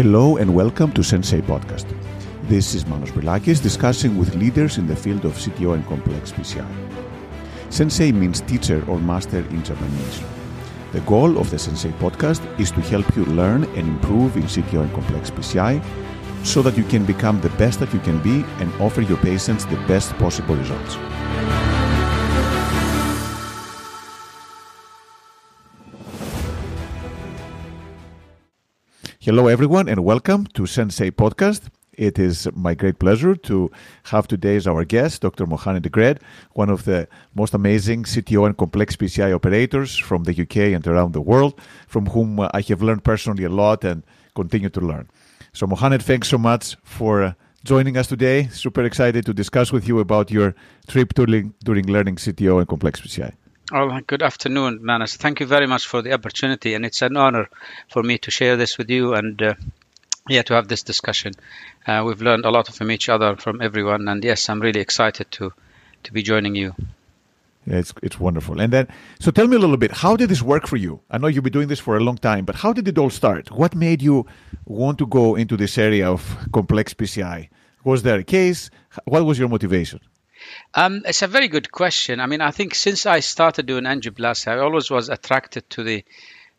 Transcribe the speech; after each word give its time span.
Hello 0.00 0.38
and 0.38 0.54
welcome 0.54 0.90
to 0.92 1.02
Sensei 1.02 1.42
Podcast. 1.42 1.84
This 2.44 2.74
is 2.74 2.86
Manos 2.86 3.10
Brilakis 3.10 3.62
discussing 3.62 4.16
with 4.16 4.34
leaders 4.34 4.78
in 4.78 4.86
the 4.86 4.96
field 4.96 5.26
of 5.26 5.34
CTO 5.34 5.74
and 5.74 5.86
complex 5.88 6.32
PCI. 6.32 6.66
Sensei 7.68 8.10
means 8.10 8.40
teacher 8.40 8.82
or 8.88 8.98
master 8.98 9.40
in 9.50 9.62
Japanese. 9.62 10.22
The 10.92 11.02
goal 11.02 11.36
of 11.36 11.50
the 11.50 11.58
Sensei 11.58 11.90
podcast 12.00 12.40
is 12.58 12.70
to 12.70 12.80
help 12.80 13.14
you 13.14 13.26
learn 13.26 13.64
and 13.64 13.88
improve 13.88 14.38
in 14.38 14.44
CTO 14.44 14.84
and 14.84 14.92
complex 14.94 15.28
PCI 15.28 15.84
so 16.46 16.62
that 16.62 16.78
you 16.78 16.84
can 16.84 17.04
become 17.04 17.38
the 17.42 17.50
best 17.58 17.78
that 17.80 17.92
you 17.92 18.00
can 18.00 18.22
be 18.22 18.42
and 18.58 18.72
offer 18.80 19.02
your 19.02 19.18
patients 19.18 19.66
the 19.66 19.76
best 19.86 20.14
possible 20.14 20.56
results. 20.56 20.96
Hello, 29.22 29.48
everyone, 29.48 29.86
and 29.86 30.02
welcome 30.02 30.46
to 30.54 30.64
Sensei 30.64 31.10
Podcast. 31.10 31.68
It 31.92 32.18
is 32.18 32.48
my 32.54 32.72
great 32.72 32.98
pleasure 32.98 33.34
to 33.36 33.70
have 34.04 34.26
today 34.26 34.56
as 34.56 34.66
our 34.66 34.82
guest 34.82 35.20
Dr. 35.20 35.44
Mohaned 35.44 35.82
Egred, 35.82 36.22
one 36.54 36.70
of 36.70 36.86
the 36.86 37.06
most 37.34 37.52
amazing 37.52 38.04
CTO 38.04 38.46
and 38.46 38.56
complex 38.56 38.96
PCI 38.96 39.34
operators 39.34 39.98
from 39.98 40.24
the 40.24 40.32
UK 40.32 40.72
and 40.74 40.86
around 40.86 41.12
the 41.12 41.20
world, 41.20 41.60
from 41.86 42.06
whom 42.06 42.40
uh, 42.40 42.48
I 42.54 42.62
have 42.62 42.80
learned 42.80 43.04
personally 43.04 43.44
a 43.44 43.50
lot 43.50 43.84
and 43.84 44.04
continue 44.34 44.70
to 44.70 44.80
learn. 44.80 45.06
So, 45.52 45.66
Mohaned, 45.66 46.02
thanks 46.02 46.28
so 46.28 46.38
much 46.38 46.78
for 46.82 47.22
uh, 47.22 47.32
joining 47.62 47.98
us 47.98 48.06
today. 48.06 48.46
Super 48.46 48.84
excited 48.84 49.26
to 49.26 49.34
discuss 49.34 49.70
with 49.70 49.86
you 49.86 49.98
about 49.98 50.30
your 50.30 50.54
trip 50.88 51.12
during, 51.12 51.52
during 51.62 51.84
learning 51.88 52.16
CTO 52.16 52.60
and 52.60 52.66
complex 52.66 53.02
PCI. 53.02 53.34
Well, 53.70 54.00
good 54.04 54.22
afternoon, 54.22 54.80
Manas. 54.82 55.14
Thank 55.14 55.38
you 55.38 55.46
very 55.46 55.68
much 55.68 55.86
for 55.86 56.02
the 56.02 56.12
opportunity, 56.12 56.74
and 56.74 56.84
it's 56.84 57.02
an 57.02 57.16
honor 57.16 57.48
for 57.88 58.02
me 58.02 58.18
to 58.18 58.30
share 58.30 58.56
this 58.56 58.76
with 58.76 58.90
you 58.90 59.14
and 59.14 59.40
uh, 59.40 59.54
yeah, 60.28 60.42
to 60.42 60.54
have 60.54 60.66
this 60.66 60.82
discussion. 60.82 61.34
Uh, 61.86 62.02
we've 62.04 62.20
learned 62.20 62.44
a 62.44 62.50
lot 62.50 62.66
from 62.66 62.90
each 62.90 63.08
other, 63.08 63.36
from 63.36 63.62
everyone, 63.62 64.08
and 64.08 64.24
yes, 64.24 64.48
I'm 64.48 64.60
really 64.60 64.80
excited 64.80 65.30
to 65.32 65.52
to 66.02 66.12
be 66.12 66.20
joining 66.20 66.56
you. 66.56 66.74
It's 67.64 67.94
it's 68.02 68.18
wonderful. 68.18 68.60
And 68.60 68.72
then, 68.72 68.88
so 69.20 69.30
tell 69.30 69.46
me 69.46 69.54
a 69.54 69.60
little 69.60 69.76
bit, 69.76 69.92
how 69.92 70.16
did 70.16 70.30
this 70.30 70.42
work 70.42 70.66
for 70.66 70.76
you? 70.76 71.00
I 71.08 71.18
know 71.18 71.28
you've 71.28 71.44
been 71.44 71.52
doing 71.52 71.68
this 71.68 71.78
for 71.78 71.96
a 71.96 72.00
long 72.00 72.18
time, 72.18 72.44
but 72.44 72.56
how 72.56 72.72
did 72.72 72.88
it 72.88 72.98
all 72.98 73.10
start? 73.10 73.52
What 73.52 73.76
made 73.76 74.02
you 74.02 74.26
want 74.64 74.98
to 74.98 75.06
go 75.06 75.36
into 75.36 75.56
this 75.56 75.78
area 75.78 76.10
of 76.10 76.36
complex 76.52 76.92
PCI? 76.92 77.48
Was 77.84 78.02
there 78.02 78.18
a 78.18 78.24
case? 78.24 78.68
What 79.04 79.24
was 79.24 79.38
your 79.38 79.48
motivation? 79.48 80.00
Um, 80.74 81.02
it's 81.04 81.22
a 81.22 81.26
very 81.26 81.48
good 81.48 81.70
question. 81.70 82.20
I 82.20 82.26
mean, 82.26 82.40
I 82.40 82.50
think 82.50 82.74
since 82.74 83.06
I 83.06 83.20
started 83.20 83.66
doing 83.66 83.84
angioplasty, 83.84 84.48
I 84.48 84.58
always 84.58 84.90
was 84.90 85.08
attracted 85.08 85.68
to 85.70 85.82
the 85.82 86.04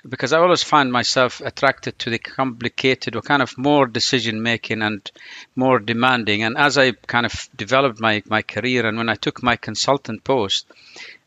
because 0.08 0.34
I 0.34 0.40
always 0.40 0.64
find 0.64 0.92
myself 0.92 1.42
attracted 1.42 2.00
to 2.00 2.10
the 2.10 2.18
complicated 2.18 3.16
or 3.16 3.22
kind 3.22 3.42
of 3.42 3.56
more 3.58 3.86
decision 3.86 4.42
making 4.42 4.82
and 4.82 5.10
more 5.56 5.80
demanding. 5.80 6.44
And 6.44 6.58
as 6.58 6.78
I 6.78 6.94
kind 6.94 7.26
of 7.26 7.50
developed 7.56 8.00
my, 8.00 8.24
my 8.26 8.42
career 8.42 8.88
and 8.88 8.98
when 8.98 9.10
I 9.10 9.16
took 9.16 9.44
my 9.44 9.58
consultant 9.58 10.24
post, 10.24 10.66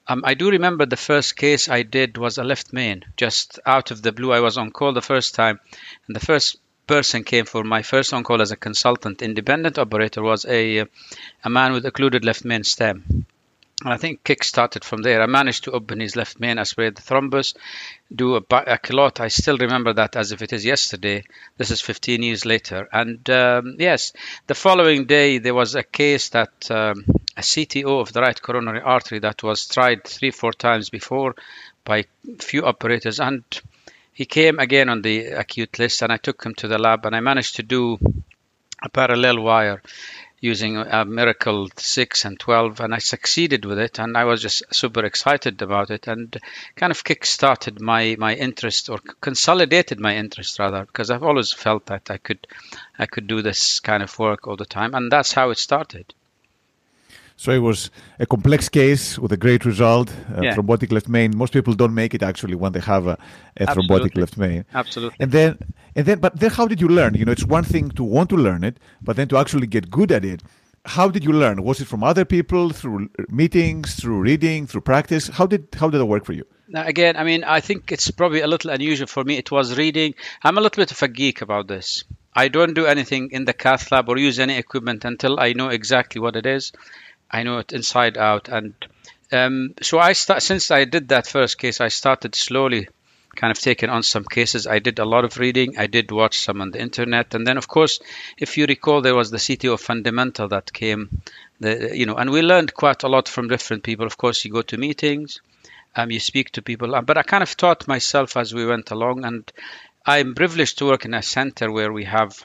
um, 0.07 0.23
I 0.25 0.35
do 0.35 0.51
remember 0.51 0.85
the 0.87 0.97
first 0.97 1.37
case 1.37 1.69
I 1.69 1.83
did 1.83 2.19
was 2.19 2.37
a 2.37 2.45
left 2.45 2.73
main, 2.73 3.05
just 3.17 3.59
out 3.65 3.91
of 3.91 4.03
the 4.03 4.13
blue. 4.13 4.33
I 4.33 4.41
was 4.41 4.59
on 4.59 4.71
call 4.71 4.93
the 4.93 5.01
first 5.01 5.35
time, 5.35 5.61
and 6.07 6.15
the 6.15 6.21
first 6.21 6.57
person 6.87 7.25
came 7.25 7.45
for 7.45 7.65
my 7.65 7.83
first 7.83 8.13
on 8.13 8.25
call 8.25 8.43
as 8.43 8.51
a 8.51 8.57
consultant 8.57 9.23
independent 9.23 9.79
operator 9.79 10.23
was 10.23 10.45
a 10.47 10.85
a 11.45 11.51
man 11.51 11.73
with 11.73 11.87
occluded 11.87 12.25
left 12.25 12.45
main 12.45 12.65
stem. 12.65 13.27
And 13.83 13.93
I 13.93 13.97
think 13.97 14.25
kick 14.25 14.45
started 14.45 14.85
from 14.85 15.03
there. 15.03 15.21
I 15.21 15.27
managed 15.27 15.65
to 15.65 15.73
open 15.73 16.01
his 16.01 16.17
left 16.17 16.39
main, 16.39 16.59
aspirate 16.59 16.95
the 16.95 17.03
thrombus, 17.03 17.55
do 18.15 18.37
a, 18.37 18.43
a 18.51 18.79
clot. 18.79 19.21
I 19.21 19.29
still 19.29 19.59
remember 19.59 19.93
that 19.93 20.17
as 20.17 20.33
if 20.33 20.43
it 20.43 20.53
is 20.53 20.65
yesterday. 20.65 21.25
This 21.59 21.71
is 21.71 21.81
15 21.81 22.23
years 22.23 22.47
later. 22.47 22.89
And 22.93 23.29
um, 23.29 23.77
yes, 23.79 24.13
the 24.47 24.55
following 24.55 25.07
day 25.07 25.39
there 25.39 25.55
was 25.55 25.75
a 25.75 25.83
case 25.83 26.29
that 26.31 26.71
um, 26.71 27.05
a 27.37 27.43
CTO 27.43 28.01
of 28.01 28.13
the 28.13 28.23
right 28.23 28.41
coronary 28.41 28.81
artery 28.81 29.19
that 29.19 29.43
was 29.43 29.67
tried 29.67 30.05
three, 30.05 30.31
four 30.31 30.53
times 30.53 30.89
before 30.89 31.35
by 31.85 32.05
few 32.39 32.65
operators 32.65 33.19
and 33.21 33.43
he 34.15 34.25
came 34.25 34.59
again 34.61 34.89
on 34.89 35.03
the 35.03 35.27
acute 35.27 35.79
list 35.79 36.01
and 36.01 36.13
I 36.13 36.17
took 36.17 36.45
him 36.45 36.55
to 36.57 36.69
the 36.69 36.79
lab 36.79 37.05
and 37.05 37.15
I 37.15 37.21
managed 37.21 37.57
to 37.57 37.63
do 37.63 37.99
a 38.83 38.89
parallel 38.89 39.41
wire 39.41 39.83
using 40.41 40.77
a 40.77 41.05
Miracle 41.05 41.69
6 41.75 42.25
and 42.27 42.39
12 42.39 42.81
and 42.81 42.95
I 42.95 42.99
succeeded 42.99 43.65
with 43.65 43.79
it 43.79 43.99
and 43.99 44.17
I 44.17 44.25
was 44.25 44.43
just 44.43 44.63
super 44.73 45.05
excited 45.05 45.63
about 45.63 45.91
it 45.91 46.07
and 46.07 46.37
kind 46.77 46.91
of 46.91 47.03
kick-started 47.03 47.81
my, 47.81 48.15
my 48.19 48.35
interest 48.35 48.89
or 48.89 48.99
consolidated 49.21 49.99
my 49.99 50.15
interest 50.17 50.59
rather 50.59 50.85
because 50.85 51.11
I've 51.11 51.23
always 51.23 51.53
felt 51.53 51.87
that 51.87 52.11
I 52.11 52.19
could 52.19 52.47
I 52.99 53.07
could 53.07 53.27
do 53.27 53.43
this 53.43 53.81
kind 53.81 54.03
of 54.03 54.19
work 54.19 54.47
all 54.47 54.57
the 54.57 54.67
time 54.67 54.95
and 54.95 55.11
that's 55.11 55.33
how 55.33 55.51
it 55.51 55.59
started. 55.59 56.13
So 57.37 57.51
it 57.51 57.59
was 57.59 57.91
a 58.21 58.27
complex 58.27 58.69
case 58.69 59.19
with 59.19 59.33
a 59.33 59.37
great 59.37 59.65
result. 59.65 60.11
Uh, 60.37 60.43
Yeah. 60.43 60.55
Thrombotic 60.55 60.93
left 60.93 61.09
main. 61.09 61.37
Most 61.37 61.53
people 61.53 61.75
don't 61.75 61.95
make 61.95 62.15
it 62.15 62.23
actually 62.23 62.55
when 62.55 62.73
they 62.73 62.81
have 62.81 63.07
a, 63.07 63.19
a 63.57 63.67
thrombotic 63.67 64.17
left 64.17 64.37
main. 64.37 64.65
Absolutely. 64.73 65.17
And 65.19 65.33
then, 65.33 65.59
and 65.97 66.07
then, 66.07 66.21
but 66.21 66.39
then, 66.39 66.51
how 66.51 66.67
did 66.69 66.81
you 66.81 66.89
learn? 66.89 67.15
You 67.15 67.25
know, 67.25 67.33
it's 67.33 67.45
one 67.45 67.65
thing 67.65 67.91
to 67.93 68.05
want 68.05 68.31
to 68.31 68.37
learn 68.37 68.63
it, 68.65 68.79
but 69.03 69.17
then 69.17 69.29
to 69.29 69.37
actually 69.37 69.67
get 69.67 69.91
good 69.91 70.13
at 70.13 70.25
it. 70.25 70.43
How 70.87 71.09
did 71.09 71.25
you 71.25 71.33
learn? 71.33 71.63
Was 71.65 71.81
it 71.81 71.87
from 71.89 72.05
other 72.05 72.25
people, 72.27 72.71
through 72.71 73.09
meetings, 73.31 73.95
through 73.95 74.21
reading, 74.21 74.67
through 74.67 74.83
practice? 74.83 75.29
How 75.29 75.47
did 75.47 75.69
how 75.81 75.89
did 75.89 76.01
it 76.01 76.05
work 76.05 76.25
for 76.27 76.35
you? 76.35 76.45
Now, 76.69 76.85
again, 76.87 77.17
I 77.17 77.25
mean, 77.25 77.43
I 77.43 77.61
think 77.61 77.91
it's 77.91 78.11
probably 78.11 78.41
a 78.43 78.47
little 78.47 78.71
unusual 78.71 79.07
for 79.07 79.25
me. 79.25 79.37
It 79.39 79.51
was 79.51 79.77
reading. 79.79 80.15
I'm 80.43 80.59
a 80.59 80.61
little 80.61 80.81
bit 80.83 80.93
of 80.93 81.03
a 81.03 81.09
geek 81.09 81.41
about 81.43 81.69
this. 81.69 82.05
I 82.37 82.49
don't 82.49 82.75
do 82.75 82.87
anything 82.87 83.31
in 83.31 83.45
the 83.45 83.53
cath 83.53 83.93
lab 83.93 84.09
or 84.09 84.19
use 84.19 84.39
any 84.41 84.57
equipment 84.59 85.05
until 85.05 85.39
I 85.41 85.53
know 85.53 85.69
exactly 85.69 86.21
what 86.21 86.37
it 86.37 86.47
is. 86.47 86.73
I 87.31 87.43
know 87.43 87.59
it 87.59 87.73
inside 87.73 88.17
out, 88.17 88.49
and 88.49 88.75
um, 89.33 89.75
so 89.83 89.99
I 89.99 90.13
start. 90.13 90.43
Since 90.43 90.71
I 90.71 90.85
did 90.85 91.09
that 91.09 91.27
first 91.27 91.59
case, 91.59 91.81
I 91.81 91.89
started 91.89 92.35
slowly, 92.35 92.89
kind 93.35 93.51
of 93.51 93.59
taking 93.59 93.91
on 93.91 94.03
some 94.03 94.25
cases. 94.25 94.67
I 94.67 94.79
did 94.79 94.99
a 94.99 95.05
lot 95.05 95.25
of 95.25 95.39
reading. 95.39 95.79
I 95.79 95.87
did 95.87 96.11
watch 96.11 96.39
some 96.39 96.61
on 96.61 96.71
the 96.71 96.81
internet, 96.81 97.35
and 97.35 97.47
then, 97.47 97.57
of 97.57 97.67
course, 97.69 98.01
if 98.39 98.57
you 98.57 98.67
recall, 98.67 99.01
there 99.01 99.15
was 99.15 99.31
the 99.31 99.39
CTO 99.39 99.79
fundamental 99.79 100.49
that 100.49 100.73
came. 100.73 101.23
The 101.61 101.97
you 101.97 102.07
know, 102.07 102.15
and 102.17 102.31
we 102.31 102.43
learned 102.43 102.75
quite 102.75 103.03
a 103.03 103.09
lot 103.09 103.29
from 103.29 103.49
different 103.49 103.83
people. 103.83 104.07
Of 104.07 104.17
course, 104.17 104.45
you 104.45 104.53
go 104.53 104.63
to 104.63 104.77
meetings 104.77 105.41
um, 105.97 106.11
you 106.11 106.21
speak 106.21 106.51
to 106.53 106.63
people. 106.63 106.95
Uh, 106.95 107.03
But 107.03 107.19
I 107.19 107.23
kind 107.23 107.43
of 107.43 107.57
taught 107.57 107.89
myself 107.89 108.37
as 108.37 108.55
we 108.55 108.67
went 108.67 108.91
along, 108.91 109.25
and 109.25 109.51
I'm 110.07 110.35
privileged 110.35 110.79
to 110.79 110.87
work 110.87 111.05
in 111.05 111.15
a 111.15 111.23
center 111.23 111.71
where 111.71 111.93
we 111.93 112.05
have 112.05 112.43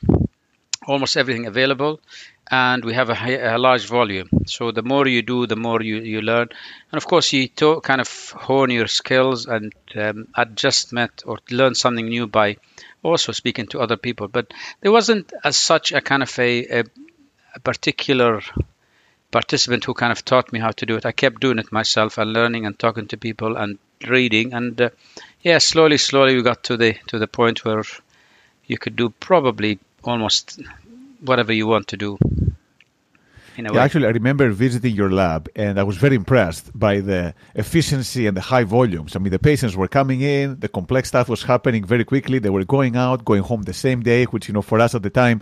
almost 0.87 1.17
everything 1.17 1.45
available, 1.45 1.99
and 2.51 2.83
we 2.83 2.93
have 2.93 3.09
a, 3.09 3.55
a 3.55 3.57
large 3.57 3.85
volume. 3.85 4.29
So 4.45 4.71
the 4.71 4.81
more 4.81 5.07
you 5.07 5.21
do, 5.21 5.45
the 5.45 5.55
more 5.55 5.81
you, 5.81 5.97
you 5.97 6.21
learn, 6.21 6.49
and 6.91 6.97
of 6.97 7.05
course 7.05 7.31
you 7.31 7.47
to 7.47 7.81
kind 7.81 8.01
of 8.01 8.29
hone 8.31 8.71
your 8.71 8.87
skills 8.87 9.45
and 9.45 9.73
um, 9.95 10.27
adjustment 10.35 11.23
or 11.25 11.37
learn 11.51 11.75
something 11.75 12.07
new 12.07 12.27
by 12.27 12.57
also 13.03 13.31
speaking 13.31 13.67
to 13.67 13.79
other 13.79 13.97
people. 13.97 14.27
But 14.27 14.53
there 14.81 14.91
wasn't 14.91 15.31
as 15.43 15.57
such 15.57 15.91
a 15.91 16.01
kind 16.01 16.23
of 16.23 16.39
a, 16.39 16.79
a, 16.79 16.83
a 17.55 17.59
particular 17.59 18.41
participant 19.31 19.85
who 19.85 19.93
kind 19.93 20.11
of 20.11 20.25
taught 20.25 20.51
me 20.51 20.59
how 20.59 20.71
to 20.71 20.85
do 20.85 20.95
it. 20.95 21.05
I 21.05 21.11
kept 21.11 21.39
doing 21.39 21.59
it 21.59 21.71
myself 21.71 22.17
and 22.17 22.33
learning 22.33 22.65
and 22.65 22.77
talking 22.77 23.07
to 23.09 23.17
people 23.17 23.57
and 23.57 23.77
reading 24.07 24.53
and 24.53 24.79
uh, 24.81 24.89
yeah, 25.41 25.59
slowly, 25.59 25.97
slowly 25.97 26.35
we 26.35 26.41
got 26.41 26.63
to 26.63 26.77
the 26.77 26.95
to 27.07 27.19
the 27.19 27.27
point 27.27 27.63
where 27.63 27.83
you 28.65 28.77
could 28.77 28.95
do 28.95 29.09
probably 29.09 29.79
almost 30.03 30.59
whatever 31.21 31.53
you 31.53 31.67
want 31.67 31.87
to 31.89 31.97
do. 31.97 32.17
In 33.59 33.65
a 33.67 33.73
Yeah, 33.73 33.79
way. 33.79 33.85
actually, 33.85 34.07
I 34.07 34.11
remember 34.11 34.49
visiting 34.51 34.95
your 34.95 35.11
lab, 35.11 35.41
and 35.53 35.73
I 35.81 35.83
was 35.83 35.97
very 36.05 36.15
impressed 36.15 36.65
by 36.85 37.01
the 37.09 37.21
efficiency 37.55 38.21
and 38.27 38.35
the 38.39 38.45
high 38.53 38.63
volumes. 38.63 39.11
I 39.17 39.19
mean, 39.19 39.31
the 39.37 39.43
patients 39.51 39.75
were 39.75 39.89
coming 39.99 40.21
in, 40.21 40.45
the 40.61 40.69
complex 40.69 41.09
stuff 41.09 41.27
was 41.27 41.43
happening 41.43 41.83
very 41.93 42.05
quickly. 42.05 42.37
They 42.39 42.53
were 42.57 42.63
going 42.77 42.95
out, 43.05 43.25
going 43.31 43.43
home 43.51 43.63
the 43.63 43.73
same 43.85 43.99
day, 44.13 44.21
which 44.33 44.47
you 44.47 44.53
know 44.53 44.61
for 44.71 44.79
us 44.85 44.95
at 44.95 45.03
the 45.03 45.09
time 45.23 45.37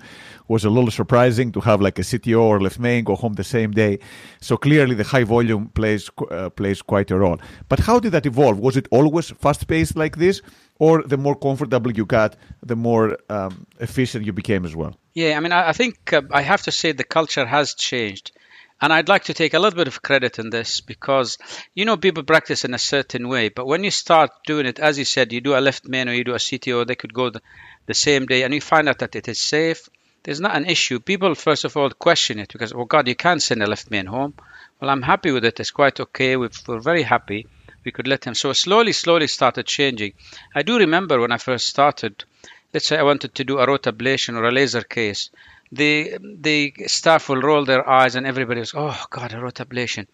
was 0.53 0.65
a 0.65 0.71
little 0.77 0.89
surprising 1.01 1.51
to 1.55 1.59
have 1.69 1.79
like 1.87 1.97
a 1.99 2.05
CTO 2.09 2.41
or 2.41 2.59
left 2.59 2.79
main 2.79 3.03
go 3.03 3.15
home 3.15 3.33
the 3.33 3.49
same 3.57 3.71
day. 3.83 3.99
So 4.41 4.57
clearly, 4.57 4.95
the 4.95 5.03
high 5.13 5.25
volume 5.35 5.63
plays 5.79 6.03
uh, 6.31 6.49
plays 6.59 6.81
quite 6.81 7.11
a 7.11 7.17
role. 7.25 7.39
But 7.69 7.79
how 7.87 7.99
did 8.03 8.13
that 8.13 8.25
evolve? 8.25 8.57
Was 8.67 8.75
it 8.81 8.87
always 8.97 9.27
fast 9.43 9.67
paced 9.67 9.95
like 9.95 10.15
this, 10.17 10.41
or 10.79 11.03
the 11.03 11.17
more 11.17 11.35
comfortable 11.35 11.91
you 11.99 12.05
got, 12.19 12.31
the 12.71 12.75
more 12.75 13.07
um, 13.29 13.67
efficient 13.79 14.25
you 14.25 14.33
became 14.33 14.65
as 14.65 14.75
well? 14.75 14.95
Yeah, 15.17 15.35
I 15.35 15.39
mean, 15.39 15.51
I, 15.51 15.73
think 15.73 16.13
uh, 16.13 16.21
I 16.29 16.43
have 16.43 16.61
to 16.61 16.71
say 16.71 16.91
the 16.91 17.03
culture 17.03 17.43
has 17.43 17.73
changed. 17.73 18.33
And 18.79 18.93
I'd 18.93 19.09
like 19.09 19.23
to 19.23 19.33
take 19.33 19.55
a 19.55 19.59
little 19.59 19.75
bit 19.75 19.87
of 19.87 20.03
credit 20.03 20.37
in 20.37 20.51
this 20.51 20.79
because, 20.79 21.39
you 21.73 21.85
know, 21.85 21.97
people 21.97 22.21
practice 22.21 22.63
in 22.65 22.75
a 22.75 22.77
certain 22.77 23.27
way. 23.27 23.49
But 23.49 23.65
when 23.65 23.83
you 23.83 23.89
start 23.89 24.29
doing 24.45 24.67
it, 24.67 24.77
as 24.77 24.99
you 24.99 25.05
said, 25.05 25.33
you 25.33 25.41
do 25.41 25.57
a 25.57 25.59
left 25.59 25.87
main 25.87 26.07
or 26.07 26.13
you 26.13 26.23
do 26.23 26.35
a 26.35 26.43
CTO, 26.47 26.85
they 26.85 26.93
could 26.93 27.15
go 27.15 27.31
the, 27.31 27.41
the 27.87 27.95
same 27.95 28.27
day 28.27 28.43
and 28.43 28.53
you 28.53 28.61
find 28.61 28.87
out 28.87 28.99
that 28.99 29.15
it 29.15 29.27
is 29.27 29.39
safe. 29.39 29.89
There's 30.21 30.39
not 30.39 30.55
an 30.55 30.67
issue. 30.67 30.99
People, 30.99 31.33
first 31.33 31.65
of 31.65 31.75
all, 31.75 31.89
question 31.89 32.37
it 32.37 32.53
because, 32.53 32.71
oh 32.73 32.85
God, 32.85 33.07
you 33.07 33.15
can't 33.15 33.41
send 33.41 33.63
a 33.63 33.65
left 33.65 33.89
main 33.89 34.05
home. 34.05 34.35
Well, 34.79 34.91
I'm 34.91 35.01
happy 35.01 35.31
with 35.31 35.45
it. 35.45 35.59
It's 35.59 35.71
quite 35.71 35.99
okay. 35.99 36.37
We've, 36.37 36.61
we're 36.67 36.77
very 36.77 37.01
happy. 37.01 37.47
We 37.83 37.91
could 37.91 38.07
let 38.07 38.27
him. 38.27 38.35
So 38.35 38.53
slowly, 38.53 38.93
slowly 38.93 39.25
started 39.25 39.65
changing. 39.65 40.13
I 40.53 40.61
do 40.61 40.77
remember 40.77 41.19
when 41.19 41.31
I 41.31 41.39
first 41.39 41.65
started, 41.65 42.23
let's 42.73 42.87
say 42.87 42.97
I 42.97 43.03
wanted 43.03 43.35
to 43.35 43.43
do 43.43 43.59
a 43.59 43.67
rotablation 43.67 44.35
or 44.35 44.43
a 44.45 44.51
laser 44.51 44.81
case, 44.81 45.29
the 45.71 46.17
the 46.21 46.73
staff 46.87 47.29
will 47.29 47.41
roll 47.41 47.65
their 47.65 47.87
eyes 47.87 48.15
and 48.15 48.25
everybody 48.25 48.59
was, 48.59 48.73
oh 48.75 49.05
God, 49.09 49.33
a 49.33 49.37
rotablation. 49.37 50.07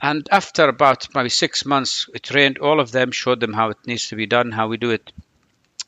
And 0.00 0.28
after 0.30 0.68
about 0.68 1.14
maybe 1.14 1.30
six 1.30 1.64
months, 1.64 2.08
we 2.12 2.18
trained 2.18 2.58
all 2.58 2.80
of 2.80 2.92
them, 2.92 3.12
showed 3.12 3.40
them 3.40 3.54
how 3.54 3.70
it 3.70 3.78
needs 3.86 4.08
to 4.08 4.16
be 4.16 4.26
done, 4.26 4.52
how 4.52 4.68
we 4.68 4.76
do 4.76 4.90
it 4.90 5.10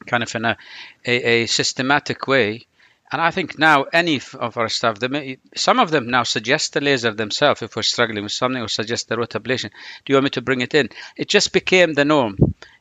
kind 0.07 0.23
of 0.23 0.35
in 0.35 0.45
a, 0.45 0.57
a, 1.05 1.43
a 1.43 1.47
systematic 1.47 2.27
way. 2.27 2.67
And 3.11 3.23
I 3.23 3.31
think 3.31 3.59
now 3.59 3.85
any 3.85 4.21
of 4.39 4.57
our 4.57 4.69
staff, 4.69 5.01
may, 5.03 5.39
some 5.57 5.79
of 5.79 5.91
them 5.91 6.11
now 6.11 6.25
suggest 6.25 6.75
the 6.75 6.81
laser 6.81 7.13
themselves 7.13 7.63
if 7.63 7.75
we're 7.75 7.83
struggling 7.83 8.23
with 8.23 8.33
something 8.33 8.63
or 8.63 8.69
suggest 8.69 9.09
the 9.09 9.17
rotablation. 9.17 9.71
Do 10.05 10.13
you 10.13 10.17
want 10.17 10.25
me 10.25 10.31
to 10.31 10.43
bring 10.43 10.61
it 10.61 10.75
in? 10.75 10.91
It 11.17 11.29
just 11.29 11.53
became 11.53 11.95
the 11.95 12.05
norm. 12.05 12.37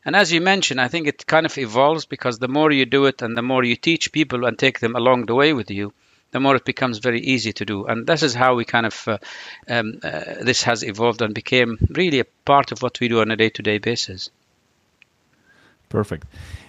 And 0.06 0.16
as 0.16 0.32
you 0.32 0.40
mentioned, 0.40 0.80
I 0.80 0.88
think 0.88 1.08
it 1.08 1.28
kind 1.28 1.46
of 1.46 1.58
evolves 1.58 2.06
because 2.06 2.40
the 2.40 2.48
more 2.48 2.72
you 2.72 2.86
do 2.86 3.06
it 3.06 3.22
and 3.22 3.36
the 3.36 3.42
more 3.42 3.64
you 3.64 3.76
teach 3.76 4.12
people 4.12 4.46
and 4.46 4.58
take 4.58 4.80
them 4.80 4.96
along 4.96 5.26
the 5.26 5.36
way 5.36 5.54
with 5.54 5.70
you, 5.70 5.94
the 6.32 6.40
more 6.40 6.56
it 6.56 6.66
becomes 6.66 7.00
very 7.00 7.22
easy 7.22 7.54
to 7.54 7.66
do. 7.66 7.86
And 7.86 8.08
this 8.08 8.24
is 8.24 8.34
how 8.34 8.56
we 8.56 8.66
kind 8.66 8.86
of, 8.86 9.08
uh, 9.08 9.18
um, 9.70 10.00
uh, 10.04 10.22
this 10.42 10.64
has 10.64 10.84
evolved 10.84 11.22
and 11.22 11.34
became 11.34 11.78
really 11.90 12.20
a 12.20 12.26
part 12.46 12.72
of 12.72 12.82
what 12.82 13.00
we 13.00 13.08
do 13.08 13.22
on 13.22 13.32
a 13.32 13.36
day 13.36 13.50
to 13.50 13.62
day 13.62 13.78
basis. 13.78 14.30
Perfect. 15.90 16.26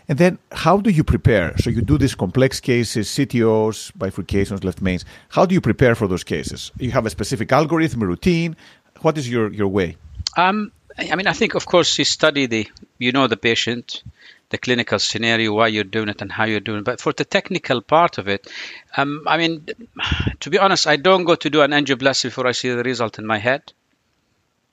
And 0.09 0.19
then 0.19 0.39
how 0.53 0.79
do 0.79 0.91
you 0.91 1.05
prepare? 1.05 1.57
So 1.59 1.71
you 1.71 1.83
do 1.83 1.99
these 1.99 2.15
complex 2.15 2.61
cases, 2.61 3.09
CTOs, 3.09 3.93
bifurcations, 3.93 4.65
left 4.65 4.81
mains. 4.81 5.05
How 5.29 5.45
do 5.45 5.55
you 5.55 5.61
prepare 5.61 5.95
for 5.95 6.09
those 6.09 6.25
cases? 6.25 6.73
You 6.79 6.93
have 6.93 7.05
a 7.05 7.11
specific 7.11 7.53
algorithm, 7.53 8.03
routine. 8.03 8.57
What 9.03 9.19
is 9.19 9.29
your, 9.29 9.53
your 9.53 9.69
way? 9.69 9.97
Um, 10.37 10.73
I 10.99 11.15
mean, 11.15 11.27
I 11.27 11.33
think, 11.33 11.55
of 11.55 11.67
course, 11.67 11.99
you 11.99 12.05
study 12.05 12.47
the, 12.47 12.69
you 12.99 13.13
know 13.13 13.27
the 13.27 13.37
patient, 13.37 14.03
the 14.51 14.59
clinical 14.59 14.99
scenario, 14.99 15.53
why 15.53 15.69
you're 15.69 15.85
doing 15.85 16.09
it, 16.09 16.23
and 16.23 16.33
how 16.33 16.45
you're 16.45 16.61
doing 16.61 16.81
it. 16.81 16.85
But 16.85 17.01
for 17.01 17.13
the 17.13 17.25
technical 17.25 17.81
part 17.81 18.19
of 18.19 18.29
it, 18.29 18.47
um, 18.97 19.23
I 19.27 19.37
mean, 19.37 19.67
to 20.41 20.51
be 20.51 20.59
honest, 20.59 20.87
I 20.87 20.97
don't 20.97 21.25
go 21.25 21.35
to 21.35 21.51
do 21.51 21.63
an 21.63 21.73
angioplasty 21.73 22.25
before 22.25 22.47
I 22.47 22.53
see 22.53 22.71
the 22.71 22.83
result 22.83 23.19
in 23.19 23.27
my 23.27 23.39
head, 23.39 23.73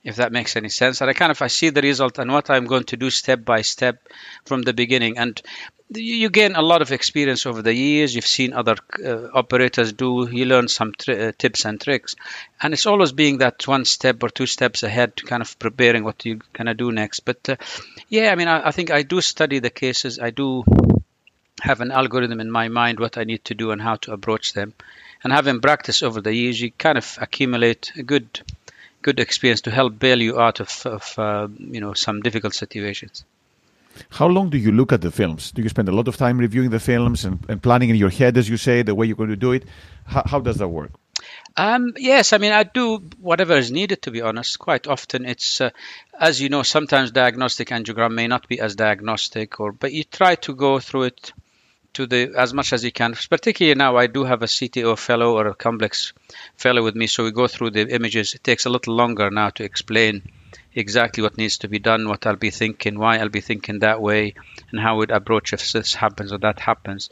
if 0.06 0.16
that 0.16 0.30
makes 0.30 0.54
any 0.54 0.68
sense. 0.68 1.00
And 1.00 1.10
I 1.10 1.14
kind 1.14 1.32
of 1.32 1.42
I 1.42 1.48
see 1.48 1.70
the 1.70 1.82
result 1.82 2.18
and 2.18 2.32
what 2.32 2.48
I'm 2.48 2.66
going 2.66 2.84
to 2.84 2.96
do 2.96 3.10
step 3.10 3.44
by 3.44 3.62
step 3.62 3.96
from 4.44 4.62
the 4.62 4.72
beginning. 4.72 5.18
And 5.18 5.42
you 5.90 6.30
gain 6.30 6.54
a 6.54 6.62
lot 6.62 6.80
of 6.80 6.92
experience 6.92 7.44
over 7.44 7.60
the 7.60 7.74
years. 7.74 8.14
You've 8.14 8.26
seen 8.26 8.52
other 8.52 8.76
uh, 9.04 9.28
operators 9.34 9.92
do. 9.92 10.28
You 10.30 10.44
learn 10.44 10.68
some 10.68 10.92
uh, 11.08 11.32
tips 11.36 11.64
and 11.64 11.80
tricks, 11.80 12.14
and 12.62 12.72
it's 12.72 12.86
always 12.86 13.12
being 13.12 13.38
that 13.38 13.66
one 13.66 13.84
step 13.84 14.22
or 14.22 14.28
two 14.28 14.46
steps 14.46 14.84
ahead, 14.84 15.16
kind 15.16 15.42
of 15.42 15.58
preparing 15.58 16.04
what 16.04 16.24
you're 16.24 16.38
gonna 16.52 16.74
do 16.74 16.90
next. 16.92 17.20
But 17.20 17.48
uh, 17.48 17.56
yeah, 18.08 18.32
I 18.32 18.36
mean, 18.36 18.48
I, 18.48 18.68
I, 18.68 18.70
think 18.72 18.90
I 18.90 19.02
do 19.02 19.20
study 19.20 19.60
the 19.60 19.70
cases. 19.70 20.18
I 20.18 20.30
do 20.30 20.64
have 21.60 21.80
an 21.80 21.92
algorithm 21.92 22.40
in 22.40 22.50
my 22.50 22.68
mind 22.68 23.00
what 23.00 23.16
I 23.16 23.24
need 23.24 23.44
to 23.46 23.54
do 23.54 23.70
and 23.70 23.80
how 23.80 23.96
to 23.96 24.12
approach 24.12 24.54
them, 24.54 24.74
and 25.22 25.32
having 25.32 25.60
practice 25.60 26.02
over 26.02 26.20
the 26.20 26.34
years, 26.34 26.60
you 26.60 26.72
kind 26.72 26.98
of 26.98 27.18
accumulate 27.20 27.92
a 27.96 28.02
good 28.02 28.40
good 29.06 29.20
experience 29.20 29.60
to 29.62 29.70
help 29.70 29.98
bail 30.00 30.20
you 30.20 30.40
out 30.40 30.58
of, 30.58 30.70
of 30.84 31.18
uh, 31.18 31.48
you 31.74 31.80
know 31.80 31.94
some 31.94 32.20
difficult 32.28 32.54
situations. 32.54 33.24
How 34.10 34.26
long 34.26 34.50
do 34.50 34.58
you 34.58 34.72
look 34.72 34.92
at 34.92 35.00
the 35.00 35.10
films? 35.10 35.52
Do 35.52 35.62
you 35.62 35.68
spend 35.68 35.88
a 35.88 35.92
lot 35.92 36.08
of 36.08 36.16
time 36.16 36.38
reviewing 36.38 36.70
the 36.70 36.80
films 36.80 37.24
and, 37.24 37.38
and 37.48 37.62
planning 37.62 37.90
in 37.90 37.96
your 37.96 38.10
head, 38.10 38.36
as 38.36 38.48
you 38.48 38.58
say, 38.58 38.82
the 38.82 38.94
way 38.94 39.06
you're 39.06 39.22
going 39.22 39.30
to 39.30 39.42
do 39.48 39.52
it? 39.52 39.64
How, 40.04 40.22
how 40.26 40.40
does 40.40 40.58
that 40.58 40.68
work? 40.68 40.90
Um, 41.56 41.94
yes, 41.96 42.32
I 42.34 42.38
mean, 42.38 42.52
I 42.52 42.64
do 42.64 42.98
whatever 43.20 43.56
is 43.56 43.70
needed, 43.70 44.02
to 44.02 44.10
be 44.10 44.20
honest. 44.20 44.58
Quite 44.58 44.86
often, 44.86 45.24
it's, 45.24 45.60
uh, 45.60 45.70
as 46.20 46.40
you 46.42 46.50
know, 46.50 46.62
sometimes 46.62 47.10
diagnostic 47.10 47.68
angiogram 47.68 48.12
may 48.12 48.26
not 48.26 48.48
be 48.48 48.60
as 48.60 48.76
diagnostic, 48.76 49.60
or 49.60 49.72
but 49.72 49.92
you 49.92 50.04
try 50.04 50.34
to 50.46 50.54
go 50.54 50.78
through 50.78 51.04
it 51.04 51.32
to 51.96 52.06
the 52.06 52.32
as 52.36 52.52
much 52.52 52.72
as 52.72 52.84
you 52.84 52.92
can. 52.92 53.14
Particularly 53.30 53.74
now, 53.74 53.96
I 53.96 54.06
do 54.06 54.24
have 54.24 54.42
a 54.42 54.46
CTO 54.46 54.98
fellow 54.98 55.34
or 55.38 55.46
a 55.46 55.54
complex 55.54 56.12
fellow 56.56 56.82
with 56.82 56.94
me, 56.94 57.06
so 57.06 57.24
we 57.24 57.32
go 57.32 57.46
through 57.48 57.70
the 57.70 57.88
images. 57.98 58.34
It 58.34 58.44
takes 58.44 58.66
a 58.66 58.70
little 58.70 58.94
longer 58.94 59.30
now 59.30 59.50
to 59.50 59.64
explain 59.64 60.22
exactly 60.74 61.22
what 61.22 61.38
needs 61.38 61.58
to 61.58 61.68
be 61.68 61.78
done, 61.78 62.08
what 62.08 62.26
I'll 62.26 62.36
be 62.36 62.50
thinking, 62.50 62.98
why 62.98 63.16
I'll 63.16 63.30
be 63.30 63.40
thinking 63.40 63.78
that 63.78 64.02
way, 64.02 64.34
and 64.70 64.78
how 64.78 64.98
would 64.98 65.10
approach 65.10 65.54
if 65.54 65.72
this 65.72 65.94
happens 65.94 66.32
or 66.32 66.38
that 66.38 66.60
happens. 66.60 67.08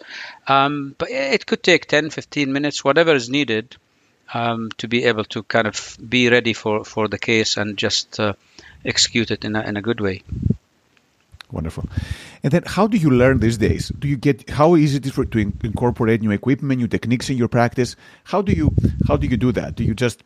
Um, 0.47 0.95
but 0.99 1.09
it 1.11 1.47
could 1.47 1.63
take 1.63 1.87
10, 1.87 2.11
15 2.11 2.53
minutes, 2.53 2.85
whatever 2.85 3.15
is 3.15 3.31
needed 3.31 3.77
um, 4.35 4.71
to 4.79 4.87
be 4.87 5.05
able 5.05 5.25
to 5.37 5.43
kind 5.45 5.67
of 5.67 5.97
be 6.07 6.29
ready 6.29 6.53
for, 6.53 6.85
for 6.85 7.09
the 7.09 7.19
case 7.19 7.57
and 7.57 7.79
just 7.79 8.21
uh, 8.21 8.35
execute 8.85 9.31
it 9.31 9.47
in 9.47 9.57
a, 9.57 9.63
in 9.63 9.79
a 9.79 9.83
good 9.83 10.01
way. 10.01 10.23
Wonderful. 11.55 11.89
And 12.43 12.53
then, 12.53 12.65
how 12.67 12.89
do 12.89 12.97
you 12.97 13.11
learn 13.11 13.39
these 13.39 13.59
days? 13.59 13.93
Do 13.97 14.09
you 14.09 14.17
get 14.17 14.51
how 14.51 14.75
easy 14.75 14.97
it 14.97 15.07
is 15.07 15.13
for, 15.13 15.25
to 15.25 15.39
in, 15.39 15.57
incorporate 15.63 16.21
new 16.21 16.33
equipment, 16.33 16.81
new 16.81 16.89
techniques 16.89 17.31
in 17.31 17.37
your 17.37 17.47
practice? 17.47 17.95
How 18.25 18.43
do 18.43 18.53
you 18.53 18.75
how 19.07 19.17
do 19.17 19.29
you 19.29 19.37
do 19.37 19.53
that? 19.53 19.77
Do 19.77 19.85
you 19.85 19.95
just 19.95 20.25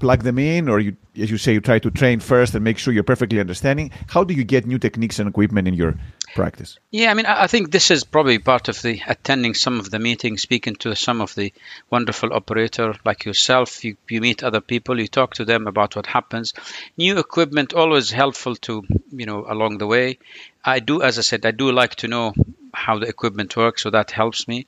plug 0.00 0.22
them 0.24 0.38
in, 0.38 0.68
or 0.68 0.80
you, 0.80 0.96
as 1.18 1.30
you 1.30 1.38
say, 1.38 1.52
you 1.52 1.60
try 1.60 1.78
to 1.78 1.90
train 1.90 2.18
first 2.18 2.54
and 2.54 2.64
make 2.64 2.78
sure 2.78 2.92
you're 2.92 3.04
perfectly 3.04 3.38
understanding? 3.38 3.90
How 4.08 4.24
do 4.24 4.34
you 4.34 4.42
get 4.42 4.66
new 4.66 4.78
techniques 4.78 5.18
and 5.18 5.28
equipment 5.28 5.68
in 5.68 5.74
your 5.74 5.94
practice? 6.34 6.78
Yeah, 6.90 7.10
I 7.10 7.14
mean, 7.14 7.26
I 7.26 7.46
think 7.46 7.70
this 7.70 7.90
is 7.90 8.02
probably 8.02 8.38
part 8.38 8.68
of 8.68 8.80
the 8.82 9.00
attending 9.06 9.54
some 9.54 9.78
of 9.78 9.90
the 9.90 9.98
meetings, 9.98 10.42
speaking 10.42 10.76
to 10.76 10.96
some 10.96 11.20
of 11.20 11.34
the 11.34 11.52
wonderful 11.90 12.32
operator 12.32 12.94
like 13.04 13.24
yourself. 13.26 13.84
You, 13.84 13.96
you 14.08 14.20
meet 14.20 14.42
other 14.42 14.60
people, 14.60 14.98
you 14.98 15.06
talk 15.06 15.34
to 15.34 15.44
them 15.44 15.66
about 15.66 15.94
what 15.94 16.06
happens. 16.06 16.54
New 16.96 17.18
equipment 17.18 17.74
always 17.74 18.10
helpful 18.10 18.56
to 18.56 18.82
you 19.12 19.26
know 19.26 19.44
along 19.46 19.78
the 19.78 19.86
way. 19.86 20.18
I 20.64 20.80
do, 20.80 21.02
as 21.02 21.18
I 21.18 21.22
said, 21.22 21.46
I 21.46 21.50
do 21.50 21.72
like 21.72 21.96
to 21.96 22.08
know 22.08 22.34
how 22.72 22.98
the 22.98 23.06
equipment 23.06 23.56
works, 23.56 23.82
so 23.82 23.90
that 23.90 24.10
helps 24.10 24.46
me 24.46 24.66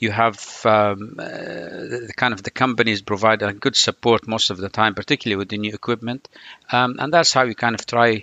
you 0.00 0.10
have 0.10 0.64
um, 0.64 1.16
uh, 1.18 1.26
the 1.26 2.14
kind 2.16 2.32
of 2.32 2.42
the 2.42 2.50
companies 2.50 3.02
provide 3.02 3.42
a 3.42 3.52
good 3.52 3.76
support 3.76 4.26
most 4.26 4.48
of 4.50 4.56
the 4.56 4.70
time, 4.70 4.94
particularly 4.94 5.36
with 5.36 5.50
the 5.50 5.58
new 5.58 5.72
equipment, 5.72 6.26
um, 6.72 6.96
and 6.98 7.12
that's 7.12 7.32
how 7.34 7.44
you 7.44 7.54
kind 7.54 7.74
of 7.74 7.86
try 7.86 8.22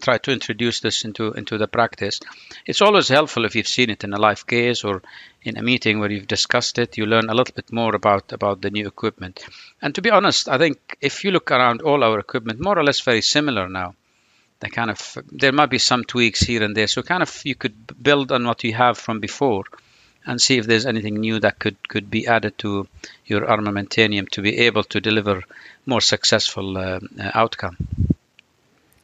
try 0.00 0.16
to 0.18 0.32
introduce 0.32 0.80
this 0.80 1.04
into 1.04 1.32
into 1.32 1.58
the 1.58 1.68
practice. 1.68 2.20
It's 2.64 2.80
always 2.80 3.08
helpful 3.08 3.44
if 3.44 3.54
you've 3.56 3.68
seen 3.68 3.90
it 3.90 4.04
in 4.04 4.14
a 4.14 4.20
live 4.20 4.46
case 4.46 4.84
or 4.84 5.02
in 5.42 5.58
a 5.58 5.62
meeting 5.62 5.98
where 5.98 6.10
you've 6.10 6.28
discussed 6.28 6.78
it. 6.78 6.96
You 6.96 7.06
learn 7.06 7.28
a 7.28 7.34
little 7.34 7.54
bit 7.54 7.72
more 7.72 7.94
about 7.94 8.32
about 8.32 8.62
the 8.62 8.70
new 8.70 8.86
equipment. 8.86 9.44
And 9.82 9.94
to 9.96 10.02
be 10.02 10.10
honest, 10.10 10.48
I 10.48 10.56
think 10.56 10.96
if 11.00 11.24
you 11.24 11.30
look 11.30 11.50
around 11.50 11.82
all 11.82 12.02
our 12.02 12.18
equipment, 12.18 12.60
more 12.60 12.78
or 12.78 12.84
less 12.84 13.00
very 13.00 13.20
similar 13.20 13.68
now. 13.68 13.94
They 14.60 14.68
kind 14.68 14.90
of 14.90 15.18
there 15.32 15.52
might 15.52 15.70
be 15.70 15.78
some 15.78 16.04
tweaks 16.04 16.40
here 16.40 16.62
and 16.62 16.76
there, 16.76 16.86
so 16.86 17.02
kind 17.02 17.22
of 17.22 17.40
you 17.44 17.54
could 17.54 18.02
build 18.02 18.30
on 18.30 18.46
what 18.46 18.62
you 18.62 18.74
have 18.74 18.98
from 18.98 19.20
before 19.20 19.64
and 20.26 20.40
see 20.40 20.58
if 20.58 20.66
there's 20.66 20.86
anything 20.86 21.14
new 21.20 21.40
that 21.40 21.58
could, 21.58 21.76
could 21.88 22.10
be 22.10 22.26
added 22.26 22.56
to 22.58 22.86
your 23.26 23.42
armamentarium 23.46 24.28
to 24.30 24.42
be 24.42 24.58
able 24.58 24.84
to 24.84 25.00
deliver 25.00 25.42
more 25.86 26.00
successful 26.00 26.76
uh, 26.76 27.00
uh, 27.18 27.30
outcome. 27.34 27.76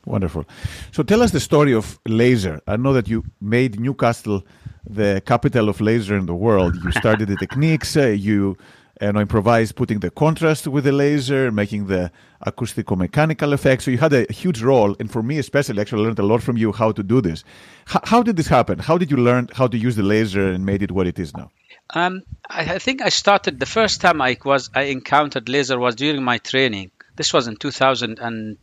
Wonderful. 0.04 0.44
So 0.92 1.02
tell 1.02 1.22
us 1.22 1.32
the 1.32 1.40
story 1.40 1.74
of 1.74 1.98
laser. 2.06 2.60
I 2.66 2.76
know 2.76 2.92
that 2.92 3.08
you 3.08 3.24
made 3.40 3.80
Newcastle 3.80 4.44
the 4.88 5.20
capital 5.26 5.68
of 5.68 5.80
laser 5.80 6.16
in 6.16 6.26
the 6.26 6.34
world. 6.34 6.76
You 6.84 6.92
started 6.92 7.28
the 7.28 7.36
techniques. 7.44 7.96
Uh, 7.96 8.08
you 8.08 8.56
and 8.98 9.18
I 9.18 9.22
improvised 9.22 9.76
putting 9.76 10.00
the 10.00 10.10
contrast 10.10 10.66
with 10.66 10.84
the 10.84 10.92
laser, 10.92 11.52
making 11.52 11.86
the 11.86 12.10
acoustical 12.40 12.96
mechanical 12.96 13.52
effects. 13.52 13.84
So 13.84 13.90
you 13.90 13.98
had 13.98 14.12
a 14.12 14.30
huge 14.32 14.62
role, 14.62 14.96
and 14.98 15.10
for 15.10 15.22
me 15.22 15.38
especially, 15.38 15.80
actually 15.80 16.04
learned 16.04 16.18
a 16.18 16.24
lot 16.24 16.42
from 16.42 16.56
you 16.56 16.72
how 16.72 16.92
to 16.92 17.02
do 17.02 17.20
this. 17.20 17.44
H- 17.90 18.02
how 18.04 18.22
did 18.22 18.36
this 18.36 18.46
happen? 18.46 18.78
How 18.78 18.96
did 18.96 19.10
you 19.10 19.18
learn 19.18 19.48
how 19.52 19.66
to 19.66 19.76
use 19.76 19.96
the 19.96 20.02
laser 20.02 20.48
and 20.48 20.64
made 20.64 20.82
it 20.82 20.90
what 20.90 21.06
it 21.06 21.18
is 21.18 21.36
now? 21.36 21.50
Um, 21.90 22.22
I, 22.48 22.74
I, 22.74 22.78
think 22.78 23.02
I 23.02 23.10
started 23.10 23.60
the 23.60 23.66
first 23.66 24.00
time 24.00 24.20
I 24.20 24.36
was 24.44 24.70
I 24.74 24.84
encountered 24.84 25.48
laser 25.48 25.78
was 25.78 25.94
during 25.94 26.22
my 26.22 26.38
training. 26.38 26.90
This 27.14 27.32
was 27.32 27.46
in 27.46 27.56
2000 27.56 28.18
and 28.18 28.56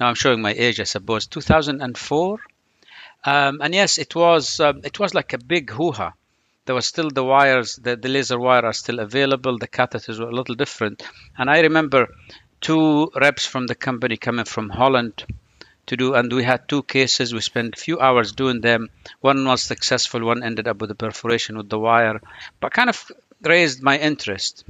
now 0.00 0.06
I'm 0.08 0.14
showing 0.14 0.40
my 0.40 0.52
age, 0.52 0.80
I 0.80 0.84
suppose, 0.84 1.26
2004. 1.26 2.38
Um, 3.24 3.60
and 3.60 3.74
yes, 3.74 3.98
it 3.98 4.14
was 4.14 4.60
um, 4.60 4.80
it 4.84 4.98
was 4.98 5.14
like 5.14 5.32
a 5.32 5.38
big 5.38 5.70
hoo-ha 5.70 6.12
there 6.68 6.74
was 6.74 6.84
still 6.84 7.08
the 7.08 7.24
wires, 7.24 7.76
the, 7.76 7.96
the 7.96 8.10
laser 8.10 8.38
wire 8.38 8.66
are 8.66 8.74
still 8.74 8.98
available. 8.98 9.56
The 9.56 9.66
catheters 9.66 10.20
were 10.20 10.28
a 10.28 10.34
little 10.34 10.54
different. 10.54 11.02
And 11.38 11.48
I 11.48 11.60
remember 11.60 12.14
two 12.60 13.10
reps 13.18 13.46
from 13.46 13.66
the 13.66 13.74
company 13.74 14.18
coming 14.18 14.44
from 14.44 14.68
Holland 14.68 15.24
to 15.86 15.96
do, 15.96 16.12
and 16.12 16.30
we 16.30 16.44
had 16.44 16.68
two 16.68 16.82
cases. 16.82 17.32
We 17.32 17.40
spent 17.40 17.76
a 17.76 17.80
few 17.80 17.98
hours 17.98 18.32
doing 18.32 18.60
them. 18.60 18.90
One 19.22 19.46
was 19.46 19.62
successful, 19.62 20.22
one 20.22 20.42
ended 20.42 20.68
up 20.68 20.82
with 20.82 20.90
a 20.90 20.94
perforation 20.94 21.56
with 21.56 21.70
the 21.70 21.78
wire, 21.78 22.20
but 22.60 22.74
kind 22.74 22.90
of 22.90 23.10
raised 23.42 23.82
my 23.82 23.96
interest. 23.96 24.62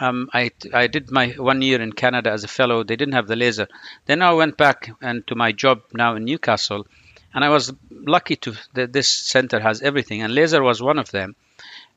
Um, 0.00 0.28
I, 0.34 0.50
I 0.74 0.88
did 0.88 1.12
my 1.12 1.28
one 1.28 1.62
year 1.62 1.80
in 1.80 1.92
Canada 1.92 2.32
as 2.32 2.42
a 2.42 2.48
fellow. 2.48 2.82
They 2.82 2.96
didn't 2.96 3.14
have 3.14 3.28
the 3.28 3.36
laser. 3.36 3.68
Then 4.06 4.22
I 4.22 4.32
went 4.32 4.56
back 4.56 4.90
and 5.00 5.24
to 5.28 5.36
my 5.36 5.52
job 5.52 5.82
now 5.94 6.16
in 6.16 6.24
Newcastle, 6.24 6.84
and 7.32 7.44
I 7.44 7.50
was 7.50 7.72
lucky 8.06 8.36
to 8.36 8.54
that 8.74 8.92
this 8.92 9.08
center 9.08 9.60
has 9.60 9.82
everything, 9.82 10.22
and 10.22 10.34
laser 10.34 10.62
was 10.62 10.82
one 10.82 10.98
of 10.98 11.10
them. 11.10 11.34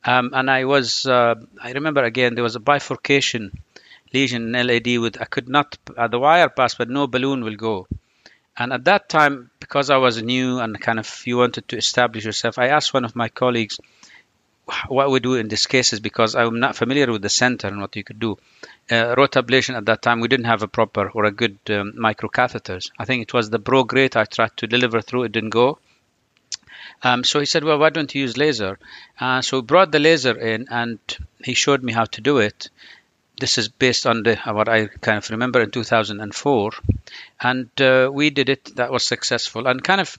Um, 0.04 0.32
and 0.34 0.50
I 0.52 0.66
was, 0.66 1.06
uh, 1.06 1.36
I 1.62 1.72
remember 1.72 2.04
again, 2.04 2.36
there 2.36 2.44
was 2.44 2.56
a 2.56 2.60
bifurcation 2.60 3.52
lesion 4.14 4.56
in 4.56 4.68
LAD 4.68 5.00
with 5.00 5.22
I 5.22 5.26
could 5.26 5.50
not 5.50 5.78
uh, 5.98 6.08
the 6.08 6.20
wire 6.20 6.50
pass, 6.50 6.76
but 6.76 6.90
no 6.90 7.08
balloon 7.08 7.44
will 7.44 7.56
go. 7.56 7.88
And 8.58 8.72
at 8.72 8.86
that 8.86 9.10
time, 9.10 9.52
because 9.60 9.90
I 9.90 9.98
was 9.98 10.22
new 10.22 10.60
and 10.60 10.80
kind 10.80 11.00
of 11.00 11.08
you 11.26 11.38
wanted 11.38 11.68
to 11.70 11.78
establish 11.78 12.24
yourself, 12.24 12.58
I 12.58 12.68
asked 12.68 12.94
one 12.94 13.04
of 13.04 13.16
my 13.16 13.28
colleagues 13.28 13.80
what 14.88 15.12
we 15.12 15.20
do 15.20 15.36
in 15.36 15.48
these 15.48 15.66
cases 15.68 16.00
because 16.00 16.36
I'm 16.36 16.60
not 16.60 16.76
familiar 16.76 17.12
with 17.12 17.22
the 17.22 17.30
center 17.30 17.68
and 17.68 17.82
what 17.82 17.96
you 17.96 18.04
could 18.04 18.20
do. 18.20 18.38
Uh, 18.90 19.16
rotablation 19.16 19.76
at 19.76 19.86
that 19.86 20.02
time, 20.02 20.20
we 20.20 20.28
didn't 20.28 20.46
have 20.46 20.64
a 20.64 20.68
proper 20.68 21.10
or 21.10 21.26
a 21.26 21.32
good 21.32 21.58
um, 21.70 21.94
microcatheters. 21.98 22.92
I 22.98 23.06
think 23.06 23.22
it 23.24 23.34
was 23.34 23.50
the 23.50 23.60
Progreat 23.60 24.16
I 24.16 24.26
tried 24.26 24.58
to 24.58 24.68
deliver 24.68 25.02
through, 25.02 25.24
it 25.24 25.32
didn't 25.32 25.52
go. 25.52 25.80
Um, 27.04 27.24
so 27.24 27.40
he 27.40 27.46
said, 27.46 27.64
well, 27.64 27.78
why 27.80 27.90
don't 27.90 28.14
you 28.14 28.22
use 28.22 28.38
laser? 28.38 28.80
Uh, 29.20 29.42
so 29.42 29.60
we 29.60 29.62
brought 29.62 29.92
the 29.92 30.00
laser 30.00 30.38
in 30.38 30.68
and 30.70 31.00
he 31.44 31.54
showed 31.54 31.84
me 31.84 31.94
how 31.94 32.06
to 32.06 32.22
do 32.22 32.40
it. 32.40 32.70
This 33.38 33.58
is 33.58 33.68
based 33.68 34.08
on 34.08 34.24
the 34.24 34.38
what 34.38 34.70
I 34.70 34.88
kind 34.88 35.18
of 35.18 35.30
remember 35.30 35.62
in 35.62 35.70
2004, 35.70 36.72
and 37.42 37.82
uh, 37.82 38.10
we 38.12 38.30
did 38.30 38.48
it. 38.48 38.78
That 38.78 38.94
was 38.94 39.06
successful, 39.06 39.68
and 39.68 39.84
kind 39.84 40.00
of 40.00 40.18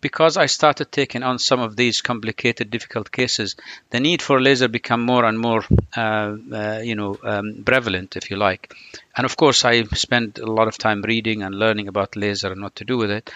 because 0.00 0.36
I 0.36 0.46
started 0.46 0.92
taking 0.92 1.22
on 1.22 1.38
some 1.38 1.60
of 1.60 1.76
these 1.76 2.00
complicated, 2.00 2.70
difficult 2.70 3.10
cases, 3.10 3.56
the 3.90 4.00
need 4.00 4.20
for 4.22 4.40
laser 4.40 4.68
became 4.68 5.00
more 5.00 5.24
and 5.24 5.38
more, 5.38 5.64
uh, 5.96 6.36
uh, 6.52 6.80
you 6.84 6.94
know, 6.94 7.18
um, 7.22 7.62
prevalent, 7.64 8.16
if 8.16 8.30
you 8.30 8.36
like. 8.36 8.74
And 9.16 9.24
of 9.24 9.36
course, 9.36 9.64
I 9.64 9.82
spent 9.84 10.38
a 10.38 10.46
lot 10.46 10.68
of 10.68 10.78
time 10.78 11.02
reading 11.02 11.42
and 11.42 11.54
learning 11.54 11.88
about 11.88 12.14
laser 12.14 12.52
and 12.52 12.62
what 12.62 12.76
to 12.76 12.84
do 12.84 12.98
with 12.98 13.10
it. 13.10 13.30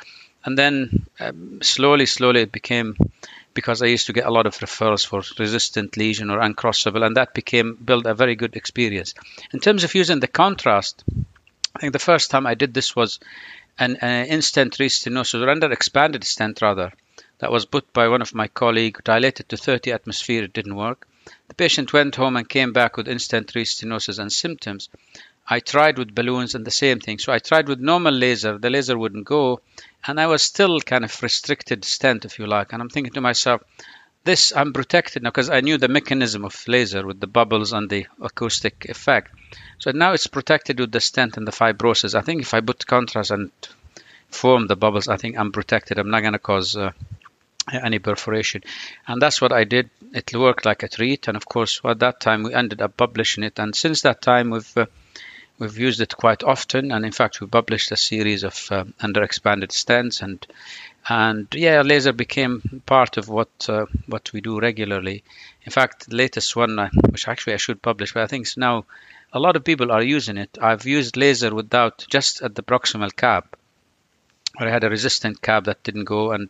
And 0.45 0.59
then 0.59 1.07
um, 1.19 1.61
slowly, 1.63 2.07
slowly, 2.07 2.43
it 2.43 2.53
became 2.53 2.97
because 3.53 3.83
I 3.83 3.87
used 3.87 4.07
to 4.07 4.13
get 4.13 4.27
a 4.27 4.31
lot 4.31 4.47
of 4.47 4.57
referrals 4.59 5.07
for 5.07 5.23
resistant 5.39 5.97
lesion 5.97 6.31
or 6.31 6.39
uncrossable, 6.39 7.05
and 7.05 7.17
that 7.17 7.35
became 7.35 7.75
built 7.75 8.07
a 8.07 8.15
very 8.15 8.37
good 8.37 8.57
experience. 8.57 9.15
In 9.53 9.61
terms 9.61 9.85
of 9.85 9.95
using 9.95 10.21
the 10.21 10.29
contrast, 10.29 11.05
I 11.75 11.81
think 11.81 11.93
the 11.93 11.99
first 11.99 12.31
time 12.31 12.47
I 12.47 12.55
did 12.55 12.75
this 12.75 12.95
was 12.95 13.21
an, 13.79 13.97
an 14.01 14.27
in-stent 14.27 14.79
restenosis, 14.79 15.43
or 15.43 15.49
under 15.51 15.71
expanded 15.73 16.25
stent 16.25 16.63
rather, 16.63 16.93
that 17.39 17.51
was 17.51 17.65
put 17.65 17.93
by 17.93 18.09
one 18.09 18.23
of 18.23 18.35
my 18.35 18.49
colleagues, 18.49 19.01
dilated 19.05 19.49
to 19.49 19.57
30 19.57 19.93
atmosphere, 19.93 20.45
it 20.45 20.53
didn't 20.53 20.77
work. 20.77 21.07
The 21.49 21.55
patient 21.55 21.93
went 21.93 22.17
home 22.17 22.37
and 22.37 22.49
came 22.49 22.73
back 22.73 22.97
with 22.97 23.09
in-stent 23.09 23.53
restenosis 23.55 24.19
and 24.19 24.33
symptoms. 24.33 24.89
I 25.49 25.61
tried 25.61 25.99
with 25.99 26.15
balloons 26.15 26.55
and 26.55 26.65
the 26.65 26.71
same 26.71 27.01
thing. 27.01 27.19
So 27.19 27.33
I 27.33 27.39
tried 27.39 27.69
with 27.69 27.81
normal 27.81 28.15
laser, 28.15 28.59
the 28.59 28.71
laser 28.71 28.97
wouldn't 28.97 29.27
go, 29.27 29.61
and 30.07 30.21
I 30.21 30.27
was 30.27 30.43
still 30.43 30.81
kind 30.81 31.05
of 31.05 31.23
restricted 31.23 31.85
stent, 31.85 32.25
if 32.25 32.39
you 32.39 32.47
like. 32.47 32.73
And 32.73 32.81
I'm 32.81 32.89
thinking 32.89 33.13
to 33.15 33.21
myself, 33.21 33.63
this 34.25 34.55
I'm 34.55 34.73
protected 34.73 35.23
now 35.23 35.31
because 35.31 35.51
I 35.51 35.61
knew 35.61 35.79
the 35.79 35.89
mechanism 35.89 36.45
of 36.45 36.69
laser 36.69 37.07
with 37.07 37.21
the 37.21 37.27
bubbles 37.27 37.73
and 37.73 37.89
the 37.89 38.07
acoustic 38.21 38.85
effect. 38.89 39.33
So 39.79 39.93
now 39.93 40.13
it's 40.13 40.27
protected 40.27 40.79
with 40.79 40.93
the 40.93 41.01
stent 41.01 41.37
and 41.37 41.47
the 41.47 41.53
fibrosis. 41.53 42.15
I 42.15 42.21
think 42.21 42.43
if 42.43 42.53
I 42.53 42.61
put 42.61 42.87
contrast 42.87 43.31
and 43.31 43.51
form 44.29 44.67
the 44.67 44.77
bubbles, 44.77 45.09
I 45.09 45.17
think 45.17 45.39
I'm 45.39 45.53
protected. 45.53 45.99
I'm 45.99 46.11
not 46.11 46.21
going 46.21 46.35
to 46.35 46.39
cause 46.39 46.77
uh, 46.77 46.93
any 47.73 47.99
perforation. 47.99 48.63
And 49.07 49.21
that's 49.23 49.41
what 49.41 49.53
I 49.53 49.65
did. 49.65 49.91
It 50.13 50.35
worked 50.35 50.67
like 50.67 50.83
a 50.83 50.89
treat. 50.89 51.29
And 51.29 51.37
of 51.37 51.47
course, 51.47 51.81
at 51.85 52.01
that 52.01 52.21
time, 52.21 52.43
we 52.43 52.55
ended 52.55 52.83
up 52.83 52.97
publishing 52.97 53.43
it. 53.43 53.59
And 53.59 53.75
since 53.75 54.03
that 54.03 54.21
time, 54.21 54.51
we've 54.51 54.77
uh, 54.77 54.87
We've 55.61 55.77
used 55.77 56.01
it 56.01 56.17
quite 56.17 56.43
often, 56.43 56.91
and 56.91 57.05
in 57.05 57.13
fact, 57.13 57.39
we 57.39 57.47
published 57.47 57.93
a 57.93 57.97
series 57.97 58.45
of 58.45 58.73
uh, 58.73 58.85
under 58.99 59.23
expanded 59.23 59.69
stents, 59.71 60.23
and 60.23 60.47
and 61.07 61.49
yeah, 61.53 61.83
laser 61.83 62.15
became 62.15 62.83
part 62.87 63.19
of 63.19 63.29
what 63.29 63.51
uh, 63.69 63.85
what 64.07 64.33
we 64.33 64.41
do 64.41 64.59
regularly. 64.59 65.23
In 65.65 65.71
fact, 65.71 66.09
the 66.09 66.17
latest 66.17 66.57
one, 66.57 66.79
uh, 66.79 66.89
which 67.11 67.29
actually 67.29 67.53
I 67.53 67.59
should 67.59 67.83
publish, 67.83 68.15
but 68.15 68.23
I 68.23 68.27
think 68.27 68.47
now 68.57 68.87
a 69.35 69.39
lot 69.39 69.55
of 69.55 69.63
people 69.63 69.93
are 69.93 70.03
using 70.03 70.39
it. 70.39 70.57
I've 70.63 70.87
used 70.87 71.19
laser 71.19 71.55
without 71.55 72.07
just 72.09 72.41
at 72.41 72.55
the 72.55 72.63
proximal 72.63 73.15
cap, 73.15 73.55
where 74.57 74.71
I 74.71 74.73
had 74.73 74.85
a 74.85 74.89
resistant 74.89 75.43
cap 75.43 75.65
that 75.65 75.83
didn't 75.83 76.07
go, 76.07 76.33
and 76.33 76.49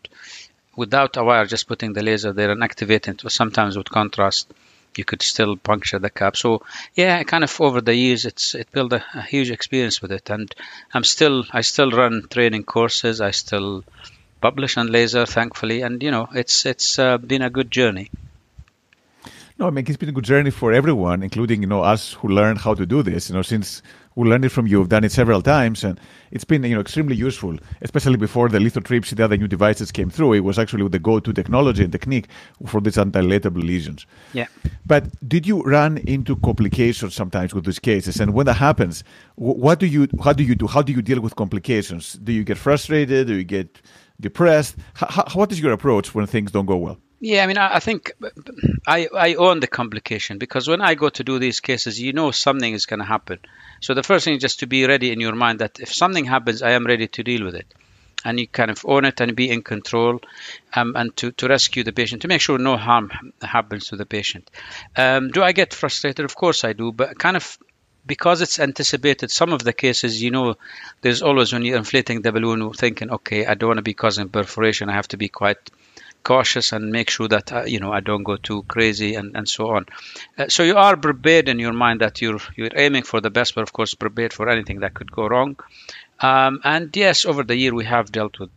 without 0.77 1.17
a 1.17 1.25
wire, 1.25 1.47
just 1.47 1.67
putting 1.67 1.95
the 1.95 2.05
laser 2.05 2.33
there 2.33 2.53
and 2.53 2.63
activating 2.63 3.15
it, 3.15 3.33
sometimes 3.33 3.77
with 3.77 3.91
contrast 3.91 4.53
you 4.97 5.05
could 5.05 5.23
still 5.23 5.57
puncture 5.57 5.99
the 5.99 6.11
cap. 6.11 6.37
So 6.37 6.63
yeah, 6.95 7.23
kind 7.23 7.45
of 7.45 7.61
over 7.61 7.81
the 7.81 7.95
years, 7.95 8.25
it's 8.25 8.55
it 8.55 8.71
built 8.73 8.93
a, 8.93 9.05
a, 9.15 9.23
huge 9.23 9.51
experience 9.51 10.03
with 10.03 10.13
it, 10.13 10.31
and 10.31 10.55
I'm 10.93 11.05
still 11.05 11.45
I 11.53 11.61
still 11.63 11.91
run 11.91 12.27
training 12.31 12.65
courses. 12.65 13.21
I 13.21 13.31
still 13.31 13.85
publish 14.41 14.77
on 14.77 14.89
laser, 14.89 15.27
thankfully, 15.27 15.83
and 15.83 16.03
you 16.03 16.11
know 16.11 16.29
it's 16.35 16.67
it's 16.67 16.99
uh, 16.99 17.19
been 17.19 17.43
a 17.43 17.51
good 17.51 17.71
journey. 17.71 18.11
No, 19.59 19.67
I 19.67 19.71
mean 19.71 19.85
it's 19.87 19.97
been 19.97 20.09
a 20.09 20.13
good 20.13 20.25
journey 20.25 20.51
for 20.51 20.73
everyone, 20.73 21.23
including 21.23 21.63
you 21.63 21.69
know 21.69 21.83
us 21.83 22.15
who 22.15 22.29
learned 22.29 22.59
how 22.59 22.75
to 22.75 22.87
do 22.87 23.03
this. 23.03 23.29
You 23.29 23.37
know, 23.37 23.43
since 23.43 23.83
we 24.21 24.29
learned 24.29 24.45
it 24.45 24.51
from 24.51 24.67
you, 24.67 24.79
we've 24.79 24.89
done 24.89 25.05
it 25.05 25.13
several 25.13 25.41
times, 25.41 25.83
and 25.83 25.99
it's 26.31 26.45
been 26.45 26.63
you 26.63 26.75
know 26.75 26.81
extremely 26.81 27.17
useful, 27.17 27.57
especially 27.81 28.17
before 28.17 28.49
the 28.49 28.59
lithotripsy, 28.59 29.17
the 29.17 29.25
other 29.25 29.37
new 29.37 29.49
devices 29.49 29.91
came 29.91 30.11
through. 30.11 30.35
It 30.35 30.41
was 30.41 30.59
actually 30.59 30.87
the 30.89 30.99
go-to 30.99 31.33
technology 31.33 31.83
and 31.83 31.91
technique 31.91 32.29
for 32.67 32.81
these 32.81 32.97
undilatable 32.97 33.63
lesions. 33.63 34.07
Yeah. 34.35 34.47
But 34.87 35.05
did 35.27 35.47
you 35.47 35.63
run 35.63 35.99
into 35.99 36.37
complications 36.37 37.15
sometimes 37.15 37.55
with 37.55 37.65
these 37.65 37.79
cases? 37.79 38.21
And 38.21 38.35
when 38.35 38.47
that 38.47 38.55
happens, 38.55 39.05
what 39.37 39.79
do 39.79 39.87
you 39.87 40.07
how 40.23 40.35
do 40.35 40.45
you 40.45 40.55
do 40.55 40.67
how 40.67 40.83
do 40.83 40.93
you 40.93 41.03
deal 41.03 41.21
with 41.21 41.35
complications? 41.37 42.13
Do 42.13 42.33
you 42.33 42.45
get 42.45 42.59
frustrated? 42.59 43.29
Do 43.29 43.35
you 43.35 43.45
get 43.45 43.81
depressed? 44.21 44.77
How, 44.95 45.25
what 45.33 45.51
is 45.51 45.61
your 45.61 45.73
approach 45.73 46.15
when 46.15 46.27
things 46.27 46.53
don't 46.53 46.67
go 46.67 46.77
well? 46.77 46.99
Yeah, 47.23 47.45
I 47.45 47.47
mean, 47.47 47.59
I, 47.59 47.81
think 47.81 48.13
I, 48.87 49.07
I 49.15 49.35
own 49.35 49.61
the 49.61 49.67
complication 49.67 50.39
because 50.39 50.67
when 50.67 50.81
I 50.81 50.95
go 50.95 51.11
to 51.11 51.23
do 51.23 51.39
these 51.39 51.61
cases, 51.61 52.01
you 52.01 52.15
know 52.15 52.31
something 52.31 52.73
is 52.73 52.87
going 52.87 53.01
to 53.01 53.05
happen. 53.05 53.41
So 53.81 53.95
the 53.95 54.03
first 54.03 54.25
thing 54.25 54.35
is 54.35 54.41
just 54.41 54.61
to 54.61 54.67
be 54.67 54.87
ready 54.87 55.11
in 55.11 55.21
your 55.21 55.35
mind 55.35 55.61
that 55.61 55.81
if 55.81 55.93
something 55.93 56.25
happens, 56.25 56.63
I 56.63 56.71
am 56.71 56.87
ready 56.87 57.09
to 57.09 57.23
deal 57.23 57.45
with 57.45 57.55
it. 57.55 57.67
And 58.23 58.39
you 58.39 58.47
kind 58.47 58.71
of 58.71 58.85
own 58.85 59.07
it 59.07 59.21
and 59.21 59.35
be 59.35 59.51
in 59.51 59.63
control 59.63 60.21
um, 60.75 60.95
and 60.95 61.17
to, 61.17 61.33
to 61.33 61.49
rescue 61.49 61.83
the 61.85 61.93
patient, 61.93 62.23
to 62.23 62.29
make 62.29 62.43
sure 62.43 62.59
no 62.59 62.77
harm 62.77 63.11
happens 63.41 63.89
to 63.89 63.97
the 63.97 64.05
patient. 64.05 64.51
Um, 64.95 65.31
do 65.31 65.43
I 65.43 65.53
get 65.53 65.73
frustrated? 65.73 66.27
Of 66.27 66.37
course 66.37 66.63
I 66.63 66.75
do, 66.75 66.93
but 66.93 67.19
kind 67.19 67.39
of 67.39 67.59
because 68.07 68.43
it's 68.43 68.59
anticipated, 68.59 69.31
some 69.31 69.53
of 69.53 69.63
the 69.63 69.73
cases, 69.73 70.23
you 70.23 70.31
know, 70.31 70.57
there's 71.01 71.23
always 71.23 71.53
when 71.53 71.65
you're 71.65 71.77
inflating 71.77 72.23
the 72.23 72.33
balloon, 72.33 72.73
thinking, 72.73 73.11
okay, 73.11 73.47
I 73.47 73.55
don't 73.55 73.69
want 73.69 73.79
to 73.79 73.83
be 73.83 73.95
causing 73.95 74.29
perforation. 74.29 74.89
I 74.89 74.95
have 74.95 75.09
to 75.09 75.17
be 75.17 75.29
quite 75.29 75.71
cautious 76.23 76.73
and 76.73 76.91
make 76.91 77.11
sure 77.11 77.29
that 77.29 77.53
uh, 77.53 77.65
you 77.65 77.81
know 77.81 77.93
I 77.93 78.01
don't 78.01 78.23
go 78.23 78.37
too 78.37 78.63
crazy 78.65 79.15
and, 79.15 79.37
and 79.37 79.49
so 79.49 79.71
on. 79.71 79.87
Uh, 80.37 80.49
so 80.49 80.63
you 80.63 80.77
are 80.77 80.97
prepared 80.97 81.49
in 81.49 81.59
your 81.59 81.73
mind 81.73 82.01
that 82.01 82.21
you're 82.21 82.41
you're 82.57 82.77
aiming 82.77 83.05
for 83.05 83.21
the 83.21 83.31
best, 83.31 83.55
but 83.55 83.63
of 83.63 83.73
course 83.73 83.95
prepared 83.95 84.33
for 84.33 84.49
anything 84.49 84.81
that 84.81 84.95
could 84.95 85.11
go 85.11 85.27
wrong. 85.27 85.57
Um, 86.21 86.61
and 86.65 86.95
yes, 86.97 87.25
over 87.25 87.43
the 87.43 87.57
year 87.57 87.75
we 87.75 87.85
have 87.85 88.13
dealt 88.13 88.39
with 88.39 88.51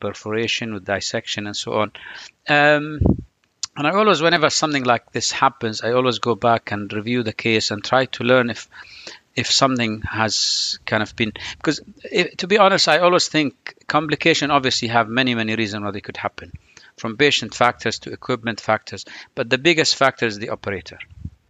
perforation, 0.00 0.72
with 0.74 0.86
dissection, 0.86 1.46
and 1.46 1.56
so 1.56 1.74
on. 1.74 1.92
Um, 2.48 3.00
and 3.76 3.86
I 3.86 3.92
always, 3.92 4.20
whenever 4.20 4.50
something 4.50 4.84
like 4.84 5.12
this 5.12 5.30
happens, 5.30 5.82
I 5.82 5.92
always 5.92 6.18
go 6.18 6.34
back 6.34 6.72
and 6.72 6.92
review 6.92 7.22
the 7.22 7.32
case 7.32 7.70
and 7.70 7.84
try 7.84 8.06
to 8.06 8.24
learn 8.24 8.50
if 8.50 8.68
if 9.36 9.48
something 9.48 10.02
has 10.02 10.80
kind 10.86 11.04
of 11.04 11.14
been 11.14 11.32
because 11.56 11.80
if, 12.02 12.36
to 12.38 12.48
be 12.48 12.58
honest, 12.58 12.88
I 12.88 12.98
always 12.98 13.28
think 13.28 13.76
complication 13.86 14.50
obviously 14.50 14.88
have 14.88 15.08
many 15.08 15.34
many 15.36 15.54
reasons 15.54 15.84
why 15.84 15.92
they 15.92 16.00
could 16.00 16.16
happen 16.16 16.52
from 17.00 17.16
patient 17.16 17.54
factors 17.54 17.98
to 18.00 18.12
equipment 18.12 18.60
factors. 18.60 19.04
But 19.34 19.50
the 19.50 19.58
biggest 19.58 19.96
factor 19.96 20.26
is 20.26 20.38
the 20.38 20.50
operator. 20.50 20.98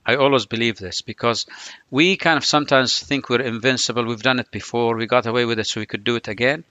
I 0.07 0.16
always 0.16 0.47
believe 0.47 0.78
this 0.78 1.02
because 1.02 1.47
we 1.90 2.16
kind 2.16 2.38
of 2.38 2.45
sometimes 2.45 2.99
think 2.99 3.28
we're 3.28 3.42
invincible. 3.42 4.04
We've 4.04 4.23
done 4.23 4.40
it 4.40 4.50
before. 4.50 4.97
We 4.97 5.07
got 5.07 5.26
away 5.26 5.45
with 5.45 5.59
it, 5.59 5.66
so 5.66 5.80
we 5.80 5.87
could 5.87 6.04
do 6.04 6.16
it 6.16 6.28
again. 6.28 6.64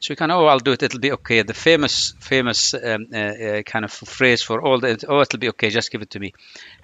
So 0.00 0.12
we 0.12 0.16
can, 0.16 0.30
oh, 0.30 0.46
I'll 0.46 0.58
do 0.58 0.72
it. 0.72 0.82
It'll 0.82 1.00
be 1.00 1.12
okay. 1.12 1.42
The 1.42 1.54
famous, 1.54 2.14
famous 2.18 2.74
um, 2.74 3.08
uh, 3.12 3.16
uh, 3.18 3.62
kind 3.62 3.84
of 3.84 3.92
phrase 3.92 4.42
for 4.42 4.62
all 4.62 4.78
the, 4.78 5.04
oh, 5.08 5.20
it'll 5.20 5.38
be 5.38 5.48
okay. 5.50 5.70
Just 5.70 5.90
give 5.90 6.02
it 6.02 6.10
to 6.10 6.20
me. 6.20 6.32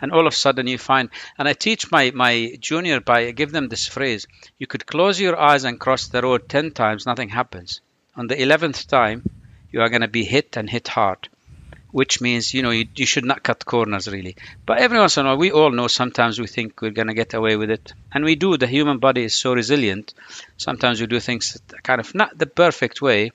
And 0.01 0.13
all 0.13 0.27
of 0.27 0.33
a 0.33 0.37
sudden 0.37 0.67
you 0.67 0.79
find, 0.79 1.09
and 1.39 1.49
I 1.49 1.53
teach 1.53 1.91
my 1.91 2.11
my 2.11 2.57
junior 2.61 3.01
by 3.01 3.31
give 3.31 3.53
them 3.53 3.69
this 3.69 3.87
phrase. 3.87 4.27
You 4.59 4.67
could 4.67 4.87
close 4.87 5.21
your 5.21 5.39
eyes 5.39 5.65
and 5.65 5.81
cross 5.81 6.09
the 6.09 6.23
road 6.23 6.49
ten 6.49 6.73
times, 6.73 7.07
nothing 7.07 7.31
happens. 7.31 7.81
On 8.17 8.27
the 8.27 8.41
eleventh 8.43 8.87
time, 8.89 9.23
you 9.71 9.81
are 9.81 9.89
going 9.89 10.03
to 10.03 10.09
be 10.09 10.25
hit 10.25 10.57
and 10.59 10.69
hit 10.69 10.89
hard 10.89 11.29
which 11.93 12.21
means 12.23 12.55
you 12.55 12.63
know 12.63 12.71
you, 12.71 12.87
you, 12.97 13.07
should 13.07 13.25
not 13.25 13.43
cut 13.43 13.65
corners 13.65 14.09
really. 14.09 14.35
But 14.67 14.79
every 14.79 14.99
once 14.99 15.19
in 15.19 15.27
a 15.27 15.29
while 15.29 15.37
we 15.37 15.53
all 15.53 15.71
know 15.71 15.89
sometimes 15.89 16.41
we 16.41 16.47
think 16.47 16.81
we're 16.81 16.99
going 16.99 17.09
to 17.09 17.15
get 17.15 17.35
away 17.35 17.57
with 17.57 17.71
it. 17.71 17.93
And 18.13 18.25
we 18.25 18.35
do. 18.35 18.57
The 18.57 18.67
human 18.67 18.99
body 18.99 19.25
is 19.25 19.35
so 19.35 19.53
resilient. 19.53 20.15
Sometimes 20.57 21.01
we 21.01 21.07
do 21.07 21.21
things 21.21 21.61
kind 21.83 22.01
of 22.01 22.15
not 22.15 22.37
the 22.37 22.47
perfect 22.47 23.03
way. 23.03 23.31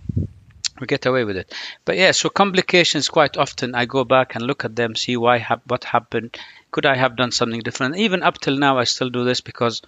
We 0.80 0.88
get 0.88 1.06
away 1.06 1.24
with 1.24 1.38
it. 1.38 1.54
But 1.86 1.98
yeah 1.98 2.12
so 2.12 2.30
complications 2.30 3.10
quite 3.10 3.38
often 3.38 3.74
i 3.74 3.86
go 3.86 4.04
back 4.04 4.36
and 4.36 4.46
look 4.46 4.66
at 4.66 4.76
them 4.76 4.96
see 4.96 5.18
why 5.18 5.38
ha- 5.38 5.62
what 5.68 5.84
happened. 5.84 6.36
Could 6.72 6.88
i 6.88 6.96
have 6.96 7.16
done 7.16 7.32
something 7.32 7.62
different? 7.62 7.98
Even 7.98 8.24
up 8.24 8.40
till 8.40 8.58
now 8.58 8.78
i 8.80 8.84
still 8.84 9.10
do 9.10 9.24
this 9.24 9.42
because 9.42 9.82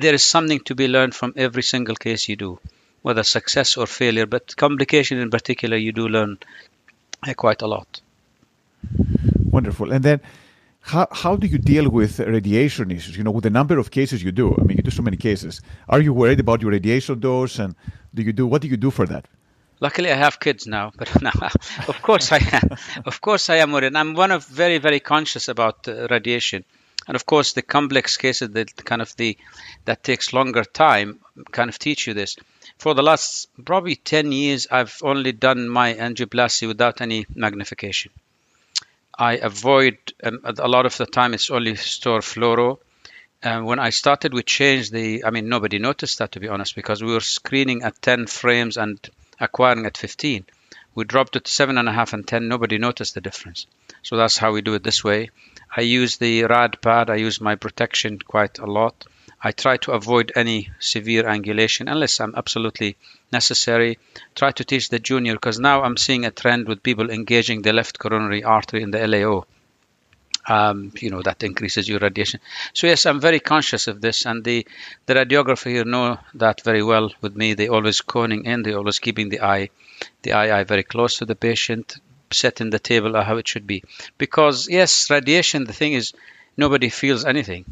there 0.00 0.14
is 0.14 0.22
something 0.22 0.60
to 0.60 0.74
be 0.74 0.88
learned 0.88 1.14
from 1.14 1.32
every 1.36 1.62
single 1.62 1.96
case 1.96 2.28
you 2.28 2.36
do. 2.36 2.60
Whether 3.00 3.22
success 3.22 3.76
or 3.78 3.86
failure 3.86 4.26
but 4.26 4.56
complication 4.56 5.18
in 5.18 5.30
particular 5.30 5.76
you 5.78 5.92
do 5.92 6.08
learn 6.08 6.38
quite 7.36 7.62
a 7.62 7.66
lot. 7.66 8.00
Wonderful. 9.50 9.92
And 9.92 10.04
then 10.04 10.20
how, 10.80 11.06
how 11.10 11.36
do 11.36 11.46
you 11.46 11.58
deal 11.58 11.88
with 11.90 12.18
radiation 12.20 12.90
issues? 12.90 13.16
You 13.16 13.24
know, 13.24 13.30
with 13.30 13.44
the 13.44 13.50
number 13.50 13.78
of 13.78 13.90
cases 13.90 14.22
you 14.22 14.32
do, 14.32 14.56
I 14.58 14.62
mean, 14.62 14.76
you 14.76 14.82
do 14.82 14.90
so 14.90 15.02
many 15.02 15.16
cases. 15.16 15.60
Are 15.88 16.00
you 16.00 16.12
worried 16.12 16.40
about 16.40 16.62
your 16.62 16.70
radiation 16.70 17.20
dose? 17.20 17.58
And 17.58 17.74
do 18.14 18.22
you 18.22 18.32
do, 18.32 18.46
what 18.46 18.62
do 18.62 18.68
you 18.68 18.76
do 18.76 18.90
for 18.90 19.06
that? 19.06 19.26
Luckily, 19.80 20.10
I 20.10 20.16
have 20.16 20.40
kids 20.40 20.66
now, 20.66 20.92
but 20.96 21.22
now, 21.22 21.32
of 21.86 22.02
course, 22.02 22.32
I 22.32 22.40
am. 22.52 22.70
of 23.04 23.20
course 23.20 23.48
I 23.50 23.56
am 23.56 23.72
worried. 23.72 23.94
I'm 23.94 24.14
one 24.14 24.32
of 24.32 24.46
very 24.46 24.78
very 24.78 25.00
conscious 25.00 25.48
about 25.48 25.86
uh, 25.86 26.08
radiation, 26.10 26.64
and 27.06 27.14
of 27.14 27.26
course 27.26 27.52
the 27.52 27.62
complex 27.62 28.16
cases 28.16 28.50
that 28.50 28.84
kind 28.84 29.02
of 29.02 29.14
the 29.16 29.38
that 29.84 30.02
takes 30.02 30.32
longer 30.32 30.64
time 30.64 31.20
kind 31.52 31.70
of 31.70 31.78
teach 31.78 32.06
you 32.06 32.14
this. 32.14 32.36
For 32.78 32.94
the 32.94 33.02
last 33.02 33.48
probably 33.64 33.96
ten 33.96 34.30
years, 34.30 34.68
I've 34.70 34.98
only 35.02 35.32
done 35.32 35.68
my 35.68 35.94
angioplasty 35.94 36.68
without 36.68 37.00
any 37.00 37.26
magnification. 37.34 38.12
I 39.18 39.32
avoid 39.38 39.98
um, 40.22 40.40
a 40.44 40.68
lot 40.68 40.86
of 40.86 40.96
the 40.96 41.06
time 41.06 41.34
it's 41.34 41.50
only 41.50 41.74
store 41.74 42.20
fluoro. 42.20 42.78
And 43.42 43.66
when 43.66 43.80
I 43.80 43.90
started, 43.90 44.32
we 44.32 44.44
changed 44.44 44.92
the. 44.92 45.24
I 45.24 45.30
mean, 45.30 45.48
nobody 45.48 45.80
noticed 45.80 46.18
that 46.18 46.32
to 46.32 46.40
be 46.40 46.46
honest, 46.46 46.76
because 46.76 47.02
we 47.02 47.12
were 47.12 47.20
screening 47.20 47.82
at 47.82 48.00
10 48.00 48.28
frames 48.28 48.76
and 48.76 48.98
acquiring 49.40 49.86
at 49.86 49.96
15. 49.96 50.46
We 50.94 51.04
dropped 51.04 51.34
it 51.34 51.46
to 51.46 51.52
seven 51.52 51.78
and 51.78 51.88
a 51.88 51.92
half 51.92 52.12
and 52.12 52.26
10. 52.26 52.46
Nobody 52.46 52.78
noticed 52.78 53.14
the 53.14 53.20
difference. 53.20 53.66
So 54.02 54.16
that's 54.16 54.38
how 54.38 54.52
we 54.52 54.62
do 54.62 54.74
it 54.74 54.84
this 54.84 55.02
way. 55.02 55.30
I 55.76 55.80
use 55.80 56.16
the 56.16 56.44
rad 56.44 56.80
pad. 56.80 57.10
I 57.10 57.16
use 57.16 57.40
my 57.40 57.56
protection 57.56 58.20
quite 58.20 58.58
a 58.58 58.66
lot. 58.66 59.04
I 59.40 59.52
try 59.52 59.76
to 59.78 59.92
avoid 59.92 60.32
any 60.34 60.70
severe 60.80 61.22
angulation 61.22 61.88
unless 61.88 62.18
I'm 62.18 62.34
absolutely 62.34 62.96
necessary. 63.30 63.98
Try 64.34 64.50
to 64.50 64.64
teach 64.64 64.88
the 64.88 64.98
junior 64.98 65.34
because 65.34 65.60
now 65.60 65.82
I'm 65.84 65.96
seeing 65.96 66.24
a 66.24 66.32
trend 66.32 66.66
with 66.66 66.82
people 66.82 67.08
engaging 67.08 67.62
the 67.62 67.72
left 67.72 68.00
coronary 68.00 68.42
artery 68.42 68.82
in 68.82 68.90
the 68.90 69.06
LAO. 69.06 69.46
Um, 70.48 70.92
you 70.96 71.10
know 71.10 71.22
that 71.22 71.44
increases 71.44 71.88
your 71.88 72.00
radiation. 72.00 72.40
So 72.72 72.88
yes, 72.88 73.06
I'm 73.06 73.20
very 73.20 73.38
conscious 73.38 73.86
of 73.86 74.00
this, 74.00 74.26
and 74.26 74.42
the 74.42 74.66
the 75.06 75.14
radiographer 75.14 75.70
here 75.70 75.84
know 75.84 76.18
that 76.34 76.62
very 76.62 76.82
well 76.82 77.12
with 77.20 77.36
me. 77.36 77.54
They 77.54 77.68
always 77.68 78.00
coning 78.00 78.44
in, 78.44 78.62
they 78.62 78.72
always 78.72 78.98
keeping 78.98 79.28
the 79.28 79.42
eye, 79.42 79.68
the 80.22 80.32
eye 80.32 80.58
eye 80.58 80.64
very 80.64 80.82
close 80.82 81.18
to 81.18 81.26
the 81.26 81.36
patient, 81.36 81.96
setting 82.32 82.70
the 82.70 82.78
table 82.80 83.22
how 83.22 83.36
it 83.36 83.46
should 83.46 83.66
be. 83.68 83.84
Because 84.16 84.68
yes, 84.68 85.10
radiation. 85.10 85.64
The 85.64 85.74
thing 85.74 85.92
is, 85.92 86.12
nobody 86.56 86.88
feels 86.88 87.24
anything 87.24 87.66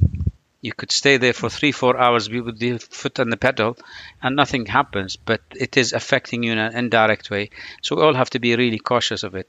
you 0.67 0.73
could 0.73 0.91
stay 0.91 1.17
there 1.17 1.33
for 1.33 1.49
three, 1.49 1.71
four 1.71 1.97
hours 1.97 2.29
with 2.29 2.59
the 2.59 2.79
foot 2.79 3.21
on 3.21 3.31
the 3.31 3.37
pedal 3.37 3.77
and 4.23 4.35
nothing 4.35 4.67
happens, 4.67 5.17
but 5.17 5.41
it 5.55 5.77
is 5.77 5.93
affecting 5.93 6.43
you 6.43 6.53
in 6.53 6.59
an 6.59 6.77
indirect 6.77 7.31
way. 7.31 7.51
So 7.83 7.97
we 7.97 8.03
all 8.03 8.15
have 8.15 8.31
to 8.31 8.41
be 8.41 8.57
really 8.57 8.81
cautious 8.81 9.23
of 9.23 9.37
it. 9.37 9.49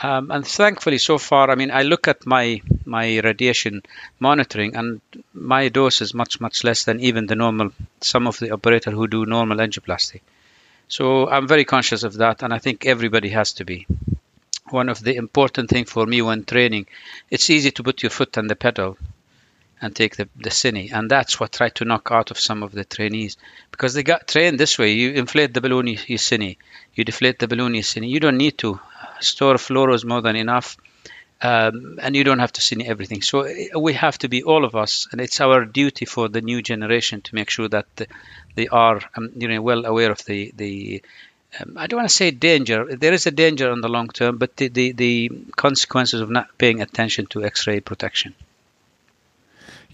Um, 0.00 0.30
and 0.30 0.46
thankfully, 0.46 0.98
so 0.98 1.18
far, 1.18 1.50
I 1.50 1.54
mean, 1.54 1.70
I 1.70 1.82
look 1.82 2.08
at 2.08 2.26
my 2.26 2.62
my 2.84 3.20
radiation 3.20 3.82
monitoring, 4.18 4.74
and 4.74 5.00
my 5.32 5.68
dose 5.68 6.00
is 6.00 6.14
much 6.14 6.40
much 6.40 6.64
less 6.64 6.84
than 6.84 7.00
even 7.00 7.26
the 7.26 7.36
normal 7.36 7.70
some 8.00 8.26
of 8.26 8.38
the 8.38 8.50
operator 8.50 8.90
who 8.90 9.06
do 9.06 9.24
normal 9.26 9.58
angioplasty. 9.58 10.20
So 10.88 11.28
I'm 11.28 11.46
very 11.46 11.64
conscious 11.64 12.02
of 12.02 12.14
that, 12.14 12.42
and 12.42 12.52
I 12.52 12.58
think 12.58 12.86
everybody 12.86 13.30
has 13.30 13.52
to 13.54 13.64
be. 13.64 13.86
One 14.70 14.88
of 14.88 15.00
the 15.06 15.14
important 15.16 15.70
thing 15.70 15.84
for 15.84 16.06
me 16.06 16.22
when 16.22 16.44
training, 16.44 16.86
it's 17.30 17.50
easy 17.50 17.70
to 17.72 17.82
put 17.82 18.02
your 18.02 18.10
foot 18.10 18.36
on 18.38 18.46
the 18.48 18.56
pedal 18.56 18.96
and 19.84 19.94
take 19.94 20.16
the, 20.16 20.26
the 20.36 20.50
cine. 20.50 20.90
And 20.92 21.10
that's 21.10 21.38
what 21.38 21.52
tried 21.52 21.74
to 21.76 21.84
knock 21.84 22.08
out 22.10 22.30
of 22.30 22.40
some 22.40 22.62
of 22.62 22.72
the 22.72 22.84
trainees 22.84 23.36
because 23.70 23.92
they 23.92 24.02
got 24.02 24.26
trained 24.26 24.58
this 24.58 24.78
way. 24.78 24.92
You 24.92 25.10
inflate 25.10 25.52
the 25.52 25.60
balloon, 25.60 25.86
you, 25.88 25.98
you 26.06 26.16
cine. 26.16 26.56
You 26.94 27.04
deflate 27.04 27.38
the 27.38 27.48
balloon, 27.48 27.74
you 27.74 27.82
cine. 27.82 28.08
You 28.08 28.18
don't 28.18 28.38
need 28.38 28.56
to. 28.58 28.80
Store 29.20 29.56
fluoro 29.56 29.94
is 29.94 30.04
more 30.04 30.22
than 30.22 30.36
enough. 30.36 30.78
Um, 31.42 31.98
and 32.00 32.16
you 32.16 32.24
don't 32.24 32.38
have 32.38 32.52
to 32.52 32.62
cine 32.62 32.86
everything. 32.86 33.20
So 33.20 33.46
uh, 33.46 33.78
we 33.78 33.92
have 33.92 34.16
to 34.18 34.28
be 34.28 34.42
all 34.42 34.64
of 34.64 34.74
us, 34.74 35.06
and 35.12 35.20
it's 35.20 35.42
our 35.42 35.66
duty 35.66 36.06
for 36.06 36.28
the 36.28 36.40
new 36.40 36.62
generation 36.62 37.20
to 37.20 37.34
make 37.34 37.50
sure 37.50 37.68
that 37.68 37.86
they 38.54 38.68
are, 38.68 39.00
um, 39.16 39.30
you 39.36 39.48
know, 39.48 39.60
well 39.60 39.84
aware 39.84 40.10
of 40.10 40.24
the 40.24 40.52
the. 40.56 41.02
Um, 41.60 41.76
I 41.76 41.86
don't 41.86 41.98
want 41.98 42.08
to 42.08 42.14
say 42.14 42.30
danger. 42.30 42.96
There 42.96 43.12
is 43.12 43.26
a 43.26 43.30
danger 43.30 43.70
on 43.70 43.82
the 43.82 43.88
long 43.88 44.08
term, 44.08 44.38
but 44.38 44.56
the, 44.56 44.68
the, 44.68 44.92
the 44.92 45.30
consequences 45.54 46.20
of 46.20 46.30
not 46.30 46.56
paying 46.56 46.80
attention 46.80 47.26
to 47.26 47.44
X-ray 47.44 47.80
protection. 47.80 48.34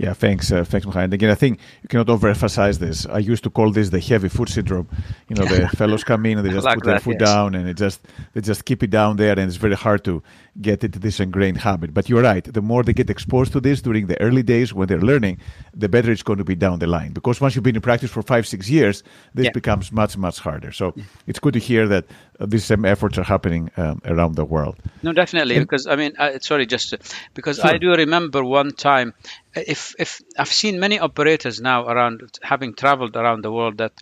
Yeah, 0.00 0.14
thanks, 0.14 0.50
uh, 0.50 0.64
thanks, 0.64 0.86
Mohaned. 0.86 1.12
Again, 1.12 1.28
I 1.28 1.34
think 1.34 1.60
you 1.82 1.88
cannot 1.90 2.06
overemphasize 2.06 2.78
this. 2.78 3.04
I 3.04 3.18
used 3.18 3.44
to 3.44 3.50
call 3.50 3.70
this 3.70 3.90
the 3.90 4.00
heavy 4.00 4.30
foot 4.30 4.48
syndrome. 4.48 4.88
You 5.28 5.36
know, 5.36 5.44
the 5.44 5.68
fellows 5.76 6.04
come 6.04 6.24
in 6.24 6.38
and 6.38 6.46
they 6.46 6.52
just 6.58 6.64
like 6.64 6.76
put 6.76 6.84
that, 6.84 6.90
their 6.90 7.00
foot 7.00 7.16
yes. 7.20 7.28
down, 7.28 7.54
and 7.54 7.68
it 7.68 7.76
just 7.76 8.00
they 8.32 8.40
just 8.40 8.64
keep 8.64 8.82
it 8.82 8.88
down 8.88 9.16
there, 9.16 9.32
and 9.32 9.42
it's 9.42 9.56
very 9.56 9.74
hard 9.74 10.02
to 10.04 10.22
get 10.58 10.82
into 10.82 10.98
this 10.98 11.20
ingrained 11.20 11.58
habit. 11.58 11.92
But 11.92 12.08
you're 12.08 12.22
right. 12.22 12.42
The 12.42 12.62
more 12.62 12.82
they 12.82 12.94
get 12.94 13.10
exposed 13.10 13.52
to 13.52 13.60
this 13.60 13.82
during 13.82 14.06
the 14.06 14.18
early 14.22 14.42
days 14.42 14.72
when 14.72 14.88
they're 14.88 15.02
learning, 15.02 15.36
the 15.74 15.88
better 15.88 16.10
it's 16.10 16.22
going 16.22 16.38
to 16.38 16.44
be 16.44 16.54
down 16.54 16.78
the 16.78 16.86
line. 16.86 17.12
Because 17.12 17.40
once 17.40 17.54
you've 17.54 17.64
been 17.64 17.76
in 17.76 17.82
practice 17.82 18.10
for 18.10 18.22
five, 18.22 18.46
six 18.46 18.68
years, 18.68 19.02
this 19.34 19.46
yeah. 19.46 19.50
becomes 19.52 19.92
much, 19.92 20.16
much 20.16 20.38
harder. 20.38 20.72
So 20.72 20.92
yeah. 20.96 21.04
it's 21.26 21.38
good 21.38 21.54
to 21.54 21.58
hear 21.60 21.88
that 21.88 22.06
uh, 22.38 22.46
these 22.46 22.64
same 22.64 22.84
efforts 22.84 23.18
are 23.18 23.24
happening 23.24 23.70
um, 23.76 24.00
around 24.04 24.36
the 24.36 24.44
world. 24.44 24.76
No, 25.02 25.12
definitely. 25.12 25.56
And, 25.56 25.64
because 25.64 25.86
I 25.86 25.96
mean, 25.96 26.14
I, 26.18 26.38
sorry, 26.38 26.66
just 26.66 26.94
because 27.34 27.56
sure. 27.56 27.66
I 27.66 27.78
do 27.78 27.90
remember 27.90 28.44
one 28.44 28.72
time 28.72 29.14
if 29.54 29.94
if 29.98 30.20
I've 30.38 30.52
seen 30.52 30.80
many 30.80 30.98
operators 30.98 31.60
now 31.60 31.86
around 31.86 32.38
having 32.42 32.74
traveled 32.74 33.16
around 33.16 33.42
the 33.42 33.52
world 33.52 33.78
that 33.78 33.92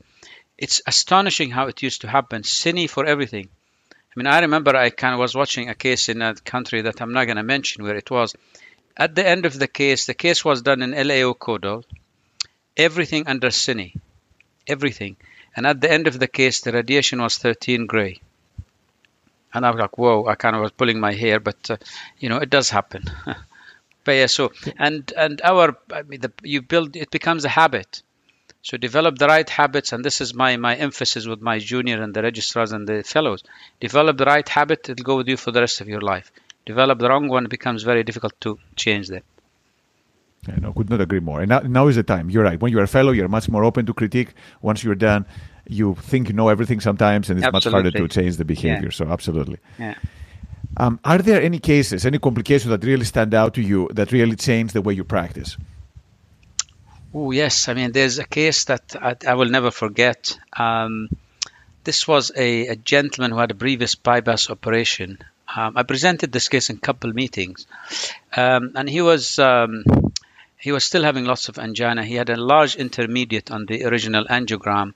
it's 0.57 0.83
astonishing 0.87 1.51
how 1.51 1.69
it 1.69 1.83
used 1.83 2.01
to 2.01 2.09
happen. 2.09 2.43
Cine 2.43 2.91
for 2.91 3.07
everything. 3.07 3.49
I 3.93 4.15
mean, 4.17 4.27
I 4.27 4.41
remember 4.41 4.75
I 4.75 4.91
kind 4.91 5.15
of 5.15 5.21
was 5.21 5.35
watching 5.35 5.69
a 5.69 5.75
case 5.75 6.09
in 6.09 6.23
a 6.23 6.35
country 6.35 6.83
that 6.83 7.01
I'm 7.01 7.13
not 7.13 7.27
going 7.27 7.37
to 7.37 7.43
mention 7.45 7.85
where 7.85 7.95
it 7.95 8.11
was. 8.11 8.35
At 8.99 9.15
the 9.15 9.27
end 9.27 9.47
of 9.47 9.59
the 9.59 9.69
case, 9.69 10.07
the 10.07 10.15
case 10.15 10.45
was 10.45 10.61
done 10.63 10.83
in 10.83 10.91
LAO 10.91 11.33
Caudal, 11.33 11.85
everything 12.77 13.29
under 13.29 13.49
cine, 13.49 13.99
everything. 14.67 15.17
And 15.57 15.67
at 15.67 15.81
the 15.81 15.91
end 15.91 16.07
of 16.09 16.19
the 16.19 16.29
case, 16.29 16.61
the 16.61 16.73
radiation 16.73 17.23
was 17.23 17.39
13 17.39 17.87
gray. 17.87 18.21
And 19.55 19.65
I 19.65 19.71
was 19.71 19.79
like, 19.81 19.97
whoa, 19.97 20.27
I 20.27 20.35
kind 20.35 20.57
of 20.57 20.63
was 20.63 20.73
pulling 20.73 21.01
my 21.01 21.13
hair, 21.13 21.41
but 21.41 21.71
uh, 21.71 21.77
you 22.19 22.29
know, 22.29 22.39
it 22.39 22.51
does 22.51 22.71
happen. 22.71 23.05
but 24.05 24.13
yeah, 24.13 24.27
So 24.27 24.53
and 24.79 25.11
and 25.17 25.41
our 25.43 25.77
I 25.93 26.03
mean 26.03 26.21
the, 26.21 26.33
you 26.43 26.63
build 26.63 26.97
it 26.97 27.11
becomes 27.11 27.45
a 27.45 27.49
habit. 27.49 28.03
So 28.63 28.77
develop 28.77 29.17
the 29.19 29.27
right 29.29 29.49
habits, 29.49 29.93
and 29.93 30.05
this 30.05 30.21
is 30.21 30.35
my 30.35 30.57
my 30.57 30.75
emphasis 30.77 31.27
with 31.27 31.41
my 31.41 31.59
junior 31.59 32.03
and 32.03 32.13
the 32.13 32.23
registrars 32.23 32.73
and 32.73 32.87
the 32.87 33.03
fellows. 33.05 33.43
Develop 33.81 34.19
the 34.19 34.27
right 34.27 34.49
habit; 34.49 34.89
it'll 34.89 35.05
go 35.05 35.17
with 35.17 35.29
you 35.29 35.37
for 35.37 35.53
the 35.53 35.61
rest 35.61 35.81
of 35.81 35.89
your 35.89 36.01
life. 36.03 36.31
Develop 36.69 36.99
the 36.99 37.09
wrong 37.09 37.29
one; 37.29 37.45
it 37.47 37.51
becomes 37.59 37.83
very 37.83 38.03
difficult 38.05 38.35
to 38.43 38.59
change 38.77 39.09
them. 39.09 39.23
I 40.55 40.61
know, 40.61 40.73
could 40.73 40.91
not 40.91 41.01
agree 41.01 41.21
more. 41.21 41.41
And 41.41 41.49
now, 41.49 41.61
now 41.61 41.89
is 41.89 41.97
the 41.97 42.03
time. 42.03 42.31
You're 42.31 42.45
right. 42.45 42.61
When 42.61 42.71
you're 42.73 42.83
a 42.83 42.95
fellow, 42.97 43.13
you're 43.13 43.29
much 43.37 43.49
more 43.49 43.65
open 43.65 43.87
to 43.87 43.95
critique. 43.95 44.35
Once 44.63 44.85
you're 44.85 45.01
done, 45.11 45.27
you 45.67 45.95
think 46.11 46.29
you 46.29 46.35
know 46.35 46.49
everything 46.49 46.81
sometimes, 46.81 47.31
and 47.31 47.39
it's 47.39 47.47
absolutely. 47.47 47.83
much 47.83 47.95
harder 47.95 48.09
to 48.09 48.21
change 48.21 48.37
the 48.37 48.45
behavior. 48.45 48.91
Yeah. 48.93 48.99
So, 48.99 49.07
absolutely. 49.17 49.59
Yeah. 49.79 49.95
Um, 50.77 51.01
are 51.05 51.19
there 51.19 51.41
any 51.43 51.59
cases, 51.59 52.07
any 52.07 52.19
complications 52.19 52.71
that 52.71 52.85
really 52.85 53.05
stand 53.05 53.35
out 53.35 53.55
to 53.55 53.63
you 53.63 53.89
that 53.95 54.13
really 54.13 54.37
change 54.37 54.73
the 54.73 54.83
way 54.83 54.95
you 54.95 55.05
practice? 55.05 55.57
Oh 57.15 57.31
yes, 57.31 57.69
I 57.69 57.75
mean 57.75 57.93
there's 57.93 58.19
a 58.19 58.27
case 58.27 58.65
that 58.65 58.95
I, 59.01 59.17
I 59.27 59.35
will 59.35 59.49
never 59.49 59.71
forget. 59.71 60.39
Um, 60.57 61.09
this 61.85 62.07
was 62.07 62.31
a, 62.37 62.69
a, 62.69 62.77
gentleman 62.77 63.31
who 63.31 63.39
had 63.39 63.51
a 63.51 63.55
previous 63.55 63.95
bypass 63.95 64.51
operation. 64.51 65.19
Um, 65.55 65.77
I 65.77 65.83
presented 65.83 66.31
this 66.31 66.49
case 66.49 66.71
in 66.71 66.77
a 66.77 66.81
couple 66.81 67.13
meetings, 67.13 67.67
um, 68.37 68.73
and 68.75 68.89
he 68.89 69.01
was 69.01 69.39
um, 69.39 69.85
he 70.59 70.73
was 70.73 70.85
still 70.85 71.05
having 71.05 71.25
lots 71.25 71.49
of 71.49 71.59
angina. 71.59 72.05
He 72.05 72.15
had 72.15 72.31
a 72.31 72.37
large 72.37 72.77
intermediate 72.77 73.51
on 73.51 73.67
the 73.67 73.85
original 73.85 74.25
angiogram 74.25 74.95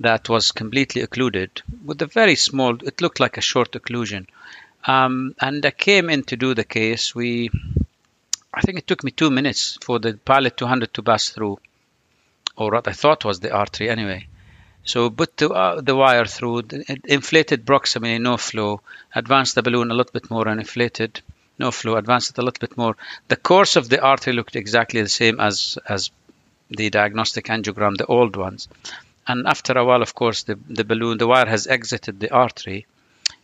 that 0.00 0.28
was 0.28 0.52
completely 0.52 1.02
occluded 1.02 1.62
with 1.84 2.02
a 2.02 2.06
very 2.06 2.36
small. 2.36 2.76
It 2.82 3.00
looked 3.00 3.20
like 3.20 3.36
a 3.36 3.42
short 3.42 3.72
occlusion. 3.72 4.26
Um, 4.86 5.34
and 5.40 5.64
I 5.66 5.70
came 5.70 6.10
in 6.10 6.22
to 6.24 6.36
do 6.36 6.54
the 6.54 6.64
case. 6.64 7.14
We, 7.14 7.50
I 8.54 8.60
think 8.60 8.78
it 8.78 8.86
took 8.86 9.02
me 9.02 9.10
two 9.10 9.30
minutes 9.30 9.78
for 9.82 9.98
the 9.98 10.14
pilot 10.14 10.56
200 10.56 10.94
to 10.94 11.02
pass 11.02 11.30
through, 11.30 11.58
or 12.56 12.70
what 12.70 12.86
I 12.88 12.92
thought 12.92 13.24
was 13.24 13.40
the 13.40 13.52
artery 13.52 13.90
anyway. 13.90 14.28
So 14.86 15.10
put 15.10 15.36
the, 15.36 15.50
uh, 15.50 15.80
the 15.82 15.94
wire 15.94 16.24
through, 16.24 16.62
inflated 17.04 17.66
proximally, 17.66 18.18
no 18.20 18.38
flow, 18.38 18.80
advanced 19.14 19.54
the 19.54 19.62
balloon 19.62 19.90
a 19.90 19.94
little 19.94 20.12
bit 20.12 20.30
more 20.30 20.48
and 20.48 20.60
inflated, 20.60 21.20
no 21.58 21.70
flow, 21.70 21.96
advanced 21.96 22.30
it 22.30 22.38
a 22.38 22.42
little 22.42 22.60
bit 22.60 22.76
more. 22.78 22.96
The 23.28 23.36
course 23.36 23.76
of 23.76 23.88
the 23.90 24.00
artery 24.00 24.32
looked 24.32 24.56
exactly 24.56 25.02
the 25.02 25.08
same 25.08 25.40
as, 25.40 25.76
as 25.86 26.10
the 26.70 26.88
diagnostic 26.88 27.46
angiogram, 27.46 27.96
the 27.98 28.06
old 28.06 28.36
ones. 28.36 28.68
And 29.28 29.46
after 29.46 29.76
a 29.76 29.84
while, 29.84 30.02
of 30.02 30.14
course, 30.14 30.44
the, 30.44 30.58
the 30.68 30.84
balloon, 30.84 31.18
the 31.18 31.26
wire 31.26 31.46
has 31.46 31.66
exited 31.66 32.20
the 32.20 32.32
artery 32.32 32.86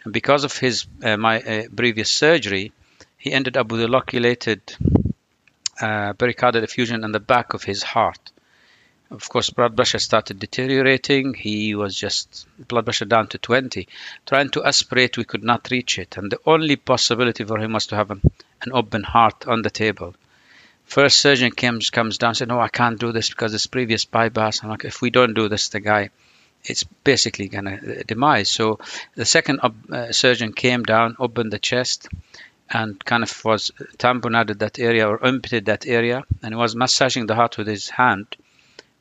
and 0.04 0.12
because 0.12 0.44
of 0.44 0.56
his 0.56 0.86
uh, 1.02 1.16
my 1.16 1.40
uh, 1.40 1.62
previous 1.74 2.10
surgery, 2.10 2.72
he 3.18 3.32
ended 3.32 3.56
up 3.56 3.70
with 3.70 3.82
a 3.82 3.88
loculated 3.88 4.60
uh, 5.80 6.12
pericardial 6.14 6.62
effusion 6.62 7.04
in 7.04 7.12
the 7.12 7.20
back 7.20 7.54
of 7.54 7.62
his 7.62 7.82
heart. 7.82 8.31
Of 9.12 9.28
course, 9.28 9.50
blood 9.50 9.76
pressure 9.76 9.98
started 9.98 10.38
deteriorating. 10.38 11.34
He 11.34 11.74
was 11.74 11.94
just 11.94 12.46
blood 12.66 12.84
pressure 12.86 13.04
down 13.04 13.28
to 13.28 13.38
20. 13.38 13.86
Trying 14.26 14.48
to 14.50 14.64
aspirate, 14.64 15.18
we 15.18 15.24
could 15.24 15.44
not 15.44 15.70
reach 15.70 15.98
it. 15.98 16.16
And 16.16 16.32
the 16.32 16.40
only 16.46 16.76
possibility 16.76 17.44
for 17.44 17.58
him 17.58 17.74
was 17.74 17.86
to 17.88 17.96
have 17.96 18.10
an, 18.10 18.22
an 18.62 18.72
open 18.72 19.02
heart 19.02 19.46
on 19.46 19.60
the 19.60 19.70
table. 19.70 20.14
First 20.86 21.20
surgeon 21.20 21.52
comes 21.52 21.90
comes 21.90 22.16
down 22.18 22.30
and 22.30 22.36
said, 22.38 22.48
"No, 22.48 22.58
I 22.58 22.68
can't 22.68 22.98
do 22.98 23.12
this 23.12 23.28
because 23.28 23.52
this 23.52 23.66
previous 23.66 24.04
bypass." 24.06 24.62
I'm 24.62 24.70
like, 24.70 24.84
"If 24.84 25.02
we 25.02 25.10
don't 25.10 25.34
do 25.34 25.48
this, 25.48 25.68
the 25.68 25.80
guy 25.80 26.10
it's 26.64 26.84
basically 26.84 27.48
going 27.48 27.64
to 27.64 28.04
demise. 28.04 28.50
So 28.50 28.78
the 29.14 29.24
second 29.24 29.60
uh, 29.60 30.12
surgeon 30.12 30.52
came 30.52 30.84
down, 30.84 31.16
opened 31.18 31.52
the 31.52 31.58
chest, 31.58 32.08
and 32.70 33.04
kind 33.04 33.22
of 33.22 33.44
was 33.44 33.72
tamponaded 33.98 34.58
that 34.60 34.78
area 34.78 35.08
or 35.08 35.24
amputated 35.24 35.66
that 35.66 35.86
area, 35.86 36.24
and 36.42 36.56
was 36.56 36.74
massaging 36.74 37.26
the 37.26 37.34
heart 37.34 37.58
with 37.58 37.66
his 37.66 37.88
hand, 37.90 38.36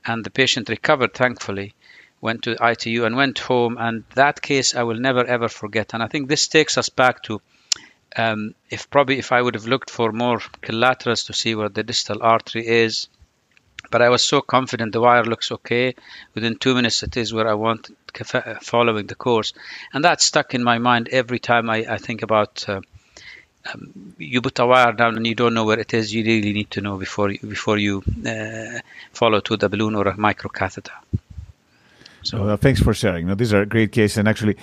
and 0.05 0.23
the 0.23 0.29
patient 0.29 0.69
recovered 0.69 1.13
thankfully. 1.13 1.73
Went 2.19 2.43
to 2.43 2.55
ITU 2.61 3.05
and 3.05 3.15
went 3.15 3.39
home, 3.39 3.77
and 3.79 4.03
that 4.13 4.41
case 4.41 4.75
I 4.75 4.83
will 4.83 4.99
never 4.99 5.25
ever 5.25 5.49
forget. 5.49 5.93
And 5.93 6.03
I 6.03 6.07
think 6.07 6.27
this 6.27 6.47
takes 6.47 6.77
us 6.77 6.89
back 6.89 7.23
to 7.23 7.41
um, 8.15 8.53
if 8.69 8.89
probably 8.89 9.17
if 9.17 9.31
I 9.31 9.41
would 9.41 9.55
have 9.55 9.65
looked 9.65 9.89
for 9.89 10.11
more 10.11 10.39
collaterals 10.61 11.23
to 11.23 11.33
see 11.33 11.55
where 11.55 11.69
the 11.69 11.83
distal 11.83 12.21
artery 12.21 12.67
is, 12.67 13.07
but 13.89 14.01
I 14.01 14.09
was 14.09 14.23
so 14.23 14.41
confident 14.41 14.91
the 14.91 15.01
wire 15.01 15.23
looks 15.23 15.51
okay. 15.51 15.95
Within 16.35 16.57
two 16.57 16.75
minutes, 16.75 17.03
it 17.03 17.17
is 17.17 17.33
where 17.33 17.47
I 17.47 17.55
want 17.55 17.89
following 18.61 19.07
the 19.07 19.15
course, 19.15 19.53
and 19.93 20.03
that 20.03 20.21
stuck 20.21 20.53
in 20.53 20.63
my 20.63 20.77
mind 20.77 21.09
every 21.11 21.39
time 21.39 21.69
I, 21.69 21.85
I 21.89 21.97
think 21.97 22.21
about. 22.21 22.67
Uh, 22.67 22.81
um, 23.73 24.15
you 24.17 24.41
put 24.41 24.59
a 24.59 24.65
wire 24.65 24.93
down 24.93 25.17
and 25.17 25.25
you 25.25 25.35
don't 25.35 25.53
know 25.53 25.65
where 25.65 25.79
it 25.79 25.93
is. 25.93 26.13
You 26.13 26.23
really 26.23 26.53
need 26.53 26.71
to 26.71 26.81
know 26.81 26.97
before 26.97 27.31
you, 27.31 27.39
before 27.39 27.77
you 27.77 28.03
uh, 28.25 28.79
follow 29.11 29.39
to 29.41 29.57
the 29.57 29.69
balloon 29.69 29.95
or 29.95 30.07
a 30.07 30.13
microcatheter. 30.13 30.91
So 32.23 32.47
uh, 32.49 32.57
thanks 32.57 32.81
for 32.81 32.93
sharing. 32.93 33.27
Now, 33.27 33.35
these 33.35 33.53
are 33.53 33.65
great 33.65 33.91
cases, 33.91 34.17
and 34.17 34.27
actually, 34.27 34.55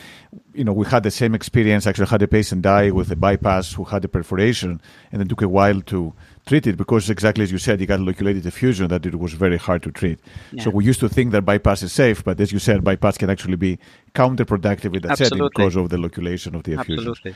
you 0.54 0.62
know, 0.62 0.72
we 0.72 0.86
had 0.86 1.02
the 1.02 1.10
same 1.10 1.34
experience. 1.34 1.86
Actually, 1.86 2.06
had 2.06 2.22
a 2.22 2.28
patient 2.28 2.62
die 2.62 2.90
with 2.92 3.10
a 3.10 3.16
bypass 3.16 3.72
who 3.72 3.84
had 3.84 4.04
a 4.04 4.08
perforation, 4.08 4.80
and 5.10 5.22
it 5.22 5.28
took 5.28 5.42
a 5.42 5.48
while 5.48 5.80
to 5.82 6.12
treat 6.46 6.66
it 6.68 6.76
because, 6.76 7.10
exactly 7.10 7.42
as 7.42 7.50
you 7.50 7.58
said, 7.58 7.80
he 7.80 7.86
got 7.86 7.98
a 7.98 8.02
loculated 8.02 8.46
effusion 8.46 8.86
that 8.88 9.04
it 9.04 9.18
was 9.18 9.32
very 9.32 9.56
hard 9.56 9.82
to 9.82 9.90
treat. 9.90 10.20
Yeah. 10.52 10.62
So 10.62 10.70
we 10.70 10.84
used 10.84 11.00
to 11.00 11.08
think 11.08 11.32
that 11.32 11.42
bypass 11.42 11.82
is 11.82 11.92
safe, 11.92 12.22
but 12.22 12.40
as 12.40 12.52
you 12.52 12.60
said, 12.60 12.84
bypass 12.84 13.18
can 13.18 13.28
actually 13.28 13.56
be 13.56 13.78
counterproductive 14.14 14.94
in 14.94 15.02
that 15.02 15.12
Absolutely. 15.12 15.38
setting 15.38 15.50
because 15.52 15.76
of 15.76 15.88
the 15.90 15.96
loculation 15.96 16.54
of 16.54 16.62
the 16.62 16.80
effusion. 16.80 17.08
Absolutely. 17.08 17.34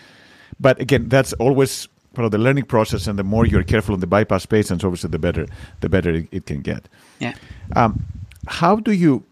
But 0.62 0.80
again, 0.80 1.08
that's 1.08 1.32
always 1.34 1.88
part 2.14 2.24
of 2.26 2.30
the 2.30 2.38
learning 2.38 2.64
process, 2.64 3.06
and 3.06 3.18
the 3.18 3.24
more 3.24 3.44
you're 3.44 3.64
careful 3.64 3.94
on 3.94 4.00
the 4.00 4.06
bypass 4.06 4.46
patients, 4.46 4.84
obviously, 4.84 5.10
the 5.10 5.18
better 5.18 5.46
the 5.80 5.88
better 5.88 6.10
it, 6.10 6.28
it 6.30 6.46
can 6.46 6.60
get. 6.62 6.88
Yeah. 7.18 7.34
Um, 7.76 8.04
how 8.46 8.76
do 8.76 8.92
you 8.92 9.24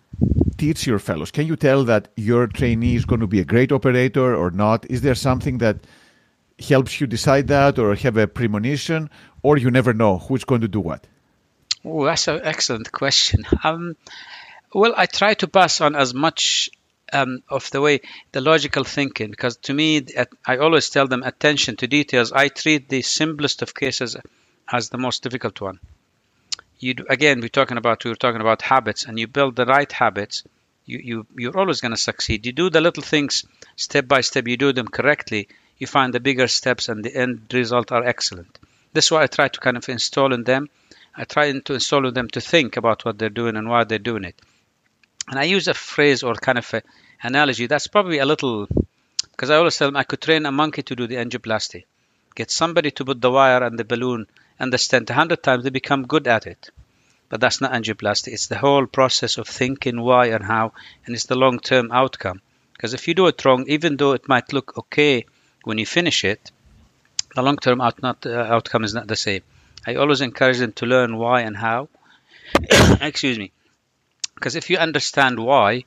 teach 0.58 0.86
your 0.86 0.98
fellows? 0.98 1.30
Can 1.30 1.46
you 1.46 1.56
tell 1.56 1.84
that 1.84 2.08
your 2.16 2.46
trainee 2.46 2.96
is 2.96 3.04
going 3.04 3.20
to 3.20 3.26
be 3.26 3.40
a 3.40 3.44
great 3.44 3.72
operator 3.72 4.34
or 4.34 4.50
not? 4.50 4.84
Is 4.90 5.00
there 5.00 5.14
something 5.14 5.58
that 5.58 5.76
helps 6.68 7.00
you 7.00 7.06
decide 7.06 7.48
that 7.48 7.78
or 7.78 7.94
have 7.94 8.16
a 8.16 8.26
premonition 8.26 9.08
or 9.42 9.56
you 9.56 9.70
never 9.70 9.94
know 9.94 10.18
who's 10.18 10.44
going 10.44 10.60
to 10.60 10.68
do 10.68 10.80
what? 10.80 11.06
Oh, 11.84 12.04
that's 12.04 12.28
an 12.28 12.40
excellent 12.42 12.92
question. 12.92 13.44
Um, 13.64 13.96
well, 14.74 14.92
I 14.96 15.06
try 15.06 15.34
to 15.34 15.48
pass 15.48 15.80
on 15.80 15.96
as 15.96 16.12
much 16.12 16.70
um, 17.12 17.42
of 17.48 17.70
the 17.70 17.80
way 17.80 18.00
the 18.32 18.40
logical 18.40 18.84
thinking 18.84 19.30
because 19.30 19.56
to 19.58 19.74
me, 19.74 20.04
I 20.46 20.56
always 20.58 20.90
tell 20.90 21.06
them 21.06 21.22
attention 21.22 21.76
to 21.76 21.86
details. 21.86 22.32
I 22.32 22.48
treat 22.48 22.88
the 22.88 23.02
simplest 23.02 23.62
of 23.62 23.74
cases 23.74 24.16
as 24.72 24.88
the 24.88 24.98
most 24.98 25.22
difficult 25.22 25.60
one. 25.60 25.80
You 26.78 26.94
again 27.08 27.40
we're 27.40 27.48
talking 27.48 27.76
about 27.76 28.04
we 28.04 28.10
are 28.10 28.14
talking 28.16 28.40
about 28.40 28.62
habits 28.62 29.04
and 29.04 29.18
you 29.18 29.26
build 29.26 29.56
the 29.56 29.66
right 29.66 29.90
habits 29.90 30.44
you, 30.86 30.98
you 30.98 31.26
you're 31.36 31.58
always 31.58 31.80
going 31.80 31.92
to 31.92 32.00
succeed. 32.08 32.46
You 32.46 32.52
do 32.52 32.70
the 32.70 32.80
little 32.80 33.02
things 33.02 33.44
step 33.76 34.08
by 34.08 34.22
step 34.22 34.48
you 34.48 34.56
do 34.56 34.72
them 34.72 34.88
correctly 34.88 35.48
you 35.78 35.86
find 35.86 36.14
the 36.14 36.20
bigger 36.20 36.48
steps 36.48 36.88
and 36.88 37.04
the 37.04 37.14
end 37.14 37.52
result 37.52 37.92
are 37.92 38.04
excellent. 38.04 38.58
This 38.92 39.06
is 39.06 39.10
what 39.10 39.22
i 39.22 39.26
try 39.26 39.48
to 39.48 39.60
kind 39.60 39.76
of 39.76 39.88
install 39.88 40.32
in 40.32 40.44
them. 40.44 40.68
I 41.14 41.24
try 41.24 41.52
to 41.52 41.74
install 41.74 42.06
in 42.06 42.14
them 42.14 42.28
to 42.28 42.40
think 42.40 42.76
about 42.76 43.04
what 43.04 43.18
they're 43.18 43.38
doing 43.42 43.56
and 43.56 43.68
why 43.68 43.84
they're 43.84 43.98
doing 43.98 44.24
it 44.24 44.40
and 45.30 45.38
i 45.38 45.44
use 45.44 45.68
a 45.68 45.74
phrase 45.74 46.22
or 46.22 46.34
kind 46.34 46.58
of 46.58 46.74
analogy 47.22 47.66
that's 47.66 47.86
probably 47.86 48.18
a 48.18 48.26
little 48.26 48.66
because 49.32 49.50
i 49.50 49.56
always 49.56 49.76
tell 49.76 49.88
them 49.88 49.96
i 49.96 50.04
could 50.04 50.20
train 50.20 50.44
a 50.44 50.52
monkey 50.52 50.82
to 50.82 50.94
do 50.94 51.06
the 51.06 51.16
angioplasty 51.16 51.84
get 52.34 52.50
somebody 52.50 52.90
to 52.90 53.04
put 53.04 53.20
the 53.20 53.30
wire 53.30 53.62
and 53.62 53.78
the 53.78 53.84
balloon 53.84 54.26
understand 54.60 55.08
a 55.10 55.14
hundred 55.14 55.42
times, 55.42 55.64
they 55.64 55.70
become 55.70 56.06
good 56.06 56.28
at 56.28 56.46
it. 56.46 56.70
But 57.28 57.40
that's 57.40 57.60
not 57.60 57.72
angioplasty. 57.72 58.28
It's 58.28 58.48
the 58.48 58.58
whole 58.58 58.86
process 58.86 59.38
of 59.38 59.48
thinking 59.48 60.00
why 60.00 60.26
and 60.26 60.44
how, 60.44 60.72
and 61.06 61.14
it's 61.14 61.26
the 61.26 61.36
long-term 61.36 61.90
outcome. 61.92 62.40
Because 62.74 62.94
if 62.94 63.08
you 63.08 63.14
do 63.14 63.26
it 63.26 63.44
wrong, 63.44 63.64
even 63.68 63.96
though 63.96 64.12
it 64.12 64.28
might 64.28 64.52
look 64.52 64.76
okay 64.78 65.24
when 65.64 65.78
you 65.78 65.86
finish 65.86 66.24
it, 66.24 66.50
the 67.34 67.42
long-term 67.42 67.80
out 67.80 68.02
not, 68.02 68.26
uh, 68.26 68.30
outcome 68.30 68.84
is 68.84 68.94
not 68.94 69.06
the 69.06 69.16
same. 69.16 69.42
I 69.86 69.94
always 69.94 70.20
encourage 70.20 70.58
them 70.58 70.72
to 70.72 70.86
learn 70.86 71.16
why 71.16 71.42
and 71.42 71.56
how. 71.56 71.88
Excuse 73.00 73.38
me. 73.38 73.52
Because 74.40 74.56
if 74.56 74.70
you 74.70 74.78
understand 74.78 75.38
why 75.38 75.84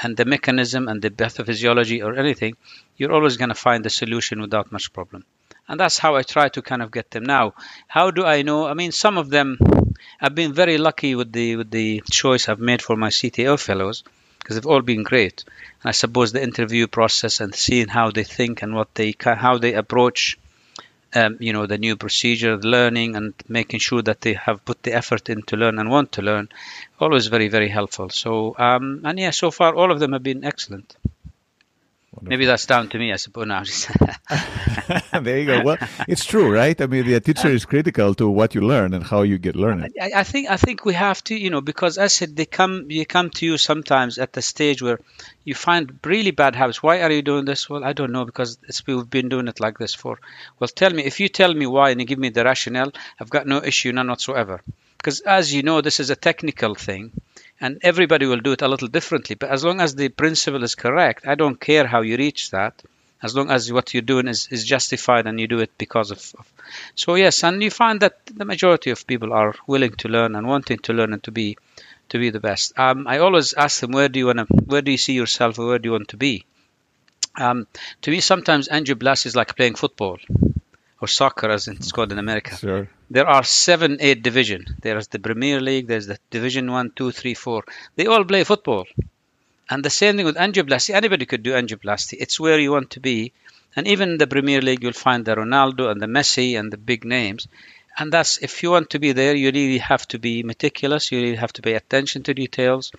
and 0.00 0.16
the 0.16 0.24
mechanism 0.24 0.88
and 0.88 1.00
the 1.00 1.10
pathophysiology 1.10 2.04
or 2.04 2.18
anything, 2.18 2.56
you're 2.96 3.12
always 3.12 3.36
going 3.36 3.50
to 3.50 3.54
find 3.54 3.84
the 3.84 3.90
solution 3.90 4.40
without 4.40 4.72
much 4.72 4.92
problem 4.92 5.24
and 5.68 5.78
that's 5.78 5.98
how 5.98 6.16
I 6.16 6.22
try 6.22 6.48
to 6.50 6.62
kind 6.62 6.82
of 6.82 6.90
get 6.90 7.10
them 7.10 7.24
now. 7.24 7.54
How 7.88 8.10
do 8.10 8.24
I 8.24 8.42
know? 8.42 8.66
I 8.66 8.74
mean, 8.74 8.92
some 8.92 9.16
of 9.16 9.30
them, 9.30 9.58
I've 10.20 10.34
been 10.34 10.52
very 10.52 10.78
lucky 10.78 11.14
with 11.14 11.32
the 11.32 11.56
with 11.56 11.70
the 11.70 12.02
choice 12.10 12.48
I've 12.48 12.58
made 12.58 12.82
for 12.82 12.96
my 12.96 13.08
CTO 13.08 13.58
fellows 13.58 14.02
because 14.38 14.56
they've 14.56 14.66
all 14.66 14.82
been 14.82 15.02
great. 15.02 15.44
And 15.46 15.88
I 15.88 15.92
suppose 15.92 16.32
the 16.32 16.42
interview 16.42 16.86
process 16.88 17.40
and 17.40 17.54
seeing 17.54 17.88
how 17.88 18.10
they 18.10 18.24
think 18.24 18.62
and 18.62 18.74
what 18.74 18.94
they 18.94 19.14
how 19.20 19.58
they 19.58 19.74
approach, 19.74 20.38
um, 21.14 21.36
you 21.40 21.52
know, 21.52 21.66
the 21.66 21.78
new 21.78 21.96
procedure, 21.96 22.56
learning, 22.58 23.16
and 23.16 23.34
making 23.48 23.80
sure 23.80 24.02
that 24.02 24.20
they 24.20 24.34
have 24.34 24.64
put 24.64 24.82
the 24.82 24.92
effort 24.94 25.28
in 25.28 25.42
to 25.42 25.56
learn 25.56 25.78
and 25.78 25.90
want 25.90 26.12
to 26.12 26.22
learn, 26.22 26.48
always 27.00 27.26
very 27.26 27.48
very 27.48 27.68
helpful. 27.68 28.08
So 28.10 28.54
um, 28.58 29.02
and 29.04 29.18
yeah, 29.18 29.30
so 29.30 29.50
far 29.50 29.74
all 29.74 29.92
of 29.92 30.00
them 30.00 30.12
have 30.12 30.22
been 30.22 30.44
excellent. 30.44 30.96
Maybe 32.24 32.46
that's 32.46 32.66
down 32.66 32.88
to 32.90 32.98
me, 32.98 33.12
I 33.12 33.16
suppose. 33.16 33.46
Now, 33.46 33.64
there 35.20 35.38
you 35.38 35.46
go. 35.46 35.62
Well, 35.64 35.78
it's 36.06 36.24
true, 36.24 36.52
right? 36.52 36.80
I 36.80 36.86
mean, 36.86 37.06
the 37.06 37.20
teacher 37.20 37.48
is 37.48 37.64
critical 37.64 38.14
to 38.14 38.28
what 38.28 38.54
you 38.54 38.60
learn 38.60 38.94
and 38.94 39.02
how 39.04 39.22
you 39.22 39.38
get 39.38 39.56
learning. 39.56 39.92
I, 40.00 40.12
I, 40.16 40.22
think 40.22 40.48
I 40.48 40.56
think 40.56 40.84
we 40.84 40.94
have 40.94 41.22
to, 41.24 41.34
you 41.34 41.50
know, 41.50 41.60
because 41.60 41.98
as 41.98 42.04
I 42.04 42.06
said, 42.06 42.36
they 42.36 42.46
come, 42.46 42.90
you 42.90 43.04
come 43.04 43.30
to 43.30 43.46
you 43.46 43.58
sometimes 43.58 44.18
at 44.18 44.32
the 44.32 44.42
stage 44.42 44.80
where 44.80 45.00
you 45.44 45.54
find 45.54 45.98
really 46.04 46.30
bad 46.30 46.54
habits. 46.54 46.82
Why 46.82 47.02
are 47.02 47.10
you 47.10 47.22
doing 47.22 47.44
this? 47.44 47.68
Well, 47.68 47.84
I 47.84 47.92
don't 47.92 48.12
know 48.12 48.24
because 48.24 48.58
we've 48.86 49.10
been 49.10 49.28
doing 49.28 49.48
it 49.48 49.58
like 49.58 49.78
this 49.78 49.94
for. 49.94 50.18
Well, 50.60 50.68
tell 50.68 50.92
me 50.92 51.04
if 51.04 51.18
you 51.18 51.28
tell 51.28 51.52
me 51.52 51.66
why 51.66 51.90
and 51.90 52.00
you 52.00 52.06
give 52.06 52.20
me 52.20 52.28
the 52.28 52.44
rationale, 52.44 52.92
I've 53.20 53.30
got 53.30 53.46
no 53.46 53.62
issue, 53.62 53.92
none 53.92 54.08
whatsoever. 54.08 54.62
Because 54.96 55.20
as 55.20 55.52
you 55.52 55.64
know, 55.64 55.80
this 55.80 55.98
is 55.98 56.10
a 56.10 56.16
technical 56.16 56.76
thing 56.76 57.10
and 57.62 57.78
everybody 57.82 58.26
will 58.26 58.40
do 58.40 58.52
it 58.52 58.62
a 58.62 58.68
little 58.68 58.88
differently. 58.88 59.36
But 59.36 59.50
as 59.50 59.64
long 59.64 59.80
as 59.80 59.94
the 59.94 60.08
principle 60.08 60.64
is 60.64 60.74
correct, 60.74 61.26
I 61.26 61.36
don't 61.36 61.58
care 61.58 61.86
how 61.86 62.02
you 62.02 62.16
reach 62.16 62.50
that, 62.50 62.82
as 63.22 63.36
long 63.36 63.50
as 63.50 63.72
what 63.72 63.94
you're 63.94 64.02
doing 64.02 64.28
is, 64.28 64.48
is 64.50 64.64
justified 64.64 65.26
and 65.26 65.40
you 65.40 65.46
do 65.46 65.60
it 65.60 65.70
because 65.78 66.10
of, 66.10 66.18
of. 66.38 66.52
So 66.96 67.14
yes, 67.14 67.44
and 67.44 67.62
you 67.62 67.70
find 67.70 68.00
that 68.00 68.26
the 68.26 68.44
majority 68.44 68.90
of 68.90 69.06
people 69.06 69.32
are 69.32 69.54
willing 69.66 69.92
to 70.02 70.08
learn 70.08 70.34
and 70.34 70.46
wanting 70.46 70.78
to 70.80 70.92
learn 70.92 71.12
and 71.12 71.22
to 71.22 71.30
be 71.30 71.56
to 72.08 72.18
be 72.18 72.30
the 72.30 72.40
best. 72.40 72.78
Um, 72.78 73.06
I 73.06 73.18
always 73.18 73.54
ask 73.54 73.80
them, 73.80 73.92
where 73.92 74.08
do 74.08 74.18
you 74.18 74.26
want 74.26 74.38
to, 74.38 74.44
where 74.44 74.82
do 74.82 74.90
you 74.90 74.98
see 74.98 75.14
yourself, 75.14 75.58
or 75.58 75.68
where 75.68 75.78
do 75.78 75.86
you 75.88 75.92
want 75.92 76.08
to 76.08 76.16
be? 76.18 76.44
Um, 77.38 77.66
to 78.02 78.10
me, 78.10 78.20
sometimes 78.20 78.68
Andrew 78.68 78.94
angioplasty 78.96 79.26
is 79.26 79.36
like 79.36 79.56
playing 79.56 79.76
football 79.76 80.18
or 81.00 81.08
soccer, 81.08 81.48
as 81.48 81.68
it's 81.68 81.92
called 81.92 82.12
in 82.12 82.18
America. 82.18 82.56
Sure. 82.56 82.88
There 83.14 83.28
are 83.28 83.44
seven, 83.44 83.98
eight 84.00 84.22
division. 84.22 84.64
There's 84.80 85.08
the 85.08 85.18
Premier 85.18 85.60
League. 85.60 85.86
There's 85.86 86.06
the 86.06 86.18
Division 86.30 86.72
One, 86.72 86.92
Two, 86.96 87.10
Three, 87.12 87.34
Four. 87.34 87.62
They 87.94 88.06
all 88.06 88.24
play 88.24 88.42
football. 88.42 88.86
And 89.68 89.84
the 89.84 89.90
same 89.90 90.16
thing 90.16 90.24
with 90.24 90.36
angioplasty. 90.36 90.94
Anybody 90.94 91.26
could 91.26 91.42
do 91.42 91.52
angioplasty. 91.52 92.16
It's 92.18 92.40
where 92.40 92.58
you 92.58 92.72
want 92.72 92.88
to 92.92 93.00
be. 93.00 93.32
And 93.76 93.86
even 93.86 94.12
in 94.12 94.18
the 94.18 94.26
Premier 94.26 94.62
League, 94.62 94.82
you'll 94.82 94.94
find 94.94 95.26
the 95.26 95.36
Ronaldo 95.36 95.90
and 95.90 96.00
the 96.00 96.06
Messi 96.06 96.58
and 96.58 96.72
the 96.72 96.78
big 96.78 97.04
names. 97.04 97.48
And 97.98 98.10
that's 98.10 98.38
if 98.38 98.62
you 98.62 98.70
want 98.70 98.88
to 98.90 98.98
be 98.98 99.12
there, 99.12 99.34
you 99.34 99.50
really 99.50 99.76
have 99.76 100.08
to 100.08 100.18
be 100.18 100.42
meticulous. 100.42 101.12
You 101.12 101.20
really 101.20 101.36
have 101.36 101.52
to 101.52 101.62
pay 101.62 101.74
attention 101.74 102.22
to 102.22 102.32
details. 102.32 102.92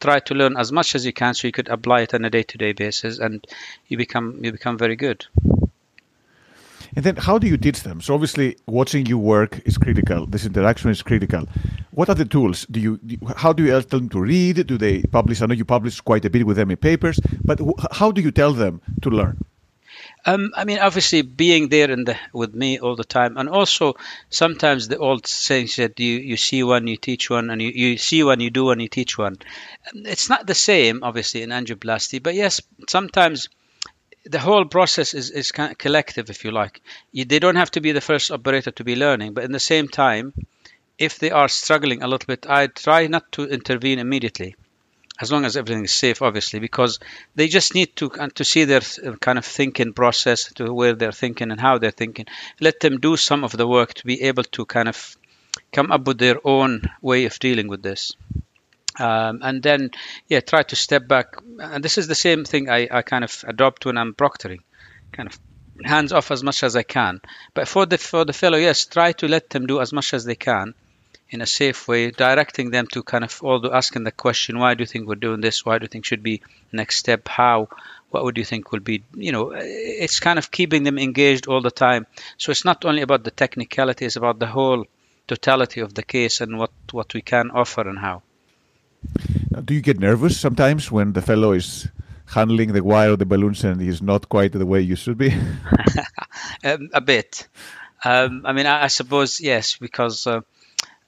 Try 0.00 0.20
to 0.20 0.34
learn 0.34 0.56
as 0.56 0.72
much 0.72 0.94
as 0.94 1.04
you 1.04 1.12
can 1.12 1.34
so 1.34 1.46
you 1.46 1.52
could 1.52 1.68
apply 1.68 2.00
it 2.02 2.14
on 2.14 2.24
a 2.24 2.30
day-to-day 2.30 2.72
basis, 2.72 3.18
and 3.18 3.46
you 3.88 3.98
become 3.98 4.42
you 4.42 4.50
become 4.52 4.78
very 4.78 4.96
good. 4.96 5.26
And 6.96 7.04
then 7.04 7.16
how 7.16 7.38
do 7.38 7.46
you 7.46 7.56
teach 7.56 7.82
them? 7.82 8.00
So 8.00 8.14
obviously, 8.14 8.56
watching 8.66 9.06
you 9.06 9.18
work 9.18 9.60
is 9.66 9.78
critical. 9.78 10.26
This 10.26 10.46
interaction 10.46 10.90
is 10.90 11.02
critical. 11.02 11.46
What 11.92 12.08
are 12.08 12.14
the 12.14 12.24
tools? 12.24 12.66
Do 12.70 12.80
you 12.80 13.00
how 13.36 13.52
do 13.52 13.64
you 13.64 13.70
tell 13.82 14.00
them 14.00 14.08
to 14.10 14.20
read? 14.20 14.66
Do 14.66 14.78
they 14.78 15.02
publish? 15.02 15.42
I 15.42 15.46
know 15.46 15.54
you 15.54 15.64
publish 15.64 16.00
quite 16.00 16.24
a 16.24 16.30
bit 16.30 16.46
with 16.46 16.56
them 16.56 16.70
in 16.70 16.76
papers, 16.76 17.20
but 17.44 17.60
how 17.92 18.10
do 18.10 18.20
you 18.20 18.30
tell 18.30 18.52
them 18.52 18.80
to 19.02 19.10
learn? 19.10 19.44
Um, 20.24 20.52
I 20.54 20.64
mean, 20.64 20.78
obviously, 20.78 21.22
being 21.22 21.68
there 21.68 21.90
in 21.90 22.04
the, 22.04 22.16
with 22.32 22.54
me 22.54 22.78
all 22.78 22.96
the 22.96 23.04
time, 23.04 23.36
and 23.36 23.48
also 23.48 23.94
sometimes 24.30 24.88
the 24.88 24.98
old 24.98 25.26
saying 25.26 25.68
that 25.76 25.98
you, 25.98 26.18
you 26.18 26.36
see 26.36 26.62
one, 26.62 26.86
you 26.86 26.96
teach 26.96 27.30
one, 27.30 27.50
and 27.50 27.62
you, 27.62 27.68
you 27.68 27.96
see 27.96 28.22
one, 28.22 28.40
you 28.40 28.50
do 28.50 28.66
one, 28.66 28.80
you 28.80 28.88
teach 28.88 29.16
one. 29.16 29.38
It's 29.94 30.28
not 30.28 30.46
the 30.46 30.54
same, 30.54 31.02
obviously, 31.02 31.42
in 31.42 31.50
angioplasty, 31.50 32.22
but 32.22 32.34
yes, 32.34 32.60
sometimes 32.88 33.48
the 34.30 34.38
whole 34.38 34.64
process 34.66 35.14
is, 35.14 35.30
is 35.30 35.52
kind 35.52 35.72
of 35.72 35.78
collective, 35.78 36.30
if 36.30 36.44
you 36.44 36.50
like. 36.52 36.80
You, 37.12 37.24
they 37.24 37.38
don't 37.38 37.56
have 37.56 37.70
to 37.72 37.80
be 37.80 37.92
the 37.92 38.00
first 38.00 38.30
operator 38.30 38.70
to 38.72 38.84
be 38.84 38.96
learning, 38.96 39.34
but 39.34 39.44
in 39.44 39.52
the 39.52 39.60
same 39.60 39.88
time, 39.88 40.32
if 40.98 41.18
they 41.18 41.30
are 41.30 41.48
struggling 41.48 42.02
a 42.02 42.08
little 42.08 42.26
bit, 42.26 42.46
I 42.48 42.68
try 42.68 43.06
not 43.06 43.32
to 43.32 43.44
intervene 43.44 43.98
immediately. 43.98 44.56
as 45.20 45.32
long 45.32 45.44
as 45.44 45.56
everything 45.56 45.84
is 45.84 45.92
safe, 45.92 46.22
obviously, 46.22 46.60
because 46.60 46.98
they 47.34 47.48
just 47.48 47.74
need 47.74 47.94
to 47.96 48.10
uh, 48.12 48.28
to 48.34 48.44
see 48.44 48.64
their 48.64 48.82
uh, 49.04 49.16
kind 49.16 49.38
of 49.38 49.44
thinking 49.44 49.92
process, 49.92 50.52
to 50.54 50.72
where 50.72 50.94
they're 50.94 51.12
thinking 51.12 51.50
and 51.50 51.60
how 51.60 51.78
they're 51.78 51.90
thinking. 51.90 52.26
Let 52.60 52.80
them 52.80 53.00
do 53.00 53.16
some 53.16 53.44
of 53.44 53.52
the 53.52 53.66
work 53.66 53.94
to 53.94 54.06
be 54.06 54.22
able 54.22 54.44
to 54.44 54.64
kind 54.66 54.88
of 54.88 55.16
come 55.72 55.90
up 55.92 56.06
with 56.06 56.18
their 56.18 56.38
own 56.44 56.82
way 57.02 57.24
of 57.24 57.38
dealing 57.38 57.68
with 57.68 57.82
this. 57.82 58.12
Um, 58.98 59.40
and 59.42 59.62
then, 59.62 59.90
yeah, 60.28 60.40
try 60.40 60.62
to 60.64 60.76
step 60.76 61.06
back. 61.06 61.36
And 61.60 61.84
this 61.84 61.98
is 61.98 62.08
the 62.08 62.14
same 62.14 62.44
thing 62.44 62.68
I, 62.68 62.88
I 62.90 63.02
kind 63.02 63.24
of 63.24 63.44
adopt 63.46 63.86
when 63.86 63.96
I'm 63.96 64.14
proctoring, 64.14 64.60
kind 65.12 65.28
of 65.28 65.38
hands 65.84 66.12
off 66.12 66.30
as 66.30 66.42
much 66.42 66.62
as 66.62 66.76
I 66.76 66.82
can. 66.82 67.20
But 67.54 67.68
for 67.68 67.86
the 67.86 67.98
for 67.98 68.24
the 68.24 68.32
fellow, 68.32 68.58
yes, 68.58 68.86
try 68.86 69.12
to 69.12 69.28
let 69.28 69.50
them 69.50 69.66
do 69.66 69.80
as 69.80 69.92
much 69.92 70.14
as 70.14 70.24
they 70.24 70.34
can 70.34 70.74
in 71.30 71.42
a 71.42 71.46
safe 71.46 71.86
way, 71.86 72.10
directing 72.10 72.70
them 72.70 72.86
to 72.92 73.02
kind 73.02 73.24
of 73.24 73.40
although 73.42 73.72
asking 73.72 74.04
the 74.04 74.12
question, 74.12 74.58
why 74.58 74.74
do 74.74 74.82
you 74.82 74.86
think 74.86 75.06
we're 75.06 75.14
doing 75.14 75.40
this? 75.40 75.64
Why 75.64 75.78
do 75.78 75.84
you 75.84 75.88
think 75.88 76.04
should 76.04 76.22
be 76.22 76.42
next 76.72 76.96
step? 76.96 77.28
How? 77.28 77.68
What 78.10 78.24
would 78.24 78.38
you 78.38 78.44
think 78.44 78.72
will 78.72 78.80
be? 78.80 79.04
You 79.14 79.32
know, 79.32 79.52
it's 79.54 80.20
kind 80.20 80.38
of 80.38 80.50
keeping 80.50 80.82
them 80.82 80.98
engaged 80.98 81.46
all 81.46 81.60
the 81.60 81.70
time. 81.70 82.06
So 82.38 82.50
it's 82.50 82.64
not 82.64 82.84
only 82.86 83.02
about 83.02 83.24
the 83.24 83.30
technicality; 83.30 84.06
it's 84.06 84.16
about 84.16 84.38
the 84.38 84.46
whole 84.46 84.86
totality 85.26 85.80
of 85.80 85.92
the 85.92 86.02
case 86.02 86.40
and 86.40 86.58
what 86.58 86.72
what 86.90 87.12
we 87.12 87.20
can 87.20 87.50
offer 87.50 87.86
and 87.86 87.98
how. 87.98 88.22
Now, 89.50 89.60
do 89.60 89.74
you 89.74 89.80
get 89.80 89.98
nervous 89.98 90.38
sometimes 90.38 90.90
when 90.90 91.12
the 91.12 91.22
fellow 91.22 91.52
is 91.52 91.88
handling 92.26 92.72
the 92.72 92.82
wire 92.82 93.10
of 93.10 93.18
the 93.18 93.26
balloons 93.26 93.64
and 93.64 93.80
he's 93.80 94.02
not 94.02 94.28
quite 94.28 94.52
the 94.52 94.66
way 94.66 94.80
you 94.80 94.96
should 94.96 95.18
be? 95.18 95.34
um, 96.64 96.90
a 96.92 97.00
bit. 97.00 97.48
Um, 98.04 98.42
I 98.44 98.52
mean, 98.52 98.66
I, 98.66 98.84
I, 98.84 98.86
suppose 98.88 99.40
yes, 99.40 99.76
because 99.76 100.26
uh, 100.26 100.42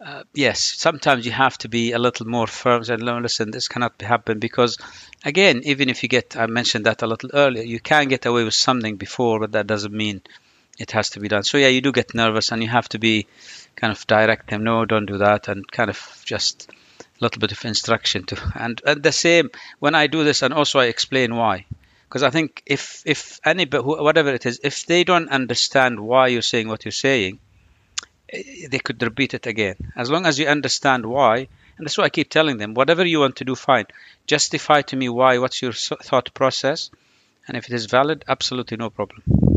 uh, 0.04 0.24
yes, 0.34 0.60
sometimes 0.60 1.26
you 1.26 1.32
have 1.32 1.58
to 1.58 1.68
be 1.68 1.92
a 1.92 1.98
little 1.98 2.26
more 2.26 2.46
firm 2.46 2.82
and 2.88 3.22
listen, 3.22 3.50
this 3.50 3.68
cannot 3.68 4.00
happen 4.00 4.38
because, 4.38 4.78
again, 5.24 5.60
even 5.64 5.88
if 5.88 6.02
you 6.02 6.08
get, 6.08 6.36
I 6.36 6.46
mentioned 6.46 6.86
that 6.86 7.02
a 7.02 7.06
little 7.06 7.30
earlier, 7.34 7.62
you 7.62 7.80
can 7.80 8.08
get 8.08 8.26
away 8.26 8.44
with 8.44 8.54
something 8.54 8.96
before, 8.96 9.38
but 9.38 9.52
that 9.52 9.66
doesn't 9.66 9.92
mean 9.92 10.22
it 10.78 10.92
has 10.92 11.10
to 11.10 11.20
be 11.20 11.28
done. 11.28 11.44
So 11.44 11.58
yeah, 11.58 11.68
you 11.68 11.82
do 11.82 11.92
get 11.92 12.14
nervous 12.14 12.50
and 12.50 12.62
you 12.62 12.68
have 12.68 12.88
to 12.90 12.98
be 12.98 13.26
kind 13.76 13.92
of 13.92 14.06
direct 14.06 14.48
them, 14.48 14.64
no, 14.64 14.86
don't 14.86 15.06
do 15.06 15.18
that, 15.18 15.48
and 15.48 15.70
kind 15.70 15.90
of 15.90 16.22
just 16.24 16.70
little 17.20 17.40
bit 17.40 17.52
of 17.52 17.64
instruction 17.64 18.24
to. 18.24 18.52
And, 18.54 18.80
and 18.84 19.02
the 19.02 19.12
same 19.12 19.50
when 19.78 19.94
I 19.94 20.06
do 20.06 20.24
this, 20.24 20.42
and 20.42 20.52
also 20.54 20.78
I 20.78 20.86
explain 20.86 21.36
why. 21.36 21.66
Because 22.08 22.22
I 22.24 22.30
think 22.30 22.62
if 22.66 23.02
if 23.06 23.38
anybody, 23.44 23.84
whatever 23.84 24.34
it 24.34 24.44
is, 24.44 24.60
if 24.64 24.84
they 24.86 25.04
don't 25.04 25.28
understand 25.28 26.00
why 26.00 26.26
you're 26.26 26.42
saying 26.42 26.66
what 26.66 26.84
you're 26.84 26.92
saying, 26.92 27.38
eh, 28.32 28.66
they 28.68 28.80
could 28.80 29.00
repeat 29.00 29.34
it 29.34 29.46
again. 29.46 29.76
As 29.94 30.10
long 30.10 30.26
as 30.26 30.38
you 30.38 30.46
understand 30.48 31.06
why, 31.06 31.36
and 31.78 31.86
that's 31.86 31.96
why 31.96 32.04
I 32.04 32.10
keep 32.10 32.28
telling 32.28 32.56
them, 32.56 32.74
whatever 32.74 33.06
you 33.06 33.20
want 33.20 33.36
to 33.36 33.44
do, 33.44 33.54
fine. 33.54 33.86
Justify 34.26 34.82
to 34.82 34.96
me 34.96 35.08
why, 35.08 35.38
what's 35.38 35.62
your 35.62 35.72
thought 35.72 36.34
process, 36.34 36.90
and 37.46 37.56
if 37.56 37.66
it 37.66 37.74
is 37.74 37.86
valid, 37.86 38.24
absolutely 38.26 38.76
no 38.76 38.90
problem. 38.90 39.49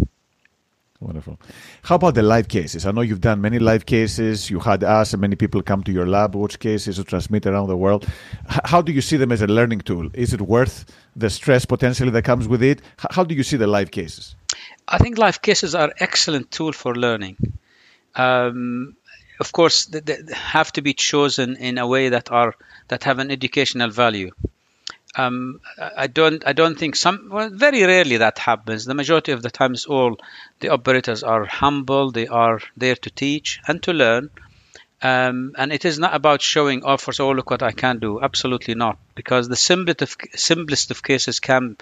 Wonderful. 1.04 1.38
How 1.84 1.96
about 1.96 2.16
the 2.16 2.22
live 2.22 2.48
cases? 2.48 2.86
I 2.86 2.92
know 2.92 3.02
you've 3.02 3.20
done 3.20 3.42
many 3.42 3.60
live 3.60 3.86
cases. 3.86 4.50
You 4.50 4.60
had 4.60 4.86
us 4.86 5.12
and 5.12 5.20
many 5.20 5.36
people 5.36 5.62
come 5.62 5.84
to 5.84 5.92
your 5.92 6.08
lab, 6.08 6.34
watch 6.34 6.60
cases 6.60 6.96
to 6.96 7.04
transmit 7.04 7.46
around 7.46 7.68
the 7.68 7.76
world. 7.76 8.08
H- 8.50 8.62
how 8.64 8.82
do 8.82 8.94
you 8.94 9.02
see 9.02 9.18
them 9.18 9.34
as 9.34 9.42
a 9.42 9.48
learning 9.48 9.82
tool? 9.82 10.10
Is 10.14 10.34
it 10.34 10.42
worth 10.42 10.86
the 11.14 11.30
stress 11.30 11.66
potentially 11.66 12.10
that 12.12 12.24
comes 12.24 12.48
with 12.48 12.64
it? 12.64 12.80
H- 13.02 13.08
how 13.12 13.26
do 13.26 13.36
you 13.36 13.44
see 13.44 13.58
the 13.58 13.68
live 13.68 13.92
cases? 13.92 14.36
I 14.88 14.98
think 14.98 15.18
live 15.18 15.42
cases 15.42 15.76
are 15.76 15.92
excellent 16.00 16.52
tool 16.52 16.72
for 16.72 16.96
learning. 16.96 17.36
Um, 18.16 18.96
of 19.42 19.52
course, 19.52 19.88
they, 19.88 20.00
they 20.00 20.20
have 20.34 20.72
to 20.74 20.82
be 20.82 20.94
chosen 20.94 21.58
in 21.58 21.78
a 21.78 21.86
way 21.86 22.10
that 22.10 22.32
are 22.32 22.56
that 22.88 23.04
have 23.04 23.20
an 23.20 23.30
educational 23.30 23.90
value 23.90 24.32
um, 25.16 25.62
I 25.78 26.08
don't 26.08 26.46
I 26.46 26.54
don't 26.54 26.78
think 26.78 26.96
some 26.96 27.30
well, 27.32 27.50
very 27.50 27.84
rarely 27.84 28.18
that 28.18 28.40
happens. 28.40 28.86
The 28.86 28.96
majority 28.96 29.32
of 29.32 29.42
the 29.42 29.52
times, 29.52 29.86
all 29.86 30.18
the 30.60 30.70
operators 30.70 31.24
are 31.24 31.46
humble. 31.46 32.12
They 32.12 32.28
are 32.28 32.60
there 32.78 32.96
to 32.96 33.10
teach 33.10 33.60
and 33.68 33.82
to 33.84 33.94
learn. 33.94 34.30
Um, 35.04 35.54
and 35.58 35.74
it 35.74 35.84
is 35.84 36.00
not 36.00 36.16
about 36.16 36.42
showing 36.42 36.86
off 36.86 37.10
or 37.10 37.14
oh, 37.20 37.32
look 37.32 37.50
what 37.52 37.62
I 37.62 37.74
can 37.74 38.00
do. 38.00 38.22
Absolutely 38.22 38.74
not. 38.74 38.98
Because 39.16 39.50
the 39.50 39.58
simplest 39.58 40.02
of, 40.02 40.16
simplest 40.34 40.92
of 40.92 41.04
cases 41.04 41.42
can 41.42 41.76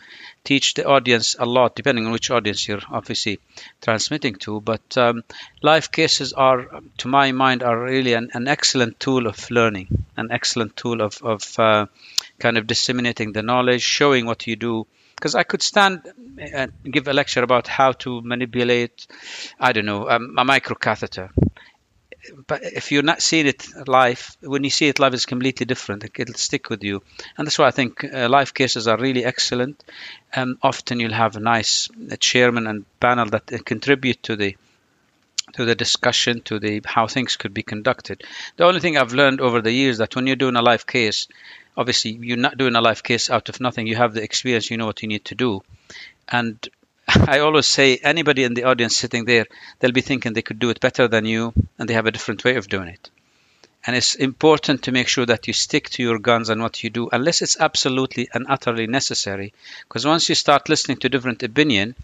teach 0.44 0.74
the 0.74 0.88
audience 0.88 1.36
a 1.38 1.46
lot, 1.46 1.76
depending 1.76 2.08
on 2.08 2.14
which 2.14 2.32
audience 2.32 2.68
you're 2.68 2.82
obviously 2.90 3.40
transmitting 3.80 4.38
to. 4.38 4.60
But 4.60 4.98
um, 4.98 5.24
live 5.62 5.92
cases 5.92 6.34
are, 6.34 6.66
to 6.98 7.08
my 7.08 7.32
mind, 7.32 7.62
are 7.62 7.80
really 7.80 8.14
an, 8.14 8.32
an 8.34 8.48
excellent 8.48 9.00
tool 9.00 9.28
of 9.28 9.52
learning, 9.52 10.04
an 10.18 10.32
excellent 10.32 10.76
tool 10.76 11.00
of, 11.00 11.22
of 11.22 11.60
uh, 11.60 11.86
kind 12.42 12.58
of 12.58 12.68
disseminating 12.68 13.32
the 13.32 13.44
knowledge, 13.44 13.84
showing 13.84 14.26
what 14.26 14.48
you 14.48 14.56
do. 14.56 14.88
Because 15.16 15.36
I 15.36 15.44
could 15.44 15.62
stand 15.62 16.12
and 16.40 16.72
give 16.84 17.08
a 17.08 17.14
lecture 17.14 17.44
about 17.44 17.68
how 17.68 17.92
to 18.04 18.22
manipulate, 18.24 19.06
I 19.60 19.72
don't 19.72 19.86
know, 19.86 20.10
um, 20.10 20.36
a 20.38 20.44
microcatheter. 20.44 21.30
But 22.48 22.64
if 22.64 22.92
you're 22.92 23.04
not 23.04 23.22
seeing 23.22 23.48
it 23.48 23.68
live, 23.88 24.36
when 24.42 24.64
you 24.64 24.70
see 24.70 24.88
it 24.88 25.00
live, 25.00 25.14
it's 25.14 25.26
completely 25.26 25.66
different. 25.66 26.06
It'll 26.18 26.36
stick 26.36 26.70
with 26.70 26.84
you, 26.84 27.02
and 27.36 27.48
that's 27.48 27.58
why 27.58 27.68
I 27.68 27.72
think 27.72 28.04
uh, 28.04 28.30
live 28.30 28.54
cases 28.54 28.88
are 28.88 28.98
really 28.98 29.26
excellent. 29.26 29.84
Um, 30.36 30.58
often 30.62 31.00
you'll 31.00 31.14
have 31.14 31.36
a 31.36 31.40
nice 31.40 31.90
a 32.12 32.18
chairman 32.18 32.68
and 32.68 32.86
panel 33.00 33.26
that 33.30 33.66
contribute 33.66 34.22
to 34.24 34.36
the 34.36 34.56
to 35.54 35.66
the 35.66 35.76
discussion, 35.76 36.42
to 36.42 36.60
the 36.60 36.82
how 36.86 37.08
things 37.08 37.36
could 37.36 37.54
be 37.54 37.64
conducted. 37.64 38.24
The 38.58 38.66
only 38.66 38.80
thing 38.80 38.98
I've 38.98 39.14
learned 39.14 39.42
over 39.42 39.62
the 39.62 39.72
years 39.72 39.98
that 39.98 40.16
when 40.16 40.28
you're 40.28 40.36
doing 40.36 40.56
a 40.56 40.62
live 40.62 40.86
case, 40.86 41.28
obviously 41.82 42.12
you're 42.12 42.46
not 42.48 42.58
doing 42.58 42.76
a 42.76 42.82
live 42.82 43.04
case 43.04 43.30
out 43.30 43.50
of 43.50 43.60
nothing. 43.60 43.88
You 43.88 43.98
have 43.98 44.14
the 44.14 44.24
experience, 44.24 44.70
you 44.70 44.78
know 44.78 44.86
what 44.86 45.02
you 45.02 45.10
need 45.10 45.26
to 45.26 45.36
do. 45.36 45.62
And 46.30 46.56
I 47.08 47.40
always 47.40 47.68
say 47.68 47.98
anybody 47.98 48.44
in 48.44 48.54
the 48.54 48.64
audience 48.64 48.96
sitting 48.96 49.26
there, 49.26 49.46
they'll 49.80 50.00
be 50.00 50.02
thinking 50.10 50.34
they 50.34 50.42
could 50.50 50.60
do 50.60 50.70
it 50.70 50.80
better 50.80 51.08
than 51.08 51.26
you 51.26 51.54
and 51.78 51.90
they 51.90 51.94
have 51.96 52.06
a 52.06 52.12
different 52.12 52.44
way 52.46 52.56
of 52.56 52.70
doing 52.70 52.88
it. 52.88 53.10
And 53.86 53.96
it's 53.96 54.14
important 54.14 54.84
to 54.84 54.92
make 54.92 55.08
sure 55.08 55.26
that 55.26 55.48
you 55.48 55.54
stick 55.54 55.90
to 55.92 56.04
your 56.04 56.20
guns 56.20 56.50
and 56.50 56.62
what 56.62 56.84
you 56.84 56.92
do, 56.92 57.10
unless 57.12 57.42
it's 57.42 57.60
absolutely 57.60 58.30
and 58.32 58.46
utterly 58.48 58.86
necessary. 58.86 59.54
Because 59.88 60.06
once 60.06 60.30
you 60.30 60.36
start 60.36 60.70
listening 60.70 60.98
to 60.98 61.10
different 61.10 61.42
opinion, 61.42 61.96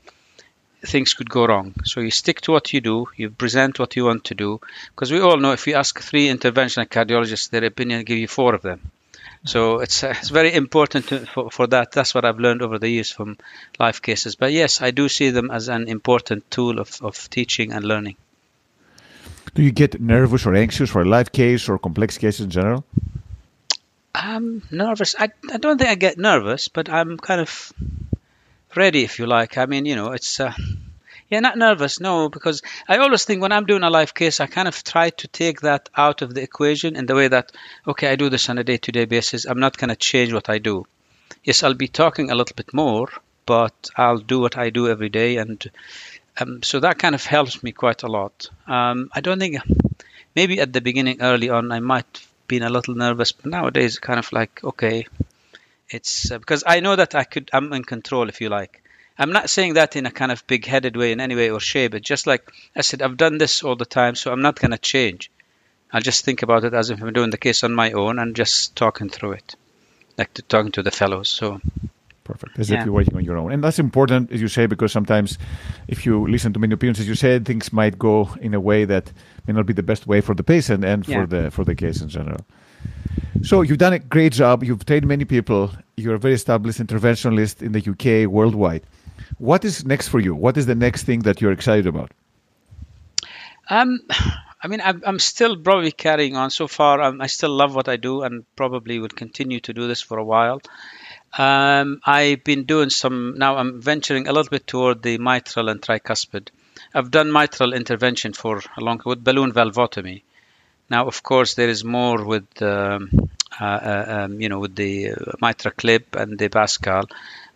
things 0.86 1.14
could 1.14 1.30
go 1.30 1.46
wrong. 1.46 1.76
So 1.86 2.00
you 2.00 2.10
stick 2.10 2.42
to 2.42 2.52
what 2.52 2.74
you 2.74 2.82
do, 2.82 3.08
you 3.16 3.30
present 3.30 3.78
what 3.78 3.96
you 3.96 4.06
want 4.06 4.24
to 4.26 4.36
do. 4.36 4.60
Because 4.90 5.12
we 5.12 5.20
all 5.20 5.38
know 5.38 5.52
if 5.52 5.68
you 5.68 5.76
ask 5.76 6.00
three 6.00 6.28
interventional 6.28 6.88
cardiologists 6.88 7.50
their 7.52 7.66
opinion, 7.66 8.04
give 8.06 8.18
you 8.18 8.28
four 8.28 8.56
of 8.56 8.64
them. 8.64 8.92
So 9.46 9.80
it's 9.80 10.04
uh, 10.04 10.14
it's 10.18 10.30
very 10.30 10.54
important 10.54 11.08
to, 11.08 11.26
for, 11.26 11.52
for 11.52 11.68
that. 11.68 11.92
That's 11.92 12.14
what 12.14 12.26
I've 12.26 12.40
learned 12.40 12.62
over 12.62 12.80
the 12.80 12.90
years 12.90 13.12
from 13.12 13.38
life 13.80 14.02
cases. 14.02 14.36
But 14.36 14.52
yes, 14.52 14.82
I 14.82 14.92
do 14.92 15.10
see 15.10 15.30
them 15.30 15.52
as 15.52 15.70
an 15.70 15.88
important 15.88 16.50
tool 16.52 16.80
of, 16.80 17.00
of 17.02 17.30
teaching 17.30 17.72
and 17.72 17.86
learning. 17.86 18.16
Do 19.54 19.64
you 19.64 19.72
get 19.72 20.02
nervous 20.02 20.46
or 20.46 20.56
anxious 20.56 20.90
for 20.90 21.02
a 21.02 21.06
life 21.06 21.32
case 21.32 21.70
or 21.70 21.80
complex 21.80 22.18
cases 22.18 22.42
in 22.42 22.50
general? 22.50 22.84
I'm 24.14 24.64
nervous. 24.72 25.16
I, 25.18 25.30
I 25.52 25.58
don't 25.58 25.78
think 25.78 25.90
I 25.90 25.96
get 25.96 26.18
nervous, 26.18 26.68
but 26.68 26.90
I'm 26.90 27.18
kind 27.18 27.42
of 27.42 27.72
ready, 28.76 29.04
if 29.04 29.20
you 29.20 29.28
like. 29.28 29.58
I 29.58 29.66
mean, 29.66 29.86
you 29.86 29.96
know, 29.96 30.12
it's. 30.12 30.40
Uh, 30.40 30.54
yeah, 31.30 31.42
not 31.42 31.58
nervous, 31.58 32.00
no, 32.00 32.30
because 32.30 32.62
I 32.88 32.98
always 32.98 33.26
think 33.26 33.42
when 33.42 33.52
I'm 33.52 33.66
doing 33.66 33.84
a 33.84 33.90
live 33.90 34.14
case, 34.14 34.40
I 34.40 34.48
kind 34.48 34.68
of 34.68 34.84
try 34.84 35.10
to 35.10 35.28
take 35.28 35.62
that 35.62 35.90
out 35.96 36.22
of 36.22 36.34
the 36.34 36.42
equation 36.42 36.96
in 36.96 37.06
the 37.06 37.16
way 37.16 37.28
that, 37.28 37.52
okay, 37.86 38.08
I 38.08 38.16
do 38.16 38.30
this 38.30 38.50
on 38.50 38.58
a 38.58 38.64
day 38.64 38.78
to 38.78 38.92
day 38.92 39.06
basis. 39.06 39.46
I'm 39.46 39.60
not 39.60 39.78
going 39.78 39.90
to 39.90 39.96
change 39.96 40.32
what 40.32 40.50
I 40.50 40.60
do. 40.60 40.86
Yes, 41.44 41.64
I'll 41.64 41.74
be 41.74 41.90
talking 41.90 42.32
a 42.32 42.36
little 42.36 42.56
bit 42.56 42.74
more, 42.74 43.10
but 43.46 43.90
I'll 43.96 44.20
do 44.20 44.40
what 44.40 44.58
I 44.58 44.70
do 44.70 44.88
every 44.88 45.10
day. 45.10 45.38
And 45.38 45.70
um, 46.40 46.64
so 46.64 46.80
that 46.80 46.98
kind 46.98 47.16
of 47.16 47.26
helps 47.26 47.62
me 47.62 47.74
quite 47.74 48.04
a 48.04 48.08
lot. 48.08 48.50
Um, 48.66 49.10
I 49.14 49.22
don't 49.22 49.40
think, 49.40 49.58
maybe 50.36 50.62
at 50.62 50.72
the 50.72 50.82
beginning, 50.82 51.22
early 51.22 51.50
on, 51.50 51.72
I 51.72 51.82
might 51.82 52.06
have 52.14 52.28
been 52.48 52.64
a 52.64 52.70
little 52.70 52.96
nervous, 52.96 53.34
but 53.34 53.48
nowadays, 53.52 54.00
kind 54.00 54.20
of 54.20 54.32
like, 54.32 54.64
okay, 54.64 55.08
it's 55.90 56.32
uh, 56.32 56.38
because 56.38 56.64
I 56.66 56.80
know 56.80 56.96
that 56.96 57.16
I 57.16 57.26
could, 57.26 57.50
I'm 57.52 57.74
in 57.74 57.84
control, 57.84 58.30
if 58.30 58.40
you 58.40 58.50
like. 58.50 58.82
I'm 59.20 59.32
not 59.32 59.50
saying 59.50 59.74
that 59.76 59.96
in 59.96 60.06
a 60.06 60.12
kind 60.12 60.32
of 60.32 60.46
big 60.48 60.66
headed 60.66 60.96
way 60.96 61.12
in 61.12 61.20
any 61.20 61.36
way 61.36 61.50
or 61.50 61.60
shape. 61.60 61.96
It's 61.96 62.08
just 62.08 62.28
like 62.28 62.52
I 62.76 62.82
said, 62.82 63.02
I've 63.02 63.18
done 63.18 63.38
this 63.38 63.64
all 63.64 63.76
the 63.76 63.86
time, 63.86 64.16
so 64.16 64.32
I'm 64.32 64.42
not 64.42 64.60
going 64.60 64.72
to 64.72 64.78
change. 64.78 65.32
I'll 65.92 66.02
just 66.02 66.26
think 66.26 66.44
about 66.44 66.66
it 66.66 66.74
as 66.74 66.90
if 66.90 67.02
I'm 67.02 67.14
doing 67.14 67.30
the 67.30 67.38
case 67.38 67.64
on 67.64 67.74
my 67.74 67.92
own 67.94 68.20
and 68.20 68.36
just 68.36 68.76
talking 68.76 69.10
through 69.10 69.34
it, 69.34 69.56
like 70.18 70.34
to, 70.36 70.42
talking 70.42 70.72
to 70.74 70.84
the 70.84 70.92
fellows. 70.92 71.30
So 71.30 71.62
perfect 72.28 72.60
as 72.60 72.70
yeah. 72.70 72.80
if 72.80 72.86
you're 72.86 72.94
working 72.94 73.16
on 73.16 73.24
your 73.24 73.38
own 73.38 73.52
and 73.54 73.64
that's 73.64 73.80
important 73.80 74.32
as 74.32 74.42
you 74.42 74.50
say 74.50 74.66
because 74.66 74.92
sometimes 74.92 75.38
if 75.88 76.06
you 76.06 76.28
listen 76.28 76.52
to 76.52 76.60
many 76.60 76.74
opinions 76.74 77.00
as 77.00 77.08
you 77.08 77.16
said 77.16 77.46
things 77.46 77.72
might 77.72 77.98
go 77.98 78.30
in 78.42 78.54
a 78.54 78.60
way 78.60 78.84
that 78.84 79.12
may 79.46 79.54
not 79.54 79.66
be 79.66 79.74
the 79.74 79.88
best 79.92 80.06
way 80.06 80.20
for 80.20 80.36
the 80.36 80.44
patient 80.44 80.84
and 80.84 81.08
yeah. 81.08 81.22
for 81.22 81.28
the 81.28 81.52
for 81.52 81.64
the 81.64 81.74
case 81.74 82.02
in 82.02 82.10
general 82.10 82.42
so 83.44 83.62
you've 83.62 83.78
done 83.78 83.94
a 83.94 84.00
great 84.00 84.34
job 84.34 84.64
you've 84.64 84.86
trained 84.86 85.08
many 85.08 85.24
people 85.24 85.72
you're 85.96 86.16
a 86.16 86.20
very 86.20 86.34
established 86.34 86.80
interventionalist 86.80 87.62
in 87.62 87.72
the 87.72 87.82
uk 87.92 88.30
worldwide 88.30 88.84
what 89.38 89.66
is 89.66 89.86
next 89.86 90.10
for 90.10 90.20
you? 90.20 90.36
What 90.36 90.58
is 90.58 90.66
the 90.66 90.76
next 90.76 91.04
thing 91.04 91.22
that 91.22 91.42
you're 91.42 91.52
excited 91.52 91.88
about? 91.88 92.12
Um, 93.70 94.00
I 94.64 94.68
mean, 94.68 94.82
I'm, 94.82 95.04
I'm 95.06 95.20
still 95.20 95.56
probably 95.56 95.92
carrying 95.92 96.36
on. 96.36 96.50
So 96.50 96.68
far, 96.68 97.00
I'm, 97.00 97.22
I 97.22 97.28
still 97.28 97.52
love 97.52 97.76
what 97.76 97.88
I 97.88 97.96
do 97.96 98.24
and 98.24 98.44
probably 98.56 98.98
will 98.98 99.10
continue 99.10 99.60
to 99.62 99.74
do 99.74 99.88
this 99.88 100.02
for 100.02 100.18
a 100.18 100.24
while. 100.24 100.62
Um, 101.38 102.00
I've 102.04 102.44
been 102.44 102.64
doing 102.64 102.90
some, 102.90 103.38
now 103.38 103.58
I'm 103.58 103.82
venturing 103.82 104.28
a 104.28 104.34
little 104.34 104.50
bit 104.50 104.66
toward 104.66 105.04
the 105.04 105.20
mitral 105.20 105.70
and 105.70 105.80
tricuspid. 105.80 106.48
I've 106.94 107.12
done 107.12 107.32
mitral 107.32 107.74
intervention 107.74 108.34
for 108.34 108.62
a 108.76 108.82
long 108.82 109.00
with 109.06 109.24
balloon 109.24 109.52
valvotomy. 109.52 110.24
Now, 110.90 111.06
of 111.08 111.22
course, 111.22 111.54
there 111.54 111.70
is 111.70 111.84
more 111.84 112.26
with 112.26 112.62
um, 112.62 113.30
uh, 113.60 113.64
uh, 113.64 114.06
um, 114.08 114.40
you 114.40 114.50
know 114.50 114.60
with 114.60 114.76
the 114.76 115.12
uh, 115.12 115.16
MitraClip 115.42 116.16
and 116.16 116.38
the 116.38 116.48
Pascal. 116.50 117.04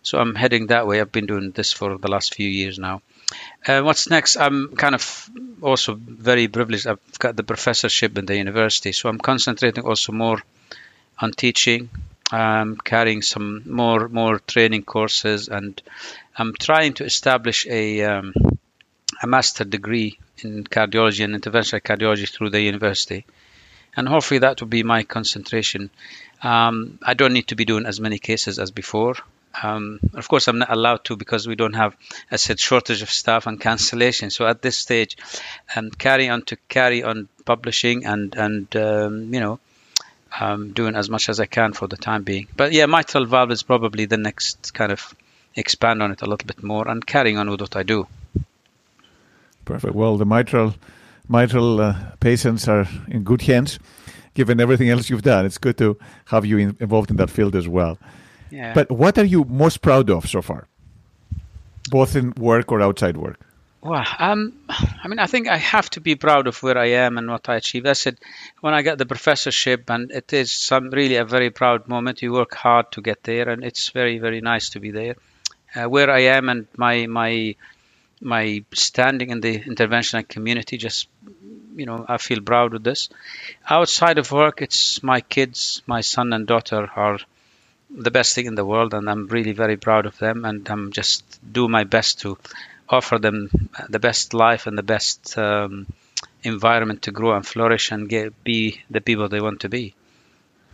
So 0.02 0.18
I'm 0.18 0.34
heading 0.34 0.66
that 0.68 0.86
way. 0.86 1.00
I've 1.00 1.12
been 1.12 1.26
doing 1.26 1.52
this 1.52 1.72
for 1.72 1.96
the 1.96 2.08
last 2.08 2.34
few 2.34 2.48
years 2.48 2.78
now. 2.78 3.02
Uh, 3.66 3.82
what's 3.82 4.10
next? 4.10 4.36
I'm 4.36 4.74
kind 4.76 4.94
of 4.94 5.30
also 5.62 5.94
very 5.94 6.48
privileged. 6.48 6.86
I've 6.86 7.18
got 7.18 7.36
the 7.36 7.44
professorship 7.44 8.18
in 8.18 8.26
the 8.26 8.36
university, 8.36 8.92
so 8.92 9.08
I'm 9.08 9.18
concentrating 9.18 9.84
also 9.84 10.12
more 10.12 10.42
on 11.18 11.32
teaching. 11.32 11.88
I'm 12.30 12.76
carrying 12.76 13.22
some 13.22 13.62
more 13.66 14.08
more 14.08 14.38
training 14.38 14.84
courses, 14.84 15.48
and 15.48 15.80
I'm 16.36 16.54
trying 16.54 16.94
to 16.94 17.04
establish 17.04 17.66
a 17.66 18.02
um, 18.04 18.34
a 19.22 19.26
master 19.26 19.64
degree 19.64 20.18
in 20.38 20.64
cardiology 20.64 21.24
and 21.24 21.34
interventional 21.34 21.80
cardiology 21.80 22.28
through 22.28 22.50
the 22.50 22.60
university. 22.60 23.24
And 23.94 24.08
hopefully 24.08 24.38
that 24.38 24.60
will 24.60 24.68
be 24.68 24.82
my 24.82 25.02
concentration. 25.02 25.90
Um, 26.42 26.98
I 27.02 27.14
don't 27.14 27.34
need 27.34 27.48
to 27.48 27.56
be 27.56 27.66
doing 27.66 27.86
as 27.86 28.00
many 28.00 28.18
cases 28.18 28.58
as 28.58 28.70
before. 28.70 29.14
Um, 29.62 30.00
of 30.14 30.28
course, 30.28 30.48
I'm 30.48 30.58
not 30.58 30.70
allowed 30.70 31.04
to 31.04 31.16
because 31.16 31.46
we 31.46 31.56
don't 31.56 31.74
have, 31.74 31.96
I 32.30 32.36
said, 32.36 32.58
shortage 32.58 33.02
of 33.02 33.10
staff 33.10 33.46
and 33.46 33.60
cancellation. 33.60 34.30
So 34.30 34.46
at 34.46 34.62
this 34.62 34.78
stage, 34.78 35.16
um, 35.76 35.90
carry 35.90 36.28
on 36.28 36.42
to 36.46 36.56
carry 36.68 37.02
on 37.02 37.28
publishing 37.44 38.06
and 38.06 38.34
and 38.34 38.76
um, 38.76 39.34
you 39.34 39.40
know 39.40 39.58
um, 40.40 40.72
doing 40.72 40.94
as 40.94 41.10
much 41.10 41.28
as 41.28 41.40
I 41.40 41.46
can 41.46 41.72
for 41.72 41.86
the 41.86 41.96
time 41.96 42.22
being. 42.22 42.46
But 42.56 42.72
yeah, 42.72 42.86
mitral 42.86 43.26
valve 43.26 43.50
is 43.50 43.62
probably 43.62 44.06
the 44.06 44.16
next 44.16 44.74
kind 44.74 44.92
of 44.92 45.14
expand 45.54 46.02
on 46.02 46.12
it 46.12 46.22
a 46.22 46.26
little 46.26 46.46
bit 46.46 46.62
more 46.62 46.88
and 46.88 47.06
carrying 47.06 47.38
on 47.38 47.50
with 47.50 47.60
what 47.60 47.76
I 47.76 47.82
do. 47.82 48.06
Perfect. 49.64 49.94
Well, 49.94 50.16
the 50.16 50.26
mitral 50.26 50.74
mitral 51.28 51.80
uh, 51.80 51.94
patients 52.20 52.68
are 52.68 52.86
in 53.08 53.22
good 53.22 53.42
hands, 53.42 53.78
given 54.34 54.60
everything 54.60 54.88
else 54.88 55.10
you've 55.10 55.22
done. 55.22 55.46
It's 55.46 55.58
good 55.58 55.78
to 55.78 55.98
have 56.26 56.44
you 56.46 56.58
in, 56.58 56.76
involved 56.80 57.10
in 57.10 57.16
that 57.16 57.30
field 57.30 57.54
as 57.54 57.68
well. 57.68 57.98
Yeah. 58.52 58.74
But 58.74 58.90
what 58.90 59.16
are 59.16 59.24
you 59.24 59.44
most 59.44 59.80
proud 59.80 60.10
of 60.10 60.28
so 60.28 60.42
far, 60.42 60.68
both 61.90 62.14
in 62.14 62.34
work 62.36 62.70
or 62.70 62.82
outside 62.82 63.16
work? 63.16 63.40
Well, 63.80 64.06
um, 64.18 64.52
I 64.68 65.08
mean, 65.08 65.18
I 65.18 65.26
think 65.26 65.48
I 65.48 65.56
have 65.56 65.88
to 65.90 66.00
be 66.00 66.14
proud 66.14 66.46
of 66.46 66.62
where 66.62 66.76
I 66.76 66.90
am 67.06 67.16
and 67.16 67.28
what 67.30 67.48
I 67.48 67.56
achieved. 67.56 67.86
I 67.86 67.94
said 67.94 68.18
when 68.60 68.74
I 68.74 68.82
got 68.82 68.98
the 68.98 69.06
professorship, 69.06 69.88
and 69.88 70.10
it 70.10 70.32
is 70.34 70.52
some 70.52 70.90
really 70.90 71.16
a 71.16 71.24
very 71.24 71.50
proud 71.50 71.88
moment. 71.88 72.20
You 72.20 72.32
work 72.32 72.54
hard 72.54 72.92
to 72.92 73.00
get 73.00 73.22
there, 73.24 73.48
and 73.48 73.64
it's 73.64 73.88
very, 73.88 74.18
very 74.18 74.42
nice 74.42 74.68
to 74.70 74.80
be 74.80 74.90
there. 74.90 75.16
Uh, 75.74 75.88
where 75.88 76.10
I 76.10 76.20
am 76.36 76.50
and 76.50 76.66
my 76.76 77.06
my 77.06 77.56
my 78.20 78.62
standing 78.72 79.30
in 79.30 79.40
the 79.40 79.58
interventional 79.60 80.28
community 80.28 80.76
just 80.76 81.08
you 81.74 81.86
know 81.86 82.04
i 82.08 82.18
feel 82.18 82.40
proud 82.40 82.72
of 82.74 82.84
this 82.84 83.08
outside 83.68 84.18
of 84.18 84.30
work 84.30 84.62
it's 84.62 85.02
my 85.02 85.20
kids 85.20 85.82
my 85.86 86.00
son 86.00 86.32
and 86.32 86.46
daughter 86.46 86.88
are 86.94 87.18
the 87.94 88.10
best 88.10 88.34
thing 88.34 88.46
in 88.46 88.54
the 88.54 88.64
world 88.64 88.94
and 88.94 89.08
i'm 89.10 89.26
really 89.28 89.52
very 89.52 89.76
proud 89.76 90.06
of 90.06 90.16
them 90.18 90.44
and 90.44 90.68
i'm 90.70 90.92
just 90.92 91.38
do 91.52 91.68
my 91.68 91.84
best 91.84 92.20
to 92.20 92.38
offer 92.88 93.18
them 93.18 93.48
the 93.88 93.98
best 93.98 94.34
life 94.34 94.66
and 94.66 94.76
the 94.78 94.82
best 94.82 95.36
um, 95.38 95.86
environment 96.42 97.02
to 97.02 97.10
grow 97.10 97.32
and 97.34 97.46
flourish 97.46 97.90
and 97.92 98.08
get, 98.08 98.44
be 98.44 98.80
the 98.90 99.00
people 99.00 99.28
they 99.28 99.40
want 99.40 99.60
to 99.60 99.68
be. 99.68 99.94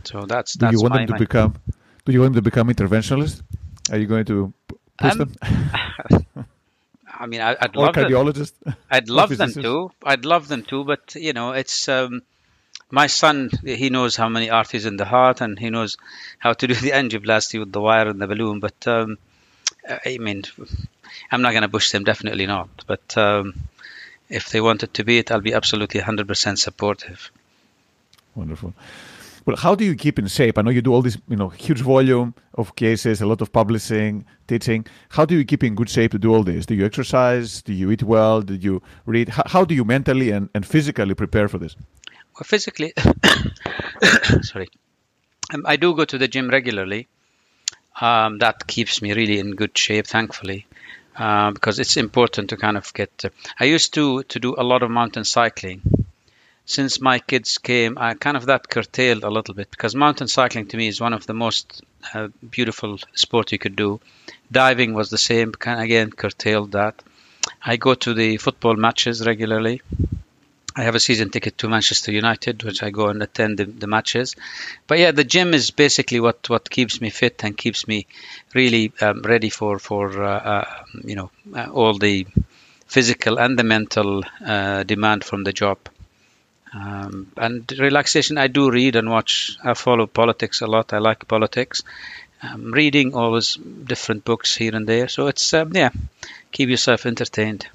So 0.05 0.25
that's 0.27 0.55
do 0.55 0.67
that's 0.67 0.73
you 0.73 0.81
want 0.81 0.95
my, 0.95 0.99
them 1.01 1.07
to 1.09 1.13
my- 1.13 1.19
become 1.19 1.55
do 2.05 2.13
you 2.13 2.21
want 2.21 2.35
them 2.35 2.43
to 2.43 2.51
become 2.51 2.69
interventionalists 2.69 3.43
are 3.93 3.99
you 3.99 4.07
going 4.07 4.25
to 4.25 4.53
push 4.97 5.13
Um, 5.13 5.19
them? 5.19 6.47
I 7.21 7.27
mean, 7.27 7.41
I, 7.41 7.57
I'd 7.61 7.77
or 7.77 7.87
love 7.87 7.95
them. 7.95 8.05
cardiologists? 8.05 8.75
I'd 8.91 9.09
love 9.09 9.37
them 9.37 9.53
to. 9.53 9.91
I'd 10.05 10.25
love 10.25 10.49
them 10.49 10.63
to, 10.65 10.85
but 10.85 11.15
you 11.15 11.33
know, 11.33 11.53
it's 11.53 11.89
um, 11.89 12.23
my 12.91 13.07
son. 13.07 13.51
He 13.65 13.91
knows 13.91 14.17
how 14.17 14.29
many 14.29 14.51
arteries 14.51 14.87
in 14.87 14.97
the 14.97 15.05
heart, 15.05 15.41
and 15.41 15.59
he 15.59 15.71
knows 15.71 15.97
how 16.39 16.53
to 16.53 16.67
do 16.67 16.75
the 16.75 16.91
angioplasty 16.91 17.59
with 17.59 17.73
the 17.73 17.81
wire 17.81 18.09
and 18.09 18.21
the 18.21 18.27
balloon. 18.27 18.61
But 18.61 18.87
um, 18.87 19.19
I 19.89 20.19
mean, 20.19 20.45
I'm 21.31 21.43
not 21.43 21.53
going 21.53 21.63
to 21.63 21.69
push 21.69 21.91
them. 21.91 22.05
Definitely 22.05 22.47
not. 22.47 22.69
But 22.87 23.17
um, 23.17 23.55
if 24.29 24.51
they 24.51 24.61
wanted 24.61 24.95
to 24.95 25.05
be 25.05 25.19
it, 25.19 25.31
I'll 25.31 25.41
be 25.41 25.55
absolutely 25.55 26.01
100% 26.01 26.59
supportive. 26.59 27.31
Wonderful. 28.35 28.75
Well, 29.47 29.57
how 29.57 29.75
do 29.75 29.83
you 29.83 29.95
keep 29.95 30.19
in 30.19 30.27
shape? 30.27 30.59
I 30.59 30.63
know 30.63 30.71
you 30.71 30.83
do 30.83 30.93
all 30.93 31.01
this, 31.01 31.17
you 31.27 31.37
know, 31.37 31.49
huge 31.49 31.81
volume 31.81 32.35
of 32.55 32.77
cases, 32.77 33.23
a 33.23 33.27
lot 33.27 33.41
of 33.41 33.51
publishing, 33.51 34.27
teaching. 34.47 34.85
How 35.09 35.25
do 35.25 35.35
you 35.35 35.45
keep 35.47 35.65
in 35.65 35.75
good 35.75 35.89
shape 35.89 36.11
to 36.11 36.19
do 36.19 36.35
all 36.35 36.43
this? 36.43 36.67
Do 36.67 36.75
you 36.75 36.85
exercise? 36.85 37.63
Do 37.63 37.73
you 37.73 37.91
eat 37.91 38.03
well? 38.03 38.43
Do 38.43 38.55
you 38.55 38.83
read? 39.07 39.31
How, 39.31 39.45
how 39.47 39.65
do 39.65 39.75
you 39.75 39.87
mentally 39.87 40.33
and, 40.33 40.51
and 40.55 40.67
physically 40.67 41.15
prepare 41.15 41.49
for 41.49 41.57
this? 41.57 41.77
Physically, 42.45 42.93
sorry, 44.43 44.69
um, 45.53 45.65
I 45.67 45.77
do 45.77 45.95
go 45.95 46.05
to 46.05 46.19
the 46.19 46.29
gym 46.29 46.49
regularly. 46.49 47.09
Um, 48.01 48.39
that 48.39 48.67
keeps 48.67 49.03
me 49.03 49.13
really 49.13 49.39
in 49.39 49.57
good 49.57 49.77
shape, 49.77 50.07
thankfully, 50.07 50.67
uh, 51.17 51.51
because 51.51 51.79
it's 51.79 51.97
important 51.97 52.51
to 52.51 52.57
kind 52.57 52.77
of 52.77 52.93
get. 52.95 53.11
Uh, 53.25 53.31
I 53.59 53.65
used 53.65 53.95
to 53.95 54.23
to 54.25 54.39
do 54.39 54.55
a 54.57 54.63
lot 54.63 54.83
of 54.83 54.91
mountain 54.91 55.25
cycling. 55.25 55.83
Since 56.65 57.01
my 57.01 57.19
kids 57.19 57.57
came, 57.57 57.97
I 57.97 58.13
kind 58.13 58.37
of 58.37 58.45
that 58.47 58.69
curtailed 58.69 59.25
a 59.25 59.31
little 59.31 59.55
bit 59.55 59.71
because 59.71 59.95
mountain 59.95 60.29
cycling 60.29 60.67
to 60.69 60.77
me 60.77 60.89
is 60.89 61.01
one 61.01 61.15
of 61.15 61.27
the 61.27 61.33
most 61.33 61.83
uh, 62.13 62.29
beautiful 62.51 62.99
sport 63.15 63.53
you 63.53 63.59
could 63.59 63.75
do. 63.75 64.01
Diving 64.53 64.93
was 64.93 65.09
the 65.09 65.19
same, 65.19 65.55
again 65.65 66.11
curtailed 66.11 66.73
that. 66.73 67.03
I 67.65 67.77
go 67.77 67.95
to 67.95 68.13
the 68.13 68.37
football 68.37 68.77
matches 68.77 69.27
regularly. 69.27 69.81
I 70.79 70.83
have 70.85 70.95
a 70.95 71.01
season 71.01 71.31
ticket 71.31 71.59
to 71.59 71.69
Manchester 71.69 72.13
United, 72.13 72.63
which 72.63 72.85
I 72.85 72.91
go 72.91 73.09
and 73.09 73.21
attend 73.21 73.59
the, 73.59 73.65
the 73.65 73.89
matches. 73.89 74.37
But 74.87 75.01
yeah, 75.01 75.11
the 75.11 75.25
gym 75.25 75.53
is 75.53 75.73
basically 75.73 76.21
what, 76.21 76.49
what 76.49 76.71
keeps 76.71 77.01
me 77.01 77.11
fit 77.11 77.43
and 77.43 77.57
keeps 77.57 77.89
me 77.89 78.07
really 78.55 78.93
um, 79.01 79.23
ready 79.23 79.51
for 79.51 79.81
for 79.81 80.23
uh, 80.23 80.39
uh, 80.53 80.85
you 81.03 81.17
know 81.17 81.31
uh, 81.53 81.69
all 81.73 81.99
the 81.99 82.29
physical 82.87 83.41
and 83.41 83.59
the 83.59 83.65
mental 83.65 84.23
uh, 84.47 84.85
demand 84.85 85.25
from 85.25 85.43
the 85.43 85.53
job. 85.53 85.79
Um, 86.73 87.33
and 87.37 87.73
relaxation, 87.77 88.39
I 88.39 88.47
do 88.47 88.71
read 88.71 88.95
and 88.95 89.11
watch. 89.11 89.57
I 89.65 89.75
follow 89.75 90.07
politics 90.07 90.61
a 90.61 90.69
lot. 90.69 90.93
I 90.93 90.99
like 90.99 91.27
politics. 91.27 91.83
Um, 92.41 92.71
reading 92.71 93.15
always 93.15 93.57
different 93.57 94.25
books 94.25 94.55
here 94.55 94.77
and 94.77 94.87
there. 94.87 95.09
So 95.09 95.27
it's 95.27 95.53
um, 95.55 95.73
yeah, 95.75 95.91
keep 96.53 96.69
yourself 96.69 97.05
entertained. 97.05 97.67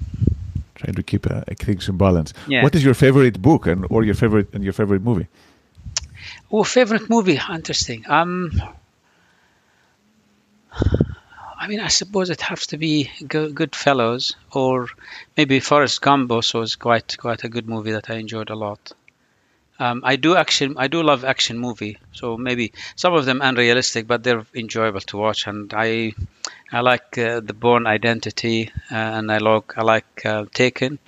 Trying 0.84 0.94
to 0.96 1.02
keep 1.02 1.30
uh, 1.30 1.42
things 1.56 1.88
in 1.88 1.96
balance. 1.96 2.34
Yeah. 2.46 2.62
What 2.62 2.74
is 2.74 2.84
your 2.84 2.94
favorite 2.94 3.40
book 3.40 3.66
and 3.66 3.86
or 3.90 4.04
your 4.04 4.14
favorite 4.14 4.52
and 4.54 4.62
your 4.62 4.74
favorite 4.74 5.02
movie? 5.02 5.28
Oh, 6.52 6.64
favorite 6.64 7.08
movie? 7.08 7.40
Interesting. 7.50 8.04
Um, 8.06 8.52
I 11.58 11.66
mean, 11.68 11.80
I 11.80 11.88
suppose 11.88 12.28
it 12.28 12.42
has 12.42 12.66
to 12.68 12.76
be 12.76 13.10
Go- 13.26 13.50
Goodfellas 13.50 14.34
or 14.52 14.88
maybe 15.36 15.60
Forrest 15.60 16.02
Gump. 16.02 16.30
Also, 16.30 16.60
is 16.60 16.76
quite 16.76 17.16
quite 17.16 17.44
a 17.44 17.48
good 17.48 17.66
movie 17.66 17.92
that 17.92 18.10
I 18.10 18.16
enjoyed 18.16 18.50
a 18.50 18.54
lot. 18.54 18.92
Um, 19.78 20.02
I 20.04 20.16
do 20.16 20.36
action. 20.36 20.74
I 20.76 20.88
do 20.88 21.02
love 21.02 21.24
action 21.24 21.58
movie. 21.58 21.96
So 22.12 22.36
maybe 22.36 22.72
some 22.96 23.14
of 23.14 23.24
them 23.24 23.40
unrealistic, 23.42 24.06
but 24.06 24.22
they're 24.22 24.46
enjoyable 24.54 25.00
to 25.00 25.16
watch. 25.16 25.46
And 25.46 25.72
I, 25.74 26.12
I 26.74 26.80
like 26.80 27.16
uh, 27.18 27.38
the 27.38 27.52
Bourne 27.52 27.86
Identity, 27.86 28.72
uh, 28.90 28.96
and 28.96 29.30
I 29.30 29.38
like 29.38 29.78
I 29.78 29.82
like 29.82 30.26
uh, 30.26 30.46
Taken, 30.52 30.98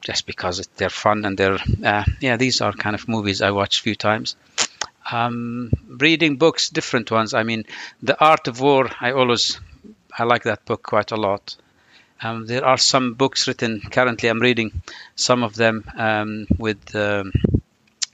just 0.00 0.26
because 0.26 0.66
they're 0.76 0.88
fun 0.88 1.26
and 1.26 1.36
they're 1.36 1.58
uh, 1.84 2.04
yeah. 2.20 2.38
These 2.38 2.62
are 2.62 2.72
kind 2.72 2.94
of 2.94 3.06
movies 3.06 3.42
I 3.42 3.50
watch 3.50 3.80
a 3.80 3.82
few 3.82 3.94
times. 3.94 4.34
Um, 5.12 5.72
reading 5.86 6.38
books, 6.38 6.70
different 6.70 7.10
ones. 7.10 7.34
I 7.34 7.42
mean, 7.42 7.64
The 8.02 8.18
Art 8.18 8.48
of 8.48 8.60
War. 8.60 8.88
I 8.98 9.12
always 9.12 9.60
I 10.16 10.24
like 10.24 10.44
that 10.44 10.64
book 10.64 10.82
quite 10.82 11.12
a 11.12 11.16
lot. 11.16 11.54
Um, 12.22 12.46
there 12.46 12.64
are 12.64 12.78
some 12.78 13.12
books 13.12 13.46
written 13.46 13.82
currently. 13.90 14.30
I'm 14.30 14.40
reading 14.40 14.80
some 15.16 15.42
of 15.42 15.54
them 15.54 15.84
um, 15.96 16.46
with 16.56 16.96
um, 16.96 17.32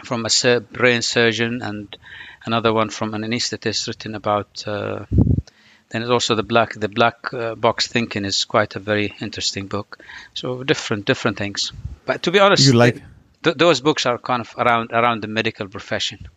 from 0.04 0.26
a 0.26 0.60
brain 0.60 1.02
surgeon 1.02 1.62
and 1.62 1.96
another 2.44 2.72
one 2.72 2.90
from 2.90 3.14
an 3.14 3.22
anesthetist 3.22 3.86
written 3.86 4.16
about. 4.16 4.64
Uh, 4.66 5.04
then 5.90 6.00
there's 6.00 6.10
also 6.10 6.34
the 6.34 6.42
black 6.42 6.74
the 6.74 6.88
black 6.88 7.32
uh, 7.32 7.54
box 7.54 7.86
thinking 7.86 8.24
is 8.24 8.44
quite 8.44 8.76
a 8.76 8.80
very 8.80 9.14
interesting 9.20 9.66
book. 9.66 9.98
So 10.34 10.64
different 10.64 11.06
different 11.06 11.38
things. 11.38 11.72
But 12.04 12.22
to 12.22 12.30
be 12.30 12.40
honest, 12.40 12.66
You 12.66 12.72
like 12.72 13.02
th- 13.42 13.56
those 13.56 13.80
books 13.80 14.06
are 14.06 14.18
kind 14.18 14.40
of 14.40 14.54
around 14.58 14.90
around 14.92 15.22
the 15.22 15.28
medical 15.28 15.68
profession. 15.68 16.28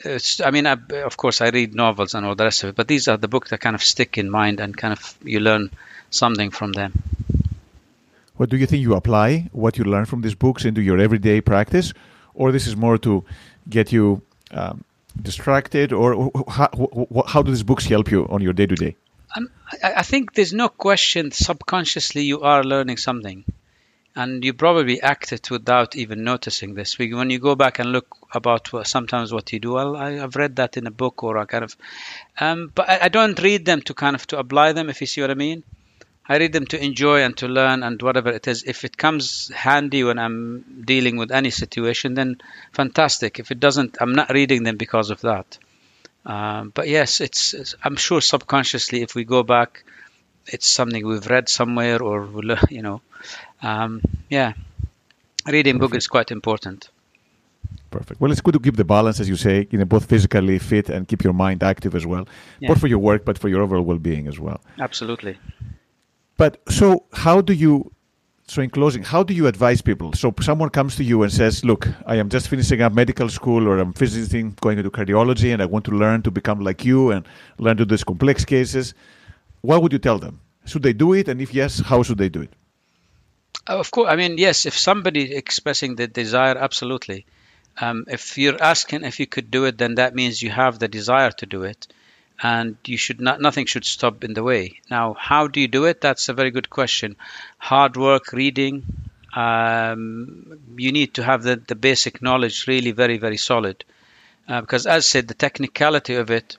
It's, 0.00 0.40
I 0.40 0.52
mean, 0.52 0.64
I, 0.66 0.76
of 1.04 1.16
course, 1.16 1.40
I 1.40 1.48
read 1.48 1.74
novels 1.74 2.14
and 2.14 2.24
all 2.24 2.36
the 2.36 2.44
rest 2.44 2.62
of 2.62 2.68
it, 2.68 2.76
but 2.76 2.86
these 2.86 3.08
are 3.08 3.16
the 3.16 3.26
books 3.26 3.50
that 3.50 3.60
kind 3.60 3.74
of 3.74 3.82
stick 3.82 4.16
in 4.16 4.30
mind 4.30 4.60
and 4.60 4.76
kind 4.76 4.92
of 4.92 5.18
you 5.24 5.40
learn 5.40 5.70
something 6.10 6.52
from 6.52 6.72
them. 6.72 7.02
What 8.36 8.48
do 8.48 8.56
you 8.56 8.66
think 8.66 8.82
you 8.82 8.94
apply 8.94 9.50
what 9.50 9.76
you 9.76 9.82
learn 9.82 10.04
from 10.04 10.20
these 10.22 10.36
books 10.36 10.64
into 10.64 10.80
your 10.80 11.00
everyday 11.00 11.40
practice, 11.40 11.92
or 12.34 12.52
this 12.52 12.68
is 12.68 12.76
more 12.76 12.96
to 12.98 13.24
get 13.68 13.90
you 13.90 14.22
um, 14.52 14.84
distracted, 15.22 15.92
or 15.92 16.30
how, 16.48 16.68
how 17.26 17.42
do 17.42 17.50
these 17.50 17.62
books 17.62 17.86
help 17.86 18.10
you 18.10 18.26
on 18.28 18.40
your 18.40 18.52
day 18.52 18.66
to 18.66 18.74
day? 18.74 18.96
I 19.82 20.02
think 20.02 20.34
there's 20.34 20.54
no 20.54 20.68
question 20.68 21.30
subconsciously 21.32 22.22
you 22.22 22.40
are 22.40 22.64
learning 22.64 22.96
something 22.96 23.44
and 24.18 24.44
you 24.44 24.52
probably 24.52 25.00
act 25.00 25.32
it 25.32 25.50
without 25.50 25.94
even 25.94 26.24
noticing 26.24 26.74
this. 26.74 26.98
When 26.98 27.30
you 27.30 27.38
go 27.38 27.54
back 27.54 27.78
and 27.78 27.92
look 27.92 28.16
about 28.32 28.68
sometimes 28.84 29.32
what 29.32 29.52
you 29.52 29.60
do, 29.60 29.72
well, 29.74 29.96
I, 29.96 30.12
have 30.12 30.34
read 30.34 30.56
that 30.56 30.76
in 30.76 30.86
a 30.86 30.90
book 30.90 31.22
or 31.22 31.38
I 31.38 31.44
kind 31.44 31.64
of, 31.64 31.76
um, 32.40 32.72
but 32.74 32.88
I, 32.88 33.08
don't 33.08 33.40
read 33.40 33.64
them 33.64 33.80
to 33.82 33.94
kind 33.94 34.16
of 34.16 34.26
to 34.28 34.38
apply 34.38 34.72
them. 34.72 34.90
If 34.90 35.00
you 35.00 35.06
see 35.06 35.20
what 35.20 35.30
I 35.30 35.34
mean, 35.34 35.62
I 36.28 36.38
read 36.38 36.52
them 36.52 36.66
to 36.66 36.82
enjoy 36.82 37.22
and 37.22 37.36
to 37.38 37.48
learn 37.48 37.82
and 37.82 38.00
whatever 38.02 38.30
it 38.30 38.46
is. 38.46 38.64
If 38.64 38.84
it 38.84 38.96
comes 38.96 39.50
handy 39.54 40.04
when 40.04 40.18
I'm 40.18 40.82
dealing 40.84 41.16
with 41.16 41.32
any 41.32 41.50
situation, 41.50 42.14
then 42.14 42.40
fantastic. 42.72 43.38
If 43.38 43.50
it 43.50 43.60
doesn't, 43.60 43.96
I'm 44.00 44.14
not 44.14 44.30
reading 44.30 44.62
them 44.62 44.76
because 44.76 45.10
of 45.10 45.22
that. 45.22 45.58
Um, 46.26 46.70
but 46.74 46.88
yes, 46.88 47.20
it's, 47.20 47.54
it's 47.54 47.74
I'm 47.82 47.96
sure 47.96 48.20
subconsciously 48.20 49.02
if 49.02 49.14
we 49.14 49.24
go 49.24 49.42
back 49.42 49.84
it's 50.48 50.66
something 50.66 51.06
we've 51.06 51.26
read 51.26 51.48
somewhere 51.48 52.02
or 52.02 52.28
you 52.70 52.82
know 52.82 53.00
um, 53.62 54.02
yeah 54.28 54.52
reading 55.46 55.78
Perfect. 55.78 55.80
book 55.80 55.96
is 55.96 56.06
quite 56.08 56.30
important 56.30 56.88
Perfect. 57.90 58.20
Well, 58.20 58.30
it's 58.30 58.42
good 58.42 58.52
to 58.52 58.60
keep 58.60 58.76
the 58.76 58.84
balance, 58.84 59.18
as 59.18 59.30
you 59.30 59.36
say, 59.36 59.66
you 59.70 59.78
know, 59.78 59.86
both 59.86 60.04
physically 60.04 60.58
fit 60.58 60.90
and 60.90 61.08
keep 61.08 61.24
your 61.24 61.32
mind 61.32 61.62
active 61.62 61.94
as 61.94 62.04
well, 62.04 62.28
yeah. 62.60 62.68
both 62.68 62.80
for 62.80 62.86
your 62.86 62.98
work 62.98 63.24
but 63.24 63.38
for 63.38 63.48
your 63.48 63.62
overall 63.62 63.82
well-being 63.82 64.28
as 64.28 64.38
well. 64.38 64.60
Absolutely. 64.78 65.38
But 66.38 66.62
so, 66.70 67.04
how 67.12 67.42
do 67.42 67.52
you? 67.52 67.92
So, 68.46 68.62
in 68.62 68.70
closing, 68.70 69.02
how 69.02 69.22
do 69.22 69.34
you 69.34 69.46
advise 69.46 69.82
people? 69.82 70.14
So, 70.14 70.34
someone 70.40 70.70
comes 70.70 70.96
to 70.96 71.04
you 71.04 71.22
and 71.22 71.30
says, 71.30 71.62
"Look, 71.66 71.86
I 72.06 72.16
am 72.16 72.30
just 72.30 72.48
finishing 72.48 72.80
up 72.80 72.94
medical 72.94 73.28
school, 73.28 73.68
or 73.68 73.78
I'm 73.78 73.92
visiting, 73.92 74.56
going 74.62 74.78
into 74.78 74.90
cardiology, 74.90 75.52
and 75.52 75.60
I 75.60 75.66
want 75.66 75.84
to 75.84 75.90
learn 75.90 76.22
to 76.22 76.30
become 76.30 76.60
like 76.60 76.82
you 76.82 77.10
and 77.10 77.26
learn 77.58 77.76
to 77.76 77.84
do 77.84 77.94
these 77.94 78.04
complex 78.04 78.46
cases." 78.46 78.94
what 79.62 79.82
would 79.82 79.92
you 79.92 79.98
tell 79.98 80.18
them? 80.18 80.40
Should 80.66 80.82
they 80.82 80.92
do 80.92 81.12
it? 81.14 81.28
And 81.28 81.40
if 81.40 81.54
yes, 81.54 81.80
how 81.80 82.02
should 82.02 82.18
they 82.18 82.28
do 82.28 82.42
it? 82.42 82.52
Uh, 83.68 83.78
of 83.78 83.90
course, 83.90 84.10
I 84.10 84.16
mean, 84.16 84.38
yes, 84.38 84.66
if 84.66 84.78
somebody 84.78 85.34
expressing 85.34 85.96
the 85.96 86.06
desire, 86.06 86.56
absolutely. 86.56 87.26
Um, 87.80 88.04
if 88.08 88.38
you're 88.38 88.62
asking 88.62 89.04
if 89.04 89.20
you 89.20 89.26
could 89.26 89.50
do 89.50 89.64
it, 89.64 89.78
then 89.78 89.96
that 89.96 90.14
means 90.14 90.42
you 90.42 90.50
have 90.50 90.78
the 90.78 90.88
desire 90.88 91.30
to 91.32 91.46
do 91.46 91.62
it, 91.62 91.86
and 92.42 92.76
you 92.86 92.96
should 92.96 93.20
not. 93.20 93.40
Nothing 93.40 93.66
should 93.66 93.84
stop 93.84 94.24
in 94.24 94.34
the 94.34 94.42
way. 94.42 94.80
Now, 94.90 95.14
how 95.14 95.48
do 95.48 95.60
you 95.60 95.68
do 95.68 95.84
it? 95.86 96.00
That's 96.00 96.28
a 96.28 96.34
very 96.34 96.50
good 96.50 96.70
question. 96.70 97.16
Hard 97.58 97.96
work, 97.96 98.32
reading. 98.32 98.84
Um, 99.34 100.58
you 100.76 100.92
need 100.92 101.14
to 101.14 101.22
have 101.22 101.42
the, 101.42 101.56
the 101.56 101.74
basic 101.74 102.22
knowledge 102.22 102.66
really 102.66 102.92
very 102.92 103.18
very 103.18 103.36
solid, 103.36 103.84
uh, 104.48 104.60
because 104.60 104.86
as 104.86 105.04
I 105.04 105.08
said, 105.08 105.28
the 105.28 105.34
technicality 105.34 106.14
of 106.14 106.30
it 106.30 106.56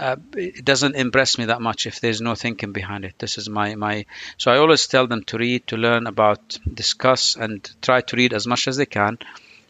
uh, 0.00 0.16
it 0.34 0.64
doesn't 0.64 0.96
impress 0.96 1.36
me 1.36 1.44
that 1.44 1.60
much 1.60 1.86
if 1.86 2.00
there's 2.00 2.22
no 2.22 2.34
thinking 2.34 2.72
behind 2.72 3.04
it. 3.04 3.18
This 3.18 3.36
is 3.36 3.48
my 3.48 3.74
my. 3.74 4.06
So 4.38 4.50
I 4.50 4.56
always 4.56 4.86
tell 4.86 5.06
them 5.06 5.24
to 5.24 5.36
read, 5.36 5.66
to 5.68 5.76
learn 5.76 6.06
about, 6.06 6.58
discuss, 6.72 7.36
and 7.36 7.70
try 7.82 8.00
to 8.00 8.16
read 8.16 8.32
as 8.32 8.46
much 8.46 8.66
as 8.66 8.78
they 8.78 8.86
can, 8.86 9.18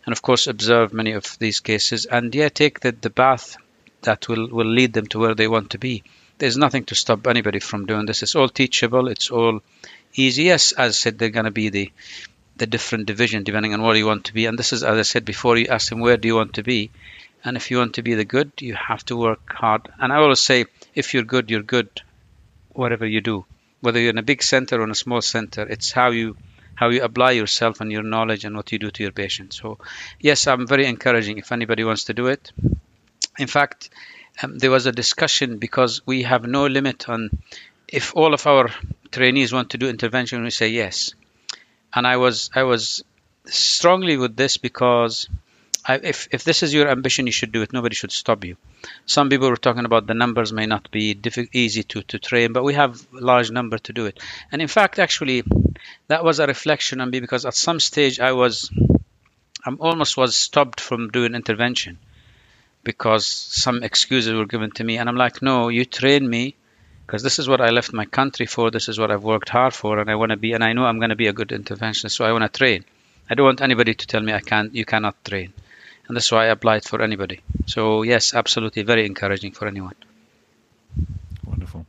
and 0.07 0.13
of 0.13 0.23
course 0.23 0.47
observe 0.47 0.93
many 0.93 1.13
of 1.13 1.37
these 1.41 1.59
cases, 1.61 2.07
and 2.07 2.33
yeah, 2.35 2.49
take 2.49 2.79
the 2.81 2.93
the 2.93 3.11
path 3.11 3.57
that 4.03 4.29
will 4.29 4.49
will 4.49 4.67
lead 4.67 4.93
them 4.93 5.07
to 5.09 5.19
where 5.19 5.35
they 5.35 5.49
want 5.49 5.71
to 5.71 5.79
be. 5.79 6.03
There's 6.39 6.57
nothing 6.57 6.85
to 6.85 6.95
stop 6.95 7.27
anybody 7.27 7.61
from 7.61 7.87
doing 7.87 8.07
this. 8.07 8.23
It's 8.23 8.35
all 8.35 8.49
teachable. 8.49 9.09
It's 9.09 9.31
all 9.31 9.63
easy. 10.15 10.45
Yes, 10.45 10.73
as 10.73 10.93
I 10.93 10.93
said, 10.93 11.19
they're 11.19 11.29
going 11.31 11.45
to 11.45 11.51
be 11.51 11.69
the 11.69 11.93
the 12.57 12.67
different 12.67 13.07
division 13.07 13.43
depending 13.43 13.73
on 13.75 13.83
where 13.83 13.97
you 13.97 14.07
want 14.07 14.25
to 14.27 14.35
be. 14.35 14.47
And 14.47 14.59
this 14.59 14.73
is, 14.73 14.83
as 14.83 14.99
I 14.99 15.03
said 15.03 15.25
before, 15.25 15.57
you 15.57 15.69
ask 15.69 15.89
them 15.89 16.01
where 16.01 16.17
do 16.17 16.29
you 16.29 16.37
want 16.37 16.55
to 16.55 16.63
be 16.63 16.91
and 17.45 17.57
if 17.57 17.71
you 17.71 17.79
want 17.79 17.95
to 17.95 18.03
be 18.03 18.15
the 18.15 18.25
good, 18.25 18.53
you 18.61 18.75
have 18.75 19.05
to 19.07 19.17
work 19.17 19.41
hard. 19.53 19.89
And 19.99 20.13
I 20.13 20.17
always 20.17 20.41
say, 20.41 20.67
if 20.95 21.15
you're 21.15 21.23
good, 21.23 21.51
you're 21.51 21.63
good, 21.63 21.89
whatever 22.71 23.07
you 23.07 23.21
do. 23.21 23.47
Whether 23.81 23.99
you're 23.99 24.11
in 24.11 24.19
a 24.19 24.23
big 24.23 24.43
center 24.43 24.81
or 24.81 24.85
in 24.85 24.91
a 24.91 24.95
small 24.95 25.23
center, 25.23 25.63
it's 25.63 25.91
how 25.91 26.11
you 26.11 26.37
how 26.75 26.89
you 26.89 27.03
apply 27.03 27.33
yourself 27.33 27.81
and 27.81 27.93
your 27.93 28.03
knowledge 28.03 28.45
and 28.45 28.57
what 28.57 28.73
you 28.73 28.79
do 28.79 28.91
to 28.91 29.03
your 29.03 29.13
patients. 29.13 29.61
So, 29.61 29.79
yes, 30.19 30.47
I'm 30.47 30.67
very 30.67 30.87
encouraging 30.87 31.37
if 31.37 31.53
anybody 31.53 31.85
wants 31.85 32.05
to 32.05 32.15
do 32.15 32.27
it. 32.29 32.53
In 33.41 33.47
fact, 33.47 33.89
um, 34.43 34.59
there 34.59 34.71
was 34.71 34.85
a 34.85 34.93
discussion 34.93 35.57
because 35.57 36.07
we 36.07 36.25
have 36.25 36.45
no 36.45 36.67
limit 36.67 37.09
on 37.09 37.31
if 37.89 38.15
all 38.15 38.35
of 38.35 38.47
our 38.47 38.69
trainees 39.11 39.53
want 39.53 39.71
to 39.71 39.79
do 39.79 39.89
intervention, 39.89 40.43
we 40.43 40.51
say 40.51 40.69
yes. 40.69 41.15
And 41.95 42.07
I 42.07 42.19
was 42.19 42.51
I 42.55 42.65
was 42.65 43.03
strongly 43.47 44.19
with 44.19 44.37
this 44.37 44.59
because 44.59 45.29
I, 45.87 45.95
if 45.95 46.29
if 46.31 46.45
this 46.45 46.63
is 46.63 46.75
your 46.75 46.89
ambition, 46.89 47.27
you 47.27 47.33
should 47.33 47.51
do 47.51 47.63
it. 47.63 47.73
Nobody 47.73 47.95
should 47.95 48.13
stop 48.13 48.45
you. 48.45 48.59
Some 49.07 49.31
people 49.31 49.49
were 49.49 49.57
talking 49.57 49.87
about 49.87 50.07
the 50.07 50.21
numbers 50.23 50.53
may 50.53 50.67
not 50.67 50.91
be 50.91 51.15
diffi- 51.15 51.49
easy 51.55 51.83
to, 51.85 52.03
to 52.03 52.19
train, 52.19 52.53
but 52.53 52.63
we 52.63 52.75
have 52.75 53.01
a 53.17 53.21
large 53.33 53.51
number 53.51 53.79
to 53.79 53.93
do 53.95 54.05
it. 54.05 54.21
And 54.53 54.61
in 54.61 54.69
fact, 54.69 54.99
actually, 54.99 55.45
that 56.09 56.25
was 56.25 56.41
a 56.41 56.47
reflection 56.47 57.01
on 57.01 57.09
me 57.09 57.21
because 57.21 57.47
at 57.47 57.55
some 57.55 57.81
stage 57.81 58.21
I 58.21 58.33
was, 58.33 58.71
I 59.65 59.73
almost 59.73 60.19
was 60.19 60.37
stopped 60.37 60.81
from 60.81 61.09
doing 61.09 61.35
intervention 61.35 61.99
because 62.85 63.27
some 63.27 63.83
excuses 63.83 64.33
were 64.33 64.47
given 64.47 64.71
to 64.73 64.85
me, 64.85 64.99
and 64.99 65.09
I'm 65.09 65.17
like, 65.17 65.43
no, 65.43 65.69
you 65.69 65.85
train 65.85 66.29
me 66.29 66.57
because 67.07 67.23
this 67.23 67.39
is 67.39 67.49
what 67.49 67.61
I 67.61 67.71
left 67.71 67.93
my 67.93 68.05
country 68.05 68.47
for. 68.47 68.71
This 68.71 68.89
is 68.89 68.99
what 68.99 69.11
I've 69.11 69.25
worked 69.25 69.49
hard 69.49 69.75
for, 69.75 69.99
and 69.99 70.11
I 70.11 70.15
want 70.15 70.31
to 70.31 70.37
be, 70.37 70.53
and 70.53 70.63
I 70.63 70.73
know 70.73 70.85
I'm 70.85 70.99
going 70.99 71.11
to 71.11 71.17
be 71.17 71.29
a 71.29 71.33
good 71.33 71.49
interventionist, 71.49 72.13
so 72.13 72.25
I 72.25 72.33
want 72.33 72.45
to 72.51 72.59
train. 72.59 72.85
I 73.29 73.35
don't 73.35 73.47
want 73.47 73.61
anybody 73.61 73.95
to 73.95 74.07
tell 74.07 74.21
me 74.21 74.33
I 74.33 74.41
can't, 74.41 74.75
you 74.75 74.85
cannot 74.85 75.25
train 75.25 75.53
and 76.11 76.17
that's 76.17 76.33
why 76.33 76.47
I 76.47 76.47
applied 76.47 76.83
for 76.83 77.01
anybody. 77.01 77.41
So 77.67 78.03
yes, 78.03 78.35
absolutely, 78.35 78.83
very 78.83 79.07
encouraging 79.07 79.53
for 79.53 79.69
anyone. 79.69 79.95
Wonderful. 81.47 81.87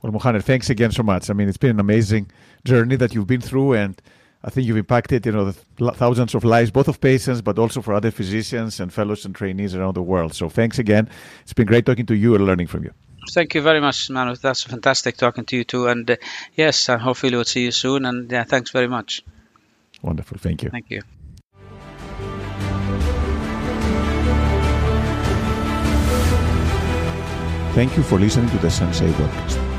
Well, 0.00 0.10
Mohaned, 0.10 0.42
thanks 0.42 0.70
again 0.70 0.90
so 0.90 1.02
much. 1.02 1.28
I 1.28 1.34
mean, 1.34 1.50
it's 1.50 1.58
been 1.58 1.72
an 1.72 1.80
amazing 1.80 2.30
journey 2.64 2.96
that 2.96 3.14
you've 3.14 3.26
been 3.26 3.42
through, 3.42 3.74
and 3.74 4.00
I 4.44 4.50
think 4.50 4.66
you've 4.66 4.76
impacted, 4.76 5.24
you 5.24 5.32
know, 5.32 5.52
thousands 5.92 6.34
of 6.34 6.44
lives, 6.44 6.70
both 6.70 6.88
of 6.88 7.00
patients, 7.00 7.40
but 7.40 7.58
also 7.58 7.80
for 7.80 7.94
other 7.94 8.10
physicians 8.10 8.80
and 8.80 8.92
fellows 8.92 9.24
and 9.24 9.34
trainees 9.34 9.74
around 9.74 9.94
the 9.94 10.02
world. 10.02 10.34
So 10.34 10.48
thanks 10.48 10.78
again. 10.78 11.08
It's 11.42 11.52
been 11.52 11.66
great 11.66 11.86
talking 11.86 12.06
to 12.06 12.14
you 12.14 12.34
and 12.34 12.44
learning 12.44 12.66
from 12.66 12.82
you. 12.82 12.92
Thank 13.30 13.54
you 13.54 13.62
very 13.62 13.80
much, 13.80 14.10
Manu. 14.10 14.34
That's 14.34 14.64
fantastic 14.64 15.16
talking 15.16 15.44
to 15.44 15.56
you 15.56 15.62
too. 15.62 15.86
And 15.86 16.10
uh, 16.10 16.16
yes, 16.56 16.88
and 16.88 17.00
hopefully 17.00 17.36
we'll 17.36 17.44
see 17.44 17.62
you 17.62 17.70
soon. 17.70 18.04
And 18.04 18.30
yeah, 18.30 18.42
thanks 18.42 18.70
very 18.70 18.88
much. 18.88 19.22
Wonderful. 20.02 20.38
Thank 20.38 20.64
you. 20.64 20.70
Thank 20.70 20.90
you. 20.90 21.02
Thank 27.74 27.96
you 27.96 28.02
for 28.02 28.18
listening 28.18 28.50
to 28.50 28.58
the 28.58 28.70
Sensei 28.70 29.08
podcast. 29.12 29.71